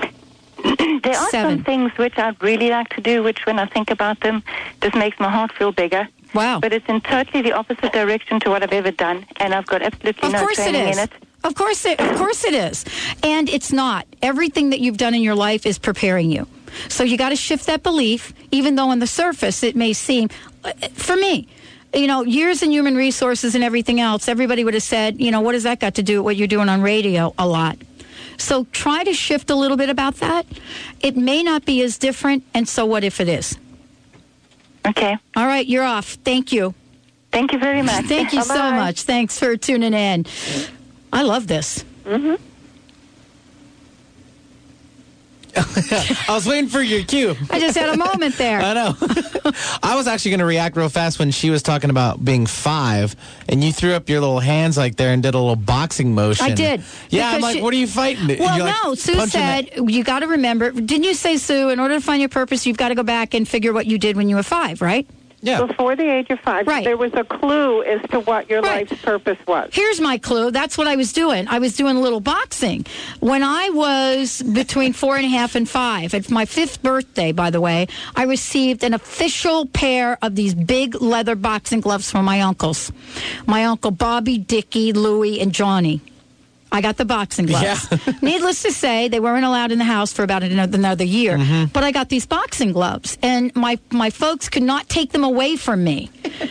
there 1.03 1.15
are 1.15 1.29
Seven. 1.29 1.57
some 1.57 1.63
things 1.63 1.91
which 1.97 2.17
I'd 2.17 2.41
really 2.41 2.69
like 2.69 2.89
to 2.89 3.01
do, 3.01 3.23
which 3.23 3.45
when 3.45 3.59
I 3.59 3.65
think 3.65 3.91
about 3.91 4.19
them, 4.21 4.43
just 4.81 4.95
makes 4.95 5.19
my 5.19 5.29
heart 5.29 5.51
feel 5.53 5.71
bigger. 5.71 6.07
Wow. 6.33 6.59
But 6.59 6.73
it's 6.73 6.87
in 6.87 7.01
totally 7.01 7.41
the 7.41 7.53
opposite 7.53 7.93
direction 7.93 8.39
to 8.41 8.49
what 8.49 8.63
I've 8.63 8.73
ever 8.73 8.91
done, 8.91 9.25
and 9.37 9.53
I've 9.53 9.65
got 9.65 9.81
absolutely 9.81 10.27
Of 10.27 10.33
no 10.33 10.39
course 10.39 10.59
it 10.59 10.71
training 10.71 10.93
in 10.93 10.99
it. 10.99 11.11
Of 11.43 11.55
course 11.55 11.85
it 11.85 11.99
of 11.99 12.17
course 12.17 12.43
it 12.43 12.53
is. 12.53 12.83
And 13.23 13.47
it's 13.49 13.71
not. 13.71 14.05
Everything 14.21 14.71
that 14.71 14.79
you've 14.79 14.97
done 14.97 15.13
in 15.13 15.21
your 15.21 15.35
life 15.35 15.65
is 15.65 15.77
preparing 15.77 16.29
you. 16.31 16.47
So 16.89 17.03
you 17.03 17.17
got 17.17 17.29
to 17.29 17.35
shift 17.35 17.67
that 17.67 17.83
belief 17.83 18.33
even 18.51 18.75
though 18.75 18.89
on 18.89 18.99
the 18.99 19.07
surface 19.07 19.63
it 19.63 19.75
may 19.75 19.93
seem 19.93 20.29
uh, 20.63 20.73
for 20.93 21.15
me 21.15 21.47
you 21.93 22.07
know, 22.07 22.23
years 22.23 22.61
in 22.63 22.71
human 22.71 22.95
resources 22.95 23.55
and 23.55 23.63
everything 23.63 23.99
else, 23.99 24.27
everybody 24.27 24.63
would 24.63 24.73
have 24.73 24.83
said, 24.83 25.19
you 25.19 25.31
know, 25.31 25.41
what 25.41 25.53
has 25.53 25.63
that 25.63 25.79
got 25.79 25.95
to 25.95 26.03
do 26.03 26.17
with 26.17 26.25
what 26.25 26.35
you're 26.35 26.47
doing 26.47 26.69
on 26.69 26.81
radio? 26.81 27.33
A 27.37 27.47
lot. 27.47 27.77
So 28.37 28.65
try 28.71 29.03
to 29.03 29.13
shift 29.13 29.49
a 29.49 29.55
little 29.55 29.77
bit 29.77 29.89
about 29.89 30.15
that. 30.15 30.45
It 31.01 31.17
may 31.17 31.41
not 31.43 31.65
be 31.65 31.81
as 31.81 31.97
different, 31.97 32.43
and 32.53 32.67
so 32.67 32.85
what 32.85 33.03
if 33.03 33.19
it 33.19 33.27
is? 33.27 33.57
Okay. 34.87 35.17
All 35.35 35.45
right, 35.45 35.65
you're 35.65 35.83
off. 35.83 36.13
Thank 36.23 36.51
you. 36.51 36.73
Thank 37.31 37.51
you 37.53 37.59
very 37.59 37.81
much. 37.81 38.05
Thank 38.07 38.33
you 38.33 38.41
so 38.41 38.53
Bye-bye. 38.53 38.75
much. 38.77 39.01
Thanks 39.03 39.37
for 39.37 39.57
tuning 39.57 39.93
in. 39.93 40.25
I 41.11 41.23
love 41.23 41.47
this. 41.47 41.83
Mm-hmm. 42.05 42.41
I 45.57 46.25
was 46.33 46.45
waiting 46.47 46.69
for 46.69 46.81
your 46.81 47.03
cue. 47.03 47.35
I 47.49 47.59
just 47.59 47.77
had 47.77 47.89
a 47.89 47.97
moment 47.97 48.35
there. 48.37 48.59
I 48.61 48.73
know. 48.73 48.95
I 49.83 49.95
was 49.95 50.07
actually 50.07 50.31
going 50.31 50.39
to 50.39 50.45
react 50.45 50.75
real 50.77 50.89
fast 50.89 51.19
when 51.19 51.31
she 51.31 51.49
was 51.49 51.63
talking 51.63 51.89
about 51.89 52.23
being 52.23 52.45
five, 52.45 53.15
and 53.49 53.63
you 53.63 53.71
threw 53.71 53.93
up 53.93 54.09
your 54.09 54.19
little 54.19 54.39
hands 54.39 54.77
like 54.77 54.95
there 54.97 55.11
and 55.13 55.23
did 55.23 55.33
a 55.35 55.39
little 55.39 55.55
boxing 55.55 56.13
motion. 56.15 56.45
I 56.45 56.53
did. 56.55 56.83
Yeah, 57.09 57.29
I'm 57.31 57.41
like, 57.41 57.55
she- 57.57 57.61
what 57.61 57.73
are 57.73 57.77
you 57.77 57.87
fighting? 57.87 58.27
Well, 58.39 58.59
like 58.59 58.75
no, 58.83 58.95
Sue 58.95 59.25
said 59.27 59.69
you 59.89 60.03
got 60.03 60.19
to 60.19 60.27
remember. 60.27 60.71
Didn't 60.71 61.03
you 61.03 61.13
say, 61.13 61.37
Sue, 61.37 61.69
in 61.69 61.79
order 61.79 61.95
to 61.95 62.01
find 62.01 62.21
your 62.21 62.29
purpose, 62.29 62.65
you've 62.65 62.77
got 62.77 62.89
to 62.89 62.95
go 62.95 63.03
back 63.03 63.33
and 63.33 63.47
figure 63.47 63.73
what 63.73 63.85
you 63.85 63.97
did 63.97 64.15
when 64.17 64.29
you 64.29 64.35
were 64.35 64.43
five, 64.43 64.81
right? 64.81 65.07
Yeah. 65.41 65.65
Before 65.65 65.95
the 65.95 66.09
age 66.11 66.29
of 66.31 66.39
five, 66.39 66.65
Right. 66.67 66.83
there 66.83 66.97
was 66.97 67.13
a 67.13 67.23
clue 67.23 67.83
as 67.83 68.01
to 68.09 68.19
what 68.21 68.49
your 68.49 68.61
life's 68.61 68.99
purpose 69.01 69.37
was. 69.47 69.69
Here's 69.71 70.01
my 70.01 70.17
clue. 70.17 70.49
That's 70.49 70.77
what 70.79 70.87
I 70.87 70.95
was 70.95 71.13
doing. 71.13 71.47
I 71.47 71.59
was 71.59 71.75
doing 71.75 71.95
a 71.95 72.01
little 72.01 72.19
boxing. 72.19 72.85
When 73.19 73.43
I 73.43 73.69
was 73.69 74.41
between 74.41 74.93
four 74.93 75.15
and 75.15 75.25
a 75.25 75.29
half 75.29 75.53
and 75.55 75.69
five, 75.69 76.13
at 76.15 76.31
my 76.31 76.45
fifth 76.45 76.81
birthday, 76.81 77.31
by 77.33 77.51
the 77.51 77.61
way, 77.61 77.87
I 78.15 78.23
received 78.23 78.83
an 78.83 78.93
official 78.95 79.67
pair 79.67 80.17
of 80.23 80.35
these 80.35 80.55
big 80.55 80.99
leather 81.01 81.35
boxing 81.35 81.81
gloves 81.81 82.09
from 82.09 82.25
my 82.25 82.41
uncles. 82.41 82.91
My 83.45 83.63
uncle 83.65 83.91
Bobby, 83.91 84.39
Dickie, 84.39 84.91
Louie, 84.91 85.39
and 85.39 85.53
Johnny. 85.53 86.01
I 86.71 86.81
got 86.81 86.97
the 86.97 87.05
boxing 87.05 87.45
gloves. 87.45 87.87
Needless 88.21 88.61
to 88.63 88.71
say, 88.71 89.07
they 89.07 89.19
weren't 89.19 89.45
allowed 89.45 89.71
in 89.71 89.77
the 89.79 89.85
house 89.85 90.11
for 90.13 90.23
about 90.23 90.43
another, 90.43 90.77
another 90.77 91.03
year. 91.05 91.37
Mm-hmm. 91.37 91.65
But 91.71 91.83
I 91.83 91.91
got 91.91 92.09
these 92.09 92.25
boxing 92.25 92.73
gloves, 92.73 93.17
and 93.21 93.55
my 93.55 93.79
my 93.91 94.09
folks 94.09 94.49
could 94.49 94.63
not 94.63 94.89
take 94.89 95.11
them 95.11 95.23
away 95.23 95.55
from 95.55 95.83
me. 95.83 96.09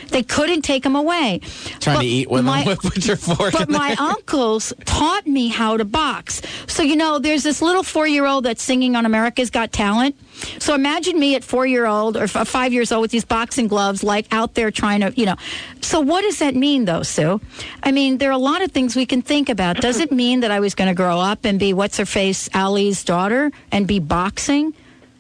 They 0.09 0.23
couldn't 0.23 0.63
take 0.63 0.83
them 0.83 0.97
away. 0.97 1.41
Trying 1.81 1.97
But 1.97 2.03
to 2.03 2.07
eat 2.09 2.31
with 2.31 2.45
my- 2.45 2.65
them 2.65 2.77
with, 2.83 3.07
your 3.07 3.17
fork. 3.17 3.53
but 3.59 3.69
my 3.69 3.95
uncles 3.99 4.73
taught 4.85 5.27
me 5.27 5.49
how 5.49 5.77
to 5.77 5.85
box. 5.85 6.43
So, 6.67 6.83
you 6.83 6.97
know, 6.97 7.19
there's 7.19 7.43
this 7.43 7.61
little 7.63 7.83
four 7.83 8.07
year 8.09 8.25
old 8.27 8.45
that's 8.45 8.63
singing 8.63 8.97
on 8.97 9.07
America's 9.07 9.51
Got 9.51 9.73
Talent. 9.73 10.17
So 10.59 10.75
imagine 10.75 11.19
me 11.19 11.35
at 11.35 11.45
four 11.45 11.67
year 11.67 11.87
old 11.87 12.17
or 12.17 12.27
five 12.29 12.73
years 12.73 12.93
old 12.93 13.03
with 13.03 13.11
these 13.11 13.25
boxing 13.25 13.69
gloves, 13.69 14.03
like 14.03 14.27
out 14.33 14.55
there 14.55 14.71
trying 14.71 15.01
to, 15.01 15.13
you 15.17 15.27
know. 15.27 15.37
So, 15.81 16.01
what 16.01 16.23
does 16.23 16.39
that 16.39 16.55
mean, 16.55 16.85
though, 16.85 17.03
Sue? 17.03 17.41
I 17.83 17.93
mean, 17.93 18.19
there 18.19 18.31
are 18.31 18.33
a 18.33 18.39
lot 18.39 18.63
of 18.63 18.73
things 18.73 18.97
we 18.97 19.07
can 19.07 19.23
think 19.23 19.49
about. 19.49 19.77
Does 19.81 20.01
it 20.01 20.11
mean 20.13 20.41
that 20.41 20.51
I 20.51 20.61
was 20.61 20.75
going 20.75 20.89
to 20.89 20.95
grow 20.95 21.19
up 21.21 21.45
and 21.45 21.59
be 21.59 21.73
what's 21.73 21.97
her 21.99 22.07
face, 22.07 22.49
Ali's 22.55 23.05
daughter, 23.05 23.53
and 23.71 23.87
be 23.87 23.99
boxing? 23.99 24.75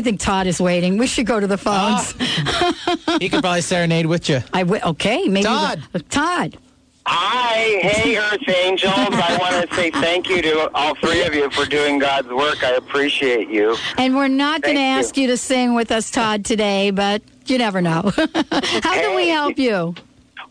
think 0.02 0.20
Todd 0.20 0.46
is 0.46 0.60
waiting. 0.60 0.98
We 0.98 1.06
should 1.06 1.26
go 1.26 1.40
to 1.40 1.46
the 1.46 1.58
phones. 1.58 2.14
Ah. 2.20 3.16
He 3.20 3.28
could 3.28 3.40
probably 3.42 3.60
serenade 3.62 4.06
with 4.06 4.28
you. 4.28 4.40
I 4.52 4.60
w- 4.64 4.82
okay, 4.84 5.26
maybe 5.28 5.44
Todd. 5.44 5.82
the- 5.92 6.00
Todd. 6.00 6.58
Hi, 7.04 7.80
hey, 7.82 8.16
Earth 8.16 8.48
Angels. 8.48 8.92
I 8.94 9.36
want 9.40 9.68
to 9.68 9.74
say 9.74 9.90
thank 9.90 10.28
you 10.28 10.40
to 10.42 10.70
all 10.72 10.94
three 10.96 11.22
of 11.24 11.34
you 11.34 11.50
for 11.50 11.64
doing 11.64 11.98
God's 11.98 12.28
work. 12.28 12.62
I 12.62 12.70
appreciate 12.76 13.48
you. 13.50 13.76
And 13.98 14.14
we're 14.14 14.28
not 14.28 14.62
going 14.62 14.76
to 14.76 14.80
Thank 14.80 14.94
you. 14.96 14.98
ask 15.06 15.16
you 15.16 15.26
to 15.26 15.36
sing 15.36 15.74
with 15.74 15.90
us, 15.90 16.12
Todd, 16.12 16.44
today, 16.44 16.92
but 16.92 17.20
you 17.46 17.58
never 17.58 17.80
know. 17.82 18.02
How 18.16 18.94
can 18.94 19.16
we 19.16 19.28
help 19.28 19.58
you? 19.58 19.96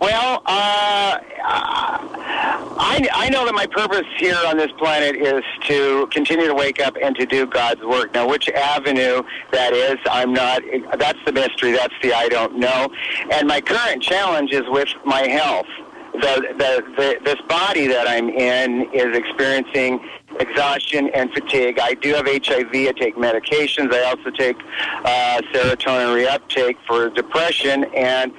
Well, 0.01 0.41
uh, 0.47 1.19
I, 1.43 3.07
I 3.13 3.29
know 3.29 3.45
that 3.45 3.53
my 3.53 3.67
purpose 3.67 4.07
here 4.17 4.35
on 4.47 4.57
this 4.57 4.71
planet 4.71 5.15
is 5.15 5.43
to 5.67 6.07
continue 6.07 6.47
to 6.47 6.55
wake 6.55 6.81
up 6.81 6.97
and 6.99 7.15
to 7.17 7.27
do 7.27 7.45
God's 7.45 7.83
work. 7.83 8.11
Now, 8.15 8.27
which 8.27 8.49
avenue 8.49 9.21
that 9.51 9.73
is, 9.73 9.97
I'm 10.09 10.33
not, 10.33 10.63
that's 10.97 11.19
the 11.23 11.31
mystery. 11.31 11.73
That's 11.73 11.93
the 12.01 12.13
I 12.15 12.29
don't 12.29 12.57
know. 12.57 12.91
And 13.31 13.47
my 13.47 13.61
current 13.61 14.01
challenge 14.01 14.51
is 14.53 14.63
with 14.69 14.89
my 15.05 15.27
health. 15.27 15.67
The, 16.13 16.47
the, 16.57 16.83
the, 16.97 17.19
this 17.23 17.39
body 17.47 17.85
that 17.85 18.07
I'm 18.07 18.29
in 18.29 18.89
is 18.93 19.15
experiencing 19.15 19.99
exhaustion 20.39 21.11
and 21.13 21.31
fatigue. 21.31 21.77
I 21.77 21.93
do 21.93 22.15
have 22.15 22.25
HIV. 22.25 22.73
I 22.73 22.91
take 22.93 23.17
medications. 23.17 23.93
I 23.93 24.03
also 24.05 24.31
take 24.31 24.57
uh, 25.05 25.41
serotonin 25.53 26.25
reuptake 26.25 26.77
for 26.87 27.11
depression. 27.11 27.83
And 27.95 28.33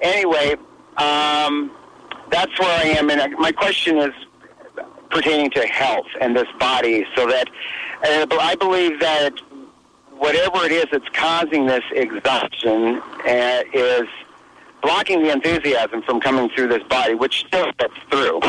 anyway, 0.00 0.54
um, 0.98 1.70
that's 2.30 2.58
where 2.58 2.68
I 2.68 2.84
am. 2.98 3.10
And 3.10 3.34
my 3.38 3.52
question 3.52 3.98
is 3.98 4.12
pertaining 5.10 5.50
to 5.52 5.66
health 5.66 6.06
and 6.20 6.36
this 6.36 6.48
body, 6.58 7.06
so 7.16 7.26
that 7.26 7.48
uh, 8.04 8.26
I 8.40 8.54
believe 8.54 9.00
that 9.00 9.32
whatever 10.18 10.64
it 10.64 10.72
is 10.72 10.86
that's 10.90 11.08
causing 11.12 11.66
this 11.66 11.84
exhaustion 11.92 13.00
uh, 13.26 13.62
is 13.72 14.08
blocking 14.82 15.22
the 15.22 15.30
enthusiasm 15.32 16.02
from 16.02 16.20
coming 16.20 16.48
through 16.50 16.68
this 16.68 16.82
body, 16.84 17.14
which 17.14 17.44
still 17.46 17.70
gets 17.78 17.94
through. 18.10 18.40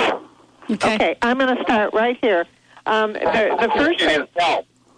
Okay, 0.72 1.16
I'm 1.22 1.38
going 1.38 1.56
to 1.56 1.64
start 1.64 1.94
right 1.94 2.18
here. 2.22 2.46
Um, 2.86 3.14
the, 3.14 3.58
the 3.60 3.72
first 3.76 4.00
thing, 4.00 4.28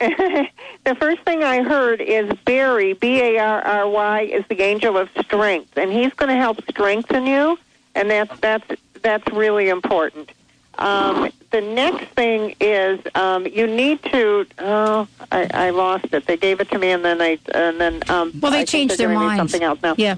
the 0.84 0.95
first 0.95 1.22
thing 1.22 1.43
I 1.43 1.62
heard 1.62 2.02
is 2.02 2.34
Barry, 2.43 2.93
B 2.93 3.22
A 3.22 3.38
R 3.38 3.62
R 3.62 3.89
Y, 3.89 4.22
is 4.22 4.43
the 4.47 4.62
angel 4.62 4.97
of 4.97 5.10
strength, 5.20 5.78
and 5.78 5.91
he's 5.91 6.12
going 6.14 6.30
to 6.30 6.36
help 6.36 6.60
strengthen 6.70 7.28
you, 7.28 7.60
and 7.93 8.10
that's 8.10 8.39
that's 8.39 8.66
that's 9.04 9.32
really 9.32 9.70
important. 9.70 10.32
Um, 10.80 11.30
the 11.52 11.62
next 11.62 12.06
thing 12.16 12.56
is 12.60 12.99
um, 13.14 13.45
you 13.45 13.68
need 13.68 14.02
to. 14.06 14.47
Oh, 14.58 15.08
I, 15.32 15.47
I 15.54 15.70
lost 15.70 16.06
it. 16.14 16.26
They 16.26 16.38
gave 16.38 16.62
it 16.62 16.72
to 16.72 16.80
me, 16.80 16.89
and 16.89 17.06
then 17.06 17.22
I 17.22 17.38
and 17.54 17.80
then. 17.80 18.02
Um, 18.10 18.32
Well, 18.41 18.52
they 18.52 18.62
I 18.62 18.66
changed 18.66 18.97
their 18.97 19.10
minds. 19.10 19.38
Something 19.38 19.64
else 19.64 19.82
now. 19.84 19.93
Yeah. 19.97 20.16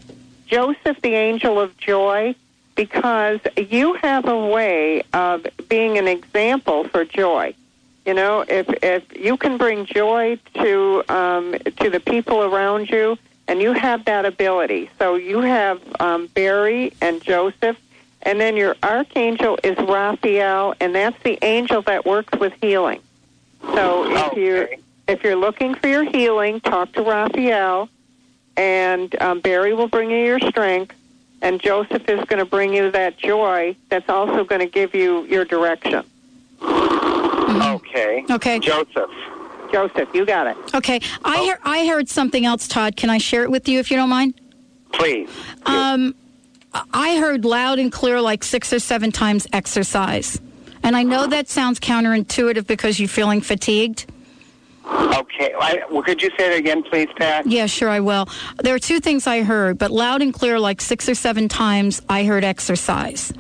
Joseph, 0.47 1.01
the 1.01 1.15
angel 1.15 1.59
of 1.59 1.75
joy, 1.77 2.35
because 2.75 3.39
you 3.57 3.95
have 3.95 4.29
a 4.29 4.47
way 4.47 5.03
of 5.11 5.45
being 5.67 5.97
an 5.97 6.07
example 6.07 6.85
for 6.85 7.03
joy. 7.03 7.53
You 8.05 8.13
know, 8.13 8.43
if 8.47 8.67
if 8.83 9.03
you 9.15 9.37
can 9.37 9.57
bring 9.57 9.85
joy 9.85 10.37
to 10.55 11.03
um, 11.07 11.55
to 11.77 11.89
the 11.89 12.01
people 12.01 12.41
around 12.43 12.89
you, 12.89 13.17
and 13.47 13.61
you 13.61 13.71
have 13.73 14.05
that 14.05 14.25
ability, 14.25 14.89
so 14.99 15.15
you 15.15 15.39
have 15.39 15.81
um, 16.01 16.27
Barry 16.27 16.93
and 17.01 17.21
Joseph, 17.21 17.77
and 18.23 18.41
then 18.41 18.57
your 18.57 18.75
archangel 18.83 19.57
is 19.63 19.77
Raphael, 19.77 20.75
and 20.81 20.93
that's 20.93 21.21
the 21.23 21.39
angel 21.41 21.81
that 21.83 22.05
works 22.05 22.37
with 22.37 22.53
healing. 22.61 23.01
So 23.73 24.11
if 24.11 24.37
you 24.37 24.67
if 25.07 25.23
you're 25.23 25.37
looking 25.37 25.75
for 25.75 25.87
your 25.87 26.03
healing, 26.03 26.59
talk 26.59 26.91
to 26.93 27.03
Raphael, 27.03 27.87
and 28.57 29.15
um, 29.21 29.39
Barry 29.39 29.73
will 29.73 29.87
bring 29.87 30.11
you 30.11 30.17
your 30.17 30.39
strength, 30.41 30.93
and 31.41 31.61
Joseph 31.61 32.09
is 32.09 32.23
going 32.25 32.39
to 32.39 32.45
bring 32.45 32.73
you 32.73 32.91
that 32.91 33.17
joy 33.17 33.75
that's 33.89 34.09
also 34.09 34.43
going 34.43 34.61
to 34.61 34.67
give 34.67 34.93
you 34.93 35.23
your 35.25 35.45
direction. 35.45 36.03
Okay. 37.93 38.25
Okay. 38.29 38.59
Joseph. 38.59 39.09
Joseph, 39.71 40.09
you 40.13 40.25
got 40.25 40.47
it. 40.47 40.57
Okay. 40.75 40.99
I, 41.23 41.37
hear, 41.39 41.59
I 41.63 41.87
heard 41.87 42.09
something 42.09 42.45
else, 42.45 42.67
Todd. 42.67 42.95
Can 42.95 43.09
I 43.09 43.17
share 43.17 43.43
it 43.43 43.51
with 43.51 43.67
you 43.67 43.79
if 43.79 43.89
you 43.89 43.97
don't 43.97 44.09
mind? 44.09 44.39
Please. 44.91 45.29
Um, 45.65 46.15
I 46.93 47.17
heard 47.17 47.45
loud 47.45 47.79
and 47.79 47.91
clear 47.91 48.21
like 48.21 48.43
six 48.43 48.71
or 48.71 48.79
seven 48.79 49.11
times 49.11 49.47
exercise. 49.51 50.39
And 50.83 50.95
I 50.95 51.03
know 51.03 51.27
that 51.27 51.49
sounds 51.49 51.79
counterintuitive 51.79 52.67
because 52.67 52.99
you're 52.99 53.09
feeling 53.09 53.41
fatigued. 53.41 54.05
Okay. 54.85 55.53
I, 55.59 55.81
well, 55.89 56.03
could 56.03 56.21
you 56.21 56.29
say 56.37 56.49
that 56.49 56.57
again, 56.57 56.83
please, 56.83 57.07
Pat? 57.15 57.47
Yeah, 57.47 57.67
sure, 57.67 57.89
I 57.89 58.01
will. 58.01 58.27
There 58.61 58.75
are 58.75 58.79
two 58.79 58.99
things 58.99 59.25
I 59.25 59.43
heard, 59.43 59.77
but 59.77 59.91
loud 59.91 60.21
and 60.21 60.33
clear, 60.33 60.59
like 60.59 60.81
six 60.81 61.07
or 61.07 61.15
seven 61.15 61.47
times, 61.47 62.01
I 62.09 62.25
heard 62.25 62.43
exercise, 62.43 63.31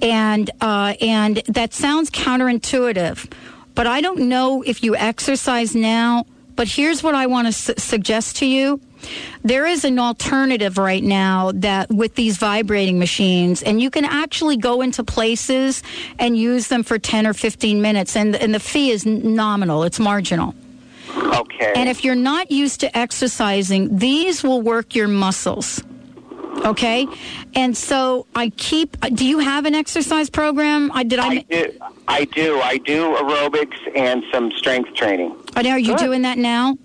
and 0.00 0.50
uh, 0.62 0.94
and 1.02 1.42
that 1.46 1.74
sounds 1.74 2.10
counterintuitive, 2.10 3.30
but 3.78 3.86
I 3.86 4.00
don't 4.00 4.28
know 4.28 4.62
if 4.62 4.82
you 4.82 4.96
exercise 4.96 5.72
now. 5.72 6.26
But 6.56 6.66
here's 6.66 7.00
what 7.04 7.14
I 7.14 7.28
want 7.28 7.46
to 7.46 7.52
su- 7.52 7.74
suggest 7.78 8.38
to 8.38 8.46
you. 8.46 8.80
There 9.44 9.64
is 9.64 9.84
an 9.84 10.00
alternative 10.00 10.78
right 10.78 11.04
now 11.04 11.52
that 11.54 11.88
with 11.88 12.16
these 12.16 12.38
vibrating 12.38 12.98
machines, 12.98 13.62
and 13.62 13.80
you 13.80 13.88
can 13.88 14.04
actually 14.04 14.56
go 14.56 14.80
into 14.80 15.04
places 15.04 15.84
and 16.18 16.36
use 16.36 16.66
them 16.66 16.82
for 16.82 16.98
10 16.98 17.24
or 17.24 17.32
15 17.32 17.80
minutes, 17.80 18.16
and, 18.16 18.34
and 18.34 18.52
the 18.52 18.58
fee 18.58 18.90
is 18.90 19.06
nominal, 19.06 19.84
it's 19.84 20.00
marginal. 20.00 20.56
Okay. 21.16 21.72
And 21.76 21.88
if 21.88 22.02
you're 22.02 22.16
not 22.16 22.50
used 22.50 22.80
to 22.80 22.98
exercising, 22.98 23.96
these 23.96 24.42
will 24.42 24.60
work 24.60 24.96
your 24.96 25.06
muscles. 25.06 25.80
Okay? 26.64 27.06
And 27.54 27.76
so 27.76 28.26
I 28.34 28.50
keep 28.50 29.00
do 29.14 29.26
you 29.26 29.38
have 29.38 29.64
an 29.64 29.74
exercise 29.74 30.30
program? 30.30 30.90
I 30.92 31.02
did 31.02 31.18
I, 31.18 31.26
I 31.28 31.44
do. 31.48 31.78
I 32.08 32.24
do. 32.24 32.60
I 32.60 32.78
do 32.78 33.14
aerobics 33.16 33.78
and 33.96 34.24
some 34.32 34.50
strength 34.52 34.94
training. 34.94 35.34
are 35.56 35.78
you 35.78 35.96
doing 35.96 36.22
that 36.22 36.38
now? 36.38 36.76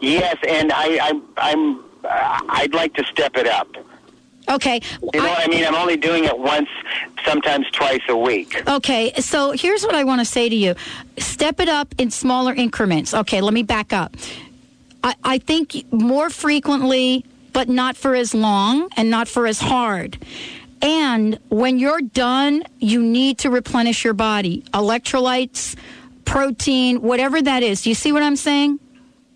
Yes, 0.00 0.36
and 0.46 0.72
I, 0.72 0.98
I'm. 1.08 1.22
I'm. 1.36 1.78
Uh, 2.04 2.40
I'd 2.48 2.74
like 2.74 2.94
to 2.94 3.04
step 3.04 3.36
it 3.36 3.46
up. 3.46 3.68
Okay. 4.48 4.80
You 5.14 5.20
know 5.20 5.28
what 5.28 5.38
I 5.38 5.48
mean? 5.48 5.64
I'm 5.64 5.74
only 5.74 5.96
doing 5.96 6.24
it 6.24 6.38
once, 6.38 6.68
sometimes 7.24 7.70
twice 7.70 8.00
a 8.08 8.16
week. 8.16 8.68
Okay, 8.68 9.12
so 9.20 9.52
here's 9.52 9.84
what 9.84 9.94
I 9.94 10.02
want 10.04 10.20
to 10.20 10.24
say 10.24 10.48
to 10.48 10.54
you 10.54 10.74
step 11.18 11.60
it 11.60 11.68
up 11.68 11.94
in 11.98 12.10
smaller 12.10 12.52
increments. 12.52 13.14
Okay, 13.14 13.40
let 13.40 13.54
me 13.54 13.62
back 13.62 13.92
up. 13.92 14.16
I, 15.04 15.14
I 15.22 15.38
think 15.38 15.90
more 15.92 16.30
frequently 16.30 17.24
but 17.52 17.68
not 17.68 17.96
for 17.96 18.14
as 18.14 18.34
long 18.34 18.88
and 18.96 19.10
not 19.10 19.28
for 19.28 19.46
as 19.46 19.60
hard. 19.60 20.18
And 20.82 21.38
when 21.48 21.78
you're 21.78 22.00
done, 22.00 22.62
you 22.78 23.02
need 23.02 23.38
to 23.38 23.50
replenish 23.50 24.02
your 24.04 24.14
body. 24.14 24.62
Electrolytes, 24.72 25.76
protein, 26.24 27.02
whatever 27.02 27.42
that 27.42 27.62
is. 27.62 27.82
Do 27.82 27.90
you 27.90 27.94
see 27.94 28.12
what 28.12 28.22
I'm 28.22 28.36
saying? 28.36 28.78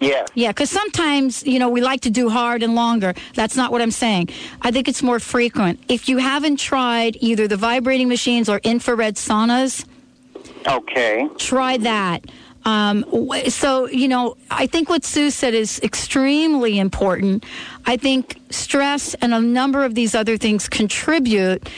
Yeah. 0.01 0.27
Yeah, 0.35 0.49
because 0.49 0.71
sometimes, 0.71 1.47
you 1.47 1.59
know, 1.59 1.69
we 1.69 1.81
like 1.81 2.01
to 2.03 2.11
do 2.11 2.29
hard 2.29 2.63
and 2.63 2.75
longer. 2.75 3.15
That's 3.35 3.57
not 3.57 3.73
what 3.73 3.81
I'm 3.81 3.91
saying. 3.91 4.31
I 4.63 4.71
think 4.71 4.89
it's 4.89 5.03
more 5.03 5.21
frequent. 5.21 5.81
If 5.89 6.09
you 6.09 6.19
haven't 6.19 6.57
tried 6.59 7.17
either 7.21 7.47
the 7.49 7.57
vibrating 7.57 8.09
machines 8.09 8.49
or 8.49 8.59
infrared 8.65 9.17
saunas, 9.17 9.85
Okay. 10.67 11.29
try 11.39 11.77
that. 11.79 12.25
Um, 12.65 13.05
so, 13.49 13.87
you 13.89 14.09
know, 14.09 14.37
I 14.51 14.67
think 14.67 14.89
what 14.89 15.05
Sue 15.05 15.31
said 15.31 15.53
is 15.55 15.79
extremely 15.83 16.79
important. 16.79 17.45
I 17.87 17.97
think 17.97 18.41
stress 18.51 19.15
and 19.15 19.35
a 19.35 19.41
number 19.41 19.85
of 19.85 19.95
these 19.95 20.15
other 20.15 20.37
things 20.39 20.69
contribute. 20.69 21.69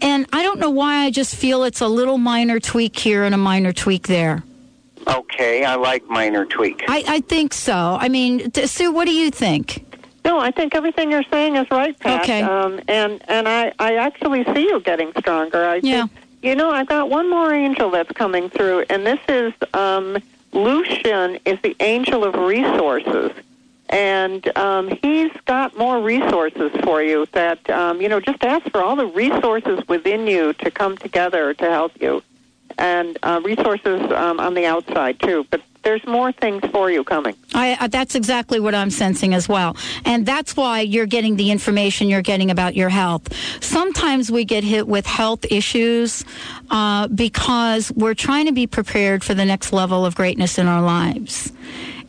And 0.00 0.26
I 0.32 0.42
don't 0.42 0.58
know 0.60 0.70
why 0.70 1.04
I 1.04 1.10
just 1.10 1.34
feel 1.36 1.64
it's 1.64 1.80
a 1.80 1.88
little 1.88 2.16
minor 2.18 2.60
tweak 2.60 2.98
here 2.98 3.24
and 3.24 3.34
a 3.34 3.38
minor 3.38 3.72
tweak 3.72 4.06
there. 4.06 4.42
Okay, 5.06 5.64
I 5.64 5.74
like 5.74 6.08
minor 6.08 6.46
tweak. 6.46 6.84
I, 6.88 7.02
I 7.08 7.20
think 7.20 7.52
so. 7.52 7.98
I 8.00 8.08
mean, 8.08 8.52
t- 8.52 8.66
Sue, 8.68 8.92
what 8.92 9.06
do 9.06 9.12
you 9.12 9.30
think? 9.32 9.84
No, 10.24 10.38
I 10.38 10.52
think 10.52 10.76
everything 10.76 11.10
you're 11.10 11.24
saying 11.32 11.56
is 11.56 11.66
right, 11.72 11.98
Pat. 11.98 12.22
Okay. 12.22 12.42
Um, 12.42 12.80
and 12.86 13.20
and 13.28 13.48
I, 13.48 13.72
I 13.80 13.96
actually 13.96 14.44
see 14.54 14.62
you 14.62 14.78
getting 14.80 15.12
stronger. 15.18 15.64
I 15.64 15.80
Yeah. 15.82 16.06
think, 16.06 16.10
you 16.42 16.56
know, 16.56 16.70
I've 16.70 16.88
got 16.88 17.08
one 17.08 17.30
more 17.30 17.52
angel 17.54 17.90
that's 17.90 18.12
coming 18.12 18.50
through, 18.50 18.84
and 18.90 19.06
this 19.06 19.20
is 19.28 19.52
um, 19.74 20.18
Lucian 20.52 21.38
is 21.44 21.60
the 21.62 21.76
angel 21.80 22.24
of 22.24 22.34
resources. 22.34 23.32
And 23.88 24.56
um, 24.56 24.88
he's 25.02 25.32
got 25.44 25.76
more 25.76 26.00
resources 26.00 26.72
for 26.82 27.02
you 27.02 27.26
that, 27.32 27.68
um, 27.68 28.00
you 28.00 28.08
know, 28.08 28.20
just 28.20 28.42
ask 28.42 28.68
for 28.70 28.82
all 28.82 28.96
the 28.96 29.06
resources 29.06 29.86
within 29.86 30.26
you 30.26 30.54
to 30.54 30.70
come 30.70 30.96
together 30.96 31.52
to 31.54 31.70
help 31.70 31.92
you. 32.00 32.22
And 32.78 33.18
uh, 33.22 33.42
resources 33.44 34.00
um, 34.12 34.40
on 34.40 34.54
the 34.54 34.64
outside, 34.64 35.20
too. 35.20 35.46
But 35.50 35.60
there's 35.82 36.04
more 36.06 36.32
things 36.32 36.62
for 36.70 36.90
you 36.90 37.04
coming. 37.04 37.36
I, 37.54 37.76
uh, 37.80 37.88
that's 37.88 38.14
exactly 38.14 38.60
what 38.60 38.74
I'm 38.74 38.90
sensing 38.90 39.34
as 39.34 39.48
well. 39.48 39.76
And 40.04 40.24
that's 40.24 40.56
why 40.56 40.80
you're 40.80 41.06
getting 41.06 41.36
the 41.36 41.50
information 41.50 42.08
you're 42.08 42.22
getting 42.22 42.50
about 42.50 42.74
your 42.74 42.88
health. 42.88 43.32
Sometimes 43.62 44.30
we 44.30 44.44
get 44.44 44.64
hit 44.64 44.86
with 44.86 45.06
health 45.06 45.44
issues 45.50 46.24
uh, 46.70 47.08
because 47.08 47.90
we're 47.92 48.14
trying 48.14 48.46
to 48.46 48.52
be 48.52 48.66
prepared 48.66 49.24
for 49.24 49.34
the 49.34 49.44
next 49.44 49.72
level 49.72 50.06
of 50.06 50.14
greatness 50.14 50.58
in 50.58 50.66
our 50.66 50.82
lives. 50.82 51.52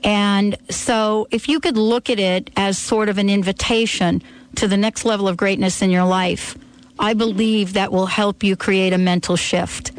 And 0.04 0.58
so 0.70 1.28
if 1.32 1.48
you 1.48 1.60
could 1.60 1.78
look 1.78 2.10
at 2.10 2.20
it 2.20 2.50
as 2.58 2.78
sort 2.78 3.10
of 3.10 3.18
an 3.18 3.30
invitation 3.30 4.22
to 4.56 4.68
the 4.68 4.78
next 4.78 5.06
level 5.06 5.28
of 5.28 5.38
greatness 5.38 5.82
in 5.82 5.90
your 5.90 6.06
life, 6.06 6.58
I 7.00 7.14
believe 7.14 7.74
that 7.74 7.92
will 7.92 8.06
help 8.06 8.44
you 8.44 8.56
create 8.56 8.94
a 8.94 8.98
mental 8.98 9.36
shift. 9.36 9.92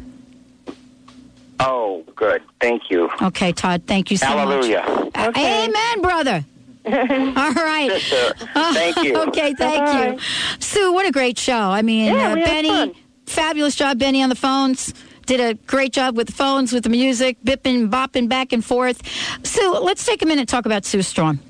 Oh, 1.60 2.04
good. 2.16 2.42
Thank 2.60 2.90
you. 2.90 3.08
Okay, 3.22 3.52
Todd, 3.52 3.82
thank 3.86 4.10
you 4.10 4.16
so 4.16 4.26
Hallelujah. 4.26 4.82
much. 4.86 5.10
Uh, 5.14 5.32
Amen, 5.36 6.00
brother. 6.02 6.44
All 6.86 6.92
right. 6.92 7.90
Sister, 7.92 8.34
thank 8.54 9.02
you. 9.02 9.16
okay, 9.28 9.54
thank 9.54 10.20
you. 10.20 10.20
Sue, 10.58 10.92
what 10.92 11.06
a 11.06 11.10
great 11.12 11.38
show. 11.38 11.56
I 11.70 11.82
mean, 11.82 12.12
Yeah, 12.12 12.32
uh, 12.32 12.34
Benny, 12.34 12.94
fabulous 13.26 13.74
job, 13.76 13.98
Benny, 13.98 14.22
on 14.22 14.28
the 14.28 14.34
phones. 14.34 14.92
Did 15.26 15.40
a 15.40 15.54
great 15.66 15.92
job 15.94 16.16
with 16.16 16.26
the 16.26 16.34
phones, 16.34 16.72
with 16.72 16.82
the 16.82 16.90
music, 16.90 17.38
bipping, 17.42 17.88
bopping 17.88 18.28
back 18.28 18.52
and 18.52 18.62
forth. 18.62 19.00
Sue, 19.46 19.72
let's 19.80 20.04
take 20.04 20.22
a 20.22 20.26
minute 20.26 20.40
and 20.40 20.48
talk 20.48 20.66
about 20.66 20.84
Sue 20.84 21.00
Storm, 21.00 21.40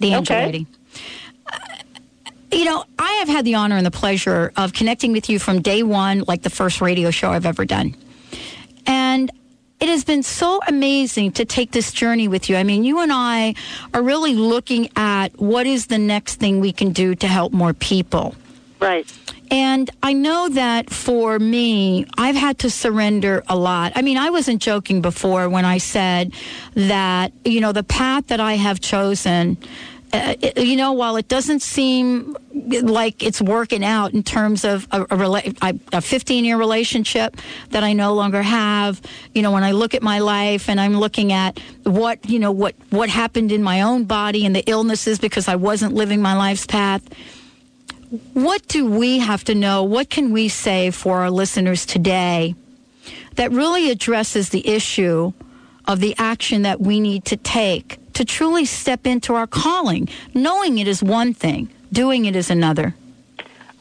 the 0.00 0.12
angel 0.12 0.36
Okay. 0.36 0.44
lady. 0.46 0.66
Uh, 1.50 1.58
You 2.52 2.66
know, 2.66 2.84
I 2.98 3.12
have 3.20 3.28
had 3.28 3.46
the 3.46 3.54
honor 3.54 3.76
and 3.78 3.86
the 3.86 3.90
pleasure 3.90 4.52
of 4.56 4.74
connecting 4.74 5.12
with 5.12 5.30
you 5.30 5.38
from 5.38 5.62
day 5.62 5.82
one, 5.82 6.24
like 6.28 6.42
the 6.42 6.50
first 6.50 6.82
radio 6.82 7.10
show 7.10 7.30
I've 7.30 7.46
ever 7.46 7.64
done. 7.64 7.94
And 8.86 9.30
it 9.84 9.90
has 9.90 10.02
been 10.02 10.22
so 10.22 10.62
amazing 10.66 11.30
to 11.32 11.44
take 11.44 11.72
this 11.72 11.92
journey 11.92 12.26
with 12.26 12.48
you. 12.48 12.56
I 12.56 12.62
mean, 12.62 12.84
you 12.84 13.00
and 13.00 13.12
I 13.12 13.54
are 13.92 14.00
really 14.00 14.34
looking 14.34 14.88
at 14.96 15.38
what 15.38 15.66
is 15.66 15.88
the 15.88 15.98
next 15.98 16.36
thing 16.36 16.60
we 16.60 16.72
can 16.72 16.94
do 16.94 17.14
to 17.16 17.26
help 17.26 17.52
more 17.52 17.74
people. 17.74 18.34
Right. 18.80 19.06
And 19.50 19.90
I 20.02 20.14
know 20.14 20.48
that 20.48 20.88
for 20.88 21.38
me, 21.38 22.06
I've 22.16 22.34
had 22.34 22.60
to 22.60 22.70
surrender 22.70 23.42
a 23.46 23.56
lot. 23.56 23.92
I 23.94 24.00
mean, 24.00 24.16
I 24.16 24.30
wasn't 24.30 24.62
joking 24.62 25.02
before 25.02 25.50
when 25.50 25.66
I 25.66 25.76
said 25.76 26.32
that, 26.72 27.32
you 27.44 27.60
know, 27.60 27.72
the 27.72 27.84
path 27.84 28.28
that 28.28 28.40
I 28.40 28.54
have 28.54 28.80
chosen, 28.80 29.58
uh, 30.14 30.34
you 30.56 30.76
know, 30.76 30.92
while 30.92 31.16
it 31.16 31.26
doesn't 31.26 31.60
seem 31.60 32.36
like 32.52 33.22
it's 33.22 33.40
working 33.40 33.84
out 33.84 34.14
in 34.14 34.22
terms 34.22 34.64
of 34.64 34.86
a, 34.92 35.02
a, 35.02 35.06
rela- 35.08 35.80
a 35.92 36.00
15 36.00 36.44
year 36.44 36.56
relationship 36.56 37.36
that 37.70 37.82
I 37.82 37.92
no 37.92 38.14
longer 38.14 38.42
have, 38.42 39.02
you 39.34 39.42
know, 39.42 39.50
when 39.50 39.64
I 39.64 39.72
look 39.72 39.94
at 39.94 40.02
my 40.02 40.20
life 40.20 40.68
and 40.68 40.80
I'm 40.80 40.96
looking 40.96 41.32
at 41.32 41.58
what, 41.82 42.28
you 42.30 42.38
know, 42.38 42.52
what, 42.52 42.76
what 42.90 43.08
happened 43.08 43.50
in 43.50 43.62
my 43.62 43.82
own 43.82 44.04
body 44.04 44.46
and 44.46 44.54
the 44.54 44.62
illnesses 44.70 45.18
because 45.18 45.48
I 45.48 45.56
wasn't 45.56 45.94
living 45.94 46.22
my 46.22 46.36
life's 46.36 46.66
path 46.66 47.02
what 48.32 48.68
do 48.68 48.86
we 48.86 49.18
have 49.18 49.42
to 49.44 49.56
know? 49.56 49.82
What 49.82 50.08
can 50.08 50.30
we 50.30 50.48
say 50.48 50.92
for 50.92 51.22
our 51.22 51.30
listeners 51.30 51.84
today 51.84 52.54
that 53.34 53.50
really 53.50 53.90
addresses 53.90 54.50
the 54.50 54.68
issue 54.68 55.32
of 55.86 55.98
the 55.98 56.14
action 56.16 56.62
that 56.62 56.80
we 56.80 57.00
need 57.00 57.24
to 57.24 57.36
take 57.36 57.98
to 58.14 58.24
truly 58.24 58.64
step 58.64 59.06
into 59.06 59.34
our 59.34 59.46
calling? 59.46 60.08
Knowing 60.32 60.78
it 60.78 60.88
is 60.88 61.02
one 61.02 61.34
thing, 61.34 61.68
doing 61.92 62.24
it 62.24 62.34
is 62.34 62.50
another. 62.50 62.94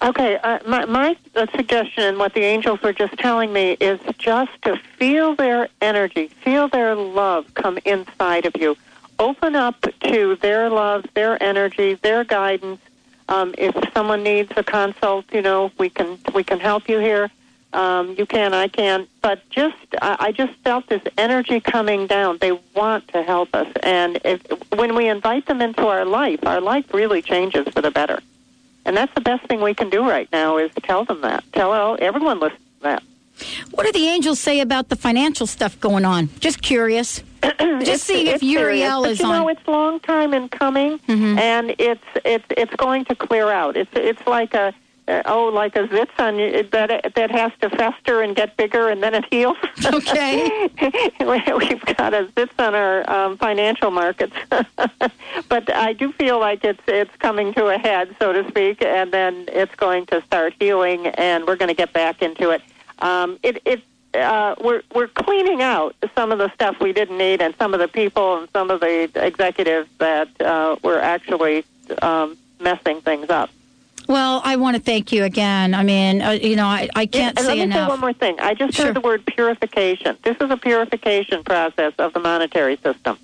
Okay, 0.03 0.37
uh, 0.43 0.59
my, 0.67 0.83
my 0.83 1.15
uh, 1.33 1.47
suggestion 1.55 2.03
and 2.03 2.17
what 2.17 2.33
the 2.33 2.41
angels 2.41 2.81
were 2.81 2.91
just 2.91 3.17
telling 3.19 3.53
me 3.53 3.77
is 3.79 4.01
just 4.17 4.51
to 4.63 4.75
feel 4.97 5.33
their 5.33 5.69
energy, 5.81 6.27
feel 6.27 6.67
their 6.67 6.93
love 6.93 7.53
come 7.53 7.79
inside 7.85 8.45
of 8.45 8.53
you. 8.57 8.75
Open 9.17 9.55
up 9.55 9.79
to 10.01 10.35
their 10.41 10.69
love, 10.69 11.05
their 11.13 11.41
energy, 11.41 11.93
their 11.93 12.25
guidance. 12.25 12.81
Um, 13.29 13.55
if 13.57 13.73
someone 13.93 14.23
needs 14.23 14.51
a 14.57 14.63
consult, 14.63 15.23
you 15.31 15.41
know, 15.41 15.71
we 15.77 15.89
can 15.89 16.17
we 16.33 16.43
can 16.43 16.59
help 16.59 16.89
you 16.89 16.99
here. 16.99 17.31
Um, 17.73 18.15
you 18.17 18.25
can, 18.25 18.53
I 18.53 18.67
can, 18.67 19.07
but 19.21 19.47
just 19.49 19.77
I, 20.01 20.15
I 20.19 20.31
just 20.31 20.53
felt 20.59 20.87
this 20.87 21.01
energy 21.17 21.59
coming 21.59 22.07
down. 22.07 22.37
They 22.39 22.51
want 22.75 23.07
to 23.09 23.23
help 23.23 23.53
us, 23.55 23.67
and 23.81 24.19
if, 24.23 24.41
when 24.71 24.95
we 24.95 25.07
invite 25.07 25.47
them 25.47 25.61
into 25.61 25.87
our 25.87 26.05
life, 26.05 26.45
our 26.45 26.61
life 26.61 26.93
really 26.93 27.21
changes 27.21 27.67
for 27.69 27.81
the 27.81 27.91
better. 27.91 28.19
And 28.85 28.95
that's 28.97 29.13
the 29.13 29.21
best 29.21 29.45
thing 29.45 29.61
we 29.61 29.73
can 29.73 29.89
do 29.89 30.07
right 30.07 30.29
now 30.31 30.57
is 30.57 30.71
tell 30.83 31.05
them 31.05 31.21
that. 31.21 31.43
Tell 31.53 31.71
all, 31.71 31.97
everyone 31.99 32.39
listen 32.39 32.57
to 32.57 32.83
that. 32.83 33.03
What 33.71 33.85
do 33.85 33.91
the 33.91 34.07
angels 34.07 34.39
say 34.39 34.59
about 34.59 34.89
the 34.89 34.95
financial 34.95 35.47
stuff 35.47 35.79
going 35.79 36.05
on? 36.05 36.29
Just 36.39 36.61
curious. 36.61 37.23
Just 37.59 38.03
seeing 38.03 38.27
if 38.27 38.43
Uriel 38.43 39.01
but 39.01 39.11
is 39.11 39.19
you 39.19 39.25
know, 39.25 39.33
on. 39.33 39.41
Mm-hmm. 39.41 39.49
it's 39.49 39.67
long 39.67 39.99
time 39.99 40.33
in 40.33 40.47
coming, 40.49 40.99
and 41.09 41.75
it's 41.79 42.03
it's 42.23 42.45
it's 42.51 42.73
going 42.75 43.05
to 43.05 43.15
clear 43.15 43.49
out. 43.49 43.75
It's 43.75 43.91
it's 43.95 44.25
like 44.27 44.53
a 44.53 44.73
uh, 45.07 45.21
oh, 45.25 45.45
like 45.45 45.75
a 45.75 45.87
zits 45.87 46.17
on 46.17 46.39
you 46.39 46.63
that 46.71 47.13
that 47.15 47.31
has 47.31 47.51
to 47.61 47.69
fester 47.69 48.21
and 48.21 48.35
get 48.35 48.55
bigger, 48.55 48.89
and 48.89 49.03
then 49.03 49.13
it 49.13 49.25
heals. 49.31 49.57
Okay, 49.85 50.69
we've 51.19 51.85
got 51.97 52.13
a 52.13 52.25
zits 52.35 52.57
on 52.57 52.73
our 52.73 53.09
um, 53.09 53.37
financial 53.37 53.91
markets, 53.91 54.35
but 55.49 55.73
I 55.73 55.93
do 55.93 56.11
feel 56.13 56.39
like 56.39 56.63
it's 56.63 56.81
it's 56.87 57.13
coming 57.17 57.53
to 57.55 57.67
a 57.67 57.77
head, 57.77 58.15
so 58.19 58.31
to 58.31 58.47
speak, 58.47 58.81
and 58.81 59.11
then 59.11 59.45
it's 59.49 59.75
going 59.75 60.05
to 60.07 60.21
start 60.21 60.53
healing, 60.59 61.07
and 61.07 61.45
we're 61.45 61.57
going 61.57 61.69
to 61.69 61.75
get 61.75 61.91
back 61.91 62.21
into 62.21 62.51
it. 62.51 62.61
Um, 62.99 63.39
it 63.43 63.61
it 63.65 63.81
uh, 64.13 64.55
we're 64.63 64.83
we're 64.95 65.07
cleaning 65.07 65.61
out 65.61 65.95
some 66.15 66.31
of 66.31 66.37
the 66.37 66.51
stuff 66.53 66.79
we 66.79 66.93
didn't 66.93 67.17
need, 67.17 67.41
and 67.41 67.53
some 67.57 67.73
of 67.73 67.79
the 67.79 67.87
people 67.87 68.37
and 68.37 68.49
some 68.53 68.69
of 68.69 68.79
the 68.79 69.09
executives 69.15 69.89
that 69.97 70.29
uh, 70.41 70.77
were 70.83 70.99
actually 70.99 71.65
um, 72.01 72.37
messing 72.59 73.01
things 73.01 73.29
up. 73.29 73.49
Well, 74.07 74.41
I 74.43 74.57
want 74.57 74.75
to 74.75 74.81
thank 74.81 75.11
you 75.11 75.23
again. 75.23 75.73
I 75.73 75.83
mean, 75.83 76.21
uh, 76.21 76.31
you 76.31 76.55
know, 76.55 76.65
I, 76.65 76.89
I 76.95 77.05
can't 77.05 77.37
and 77.37 77.45
say 77.45 77.49
let 77.49 77.55
me 77.57 77.61
enough. 77.63 77.87
say 77.87 77.91
one 77.91 77.99
more 78.01 78.13
thing. 78.13 78.39
I 78.39 78.53
just 78.53 78.73
Sure. 78.75 78.87
heard 78.87 78.95
the 78.95 79.01
word 79.01 79.25
purification. 79.25 80.17
This 80.23 80.35
is 80.41 80.49
a 80.49 80.57
purification 80.57 81.43
process 81.43 81.93
of 81.99 82.13
the 82.13 82.19
monetary 82.19 82.77
system. 82.77 83.17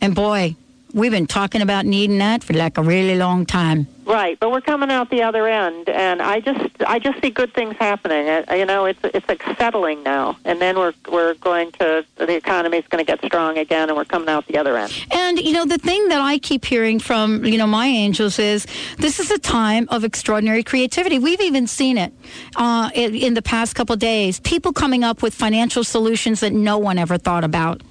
And 0.00 0.14
boy, 0.14 0.54
we've 0.96 1.12
been 1.12 1.26
talking 1.26 1.60
about 1.60 1.84
needing 1.84 2.18
that 2.18 2.42
for 2.42 2.54
like 2.54 2.78
a 2.78 2.82
really 2.82 3.16
long 3.16 3.46
time. 3.46 3.86
Right, 4.06 4.38
but 4.38 4.52
we're 4.52 4.60
coming 4.60 4.90
out 4.90 5.10
the 5.10 5.22
other 5.22 5.48
end, 5.48 5.88
and 5.88 6.22
I 6.22 6.38
just 6.38 6.60
I 6.86 7.00
just 7.00 7.20
see 7.20 7.30
good 7.30 7.52
things 7.54 7.74
happening. 7.76 8.44
You 8.56 8.64
know, 8.64 8.84
it's 8.84 9.00
it's 9.02 9.28
like 9.28 9.42
settling 9.58 10.04
now, 10.04 10.38
and 10.44 10.60
then 10.60 10.78
we're 10.78 10.94
we're 11.10 11.34
going 11.34 11.72
to 11.72 12.04
the 12.16 12.36
economy's 12.36 12.86
going 12.88 13.04
to 13.04 13.06
get 13.06 13.24
strong 13.24 13.58
again, 13.58 13.88
and 13.88 13.96
we're 13.96 14.04
coming 14.04 14.28
out 14.28 14.46
the 14.46 14.58
other 14.58 14.76
end. 14.76 14.92
And 15.10 15.40
you 15.40 15.52
know, 15.52 15.64
the 15.64 15.78
thing 15.78 16.08
that 16.08 16.20
I 16.20 16.38
keep 16.38 16.64
hearing 16.64 17.00
from 17.00 17.44
you 17.44 17.58
know 17.58 17.66
my 17.66 17.86
angels 17.86 18.38
is 18.38 18.64
this 18.96 19.18
is 19.18 19.32
a 19.32 19.38
time 19.40 19.88
of 19.90 20.04
extraordinary 20.04 20.62
creativity. 20.62 21.18
We've 21.18 21.40
even 21.40 21.66
seen 21.66 21.98
it 21.98 22.12
uh, 22.54 22.90
in, 22.94 23.12
in 23.16 23.34
the 23.34 23.42
past 23.42 23.74
couple 23.74 23.94
of 23.94 23.98
days. 23.98 24.38
People 24.38 24.72
coming 24.72 25.02
up 25.02 25.20
with 25.20 25.34
financial 25.34 25.82
solutions 25.82 26.40
that 26.40 26.52
no 26.52 26.78
one 26.78 26.96
ever 26.96 27.18
thought 27.18 27.42
about. 27.42 27.82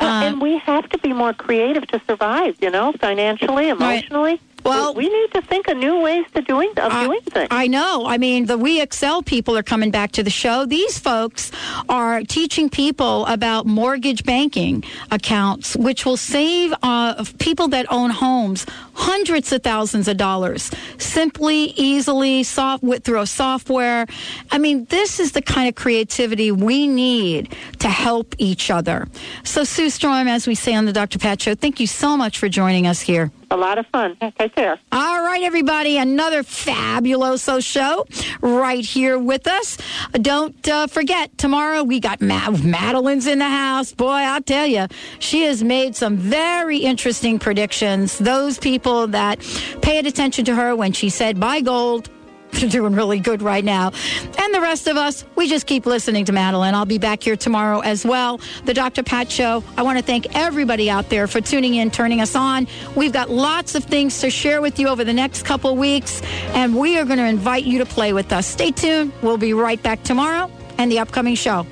Well, 0.00 0.22
and 0.22 0.40
we 0.40 0.58
have 0.58 0.88
to 0.90 0.98
be 0.98 1.12
more 1.12 1.32
creative 1.32 1.86
to 1.88 2.00
survive. 2.06 2.56
You 2.60 2.70
know, 2.70 2.92
financially, 2.92 3.68
emotionally. 3.68 4.40
Well, 4.64 4.94
we 4.94 5.08
need 5.08 5.32
to 5.32 5.42
think 5.42 5.68
of 5.68 5.76
new 5.76 6.00
ways 6.00 6.26
to 6.34 6.42
doing 6.42 6.72
of 6.76 6.92
doing 6.92 7.20
things. 7.22 7.48
I 7.50 7.66
know. 7.66 8.06
I 8.06 8.18
mean, 8.18 8.46
the 8.46 8.58
We 8.58 8.80
Excel 8.80 9.22
people 9.22 9.56
are 9.56 9.62
coming 9.62 9.90
back 9.90 10.12
to 10.12 10.22
the 10.22 10.30
show. 10.30 10.66
These 10.66 10.98
folks 10.98 11.50
are 11.88 12.22
teaching 12.22 12.68
people 12.68 13.26
about 13.26 13.66
mortgage 13.66 14.24
banking 14.24 14.84
accounts, 15.10 15.76
which 15.76 16.04
will 16.04 16.16
save 16.16 16.74
uh, 16.82 17.24
people 17.38 17.68
that 17.68 17.86
own 17.90 18.10
homes 18.10 18.66
hundreds 18.94 19.52
of 19.52 19.62
thousands 19.62 20.08
of 20.08 20.16
dollars 20.16 20.70
simply, 20.98 21.72
easily, 21.76 22.42
soft 22.42 22.82
with, 22.82 23.02
through 23.04 23.20
a 23.20 23.26
software. 23.26 24.06
I 24.50 24.58
mean, 24.58 24.84
this 24.86 25.20
is 25.20 25.32
the 25.32 25.42
kind 25.42 25.68
of 25.68 25.74
creativity 25.74 26.52
we 26.52 26.86
need 26.86 27.56
to 27.78 27.88
help 27.88 28.34
each 28.38 28.70
other. 28.70 29.08
So, 29.44 29.64
Sue 29.64 29.90
Storm, 29.90 30.28
as 30.28 30.46
we 30.46 30.54
say 30.54 30.74
on 30.74 30.84
the 30.84 30.92
Dr. 30.92 31.18
Pat 31.18 31.40
Show, 31.40 31.54
thank 31.54 31.80
you 31.80 31.86
so 31.86 32.16
much 32.16 32.38
for 32.38 32.48
joining 32.48 32.86
us 32.86 33.00
here. 33.00 33.30
A 33.52 33.56
lot 33.56 33.78
of 33.78 33.86
fun. 33.88 34.16
Take 34.38 34.54
care. 34.54 34.78
All 34.92 35.24
right, 35.24 35.42
everybody, 35.42 35.98
another 35.98 36.44
fabuloso 36.44 37.62
show 37.62 38.06
right 38.40 38.84
here 38.84 39.18
with 39.18 39.48
us. 39.48 39.76
Don't 40.12 40.68
uh, 40.68 40.86
forget, 40.86 41.36
tomorrow 41.36 41.82
we 41.82 41.98
got 41.98 42.20
Ma- 42.20 42.50
Madeline's 42.50 43.26
in 43.26 43.40
the 43.40 43.48
house. 43.48 43.92
Boy, 43.92 44.06
I'll 44.06 44.42
tell 44.42 44.66
you, 44.66 44.86
she 45.18 45.42
has 45.42 45.64
made 45.64 45.96
some 45.96 46.16
very 46.16 46.78
interesting 46.78 47.40
predictions. 47.40 48.18
Those 48.18 48.58
people 48.58 49.08
that 49.08 49.40
paid 49.82 50.06
attention 50.06 50.44
to 50.44 50.54
her 50.54 50.76
when 50.76 50.92
she 50.92 51.08
said 51.08 51.40
buy 51.40 51.60
gold. 51.60 52.08
They're 52.52 52.68
doing 52.68 52.94
really 52.94 53.18
good 53.18 53.42
right 53.42 53.64
now. 53.64 53.92
And 54.38 54.54
the 54.54 54.60
rest 54.60 54.86
of 54.86 54.96
us, 54.96 55.24
we 55.36 55.48
just 55.48 55.66
keep 55.66 55.86
listening 55.86 56.24
to 56.26 56.32
Madeline. 56.32 56.74
I'll 56.74 56.84
be 56.84 56.98
back 56.98 57.22
here 57.22 57.36
tomorrow 57.36 57.80
as 57.80 58.04
well. 58.04 58.40
The 58.64 58.74
Dr. 58.74 59.02
Pat 59.02 59.30
Show. 59.30 59.62
I 59.76 59.82
want 59.82 59.98
to 59.98 60.04
thank 60.04 60.36
everybody 60.36 60.90
out 60.90 61.08
there 61.08 61.26
for 61.26 61.40
tuning 61.40 61.74
in, 61.74 61.90
turning 61.90 62.20
us 62.20 62.34
on. 62.34 62.66
We've 62.96 63.12
got 63.12 63.30
lots 63.30 63.74
of 63.74 63.84
things 63.84 64.20
to 64.20 64.30
share 64.30 64.60
with 64.60 64.78
you 64.78 64.88
over 64.88 65.04
the 65.04 65.12
next 65.12 65.44
couple 65.44 65.76
weeks, 65.76 66.22
and 66.54 66.76
we 66.76 66.98
are 66.98 67.04
going 67.04 67.18
to 67.18 67.26
invite 67.26 67.64
you 67.64 67.78
to 67.78 67.86
play 67.86 68.12
with 68.12 68.32
us. 68.32 68.46
Stay 68.46 68.70
tuned. 68.70 69.12
We'll 69.22 69.38
be 69.38 69.54
right 69.54 69.82
back 69.82 70.02
tomorrow 70.02 70.50
and 70.78 70.90
the 70.90 70.98
upcoming 70.98 71.34
show. 71.34 71.66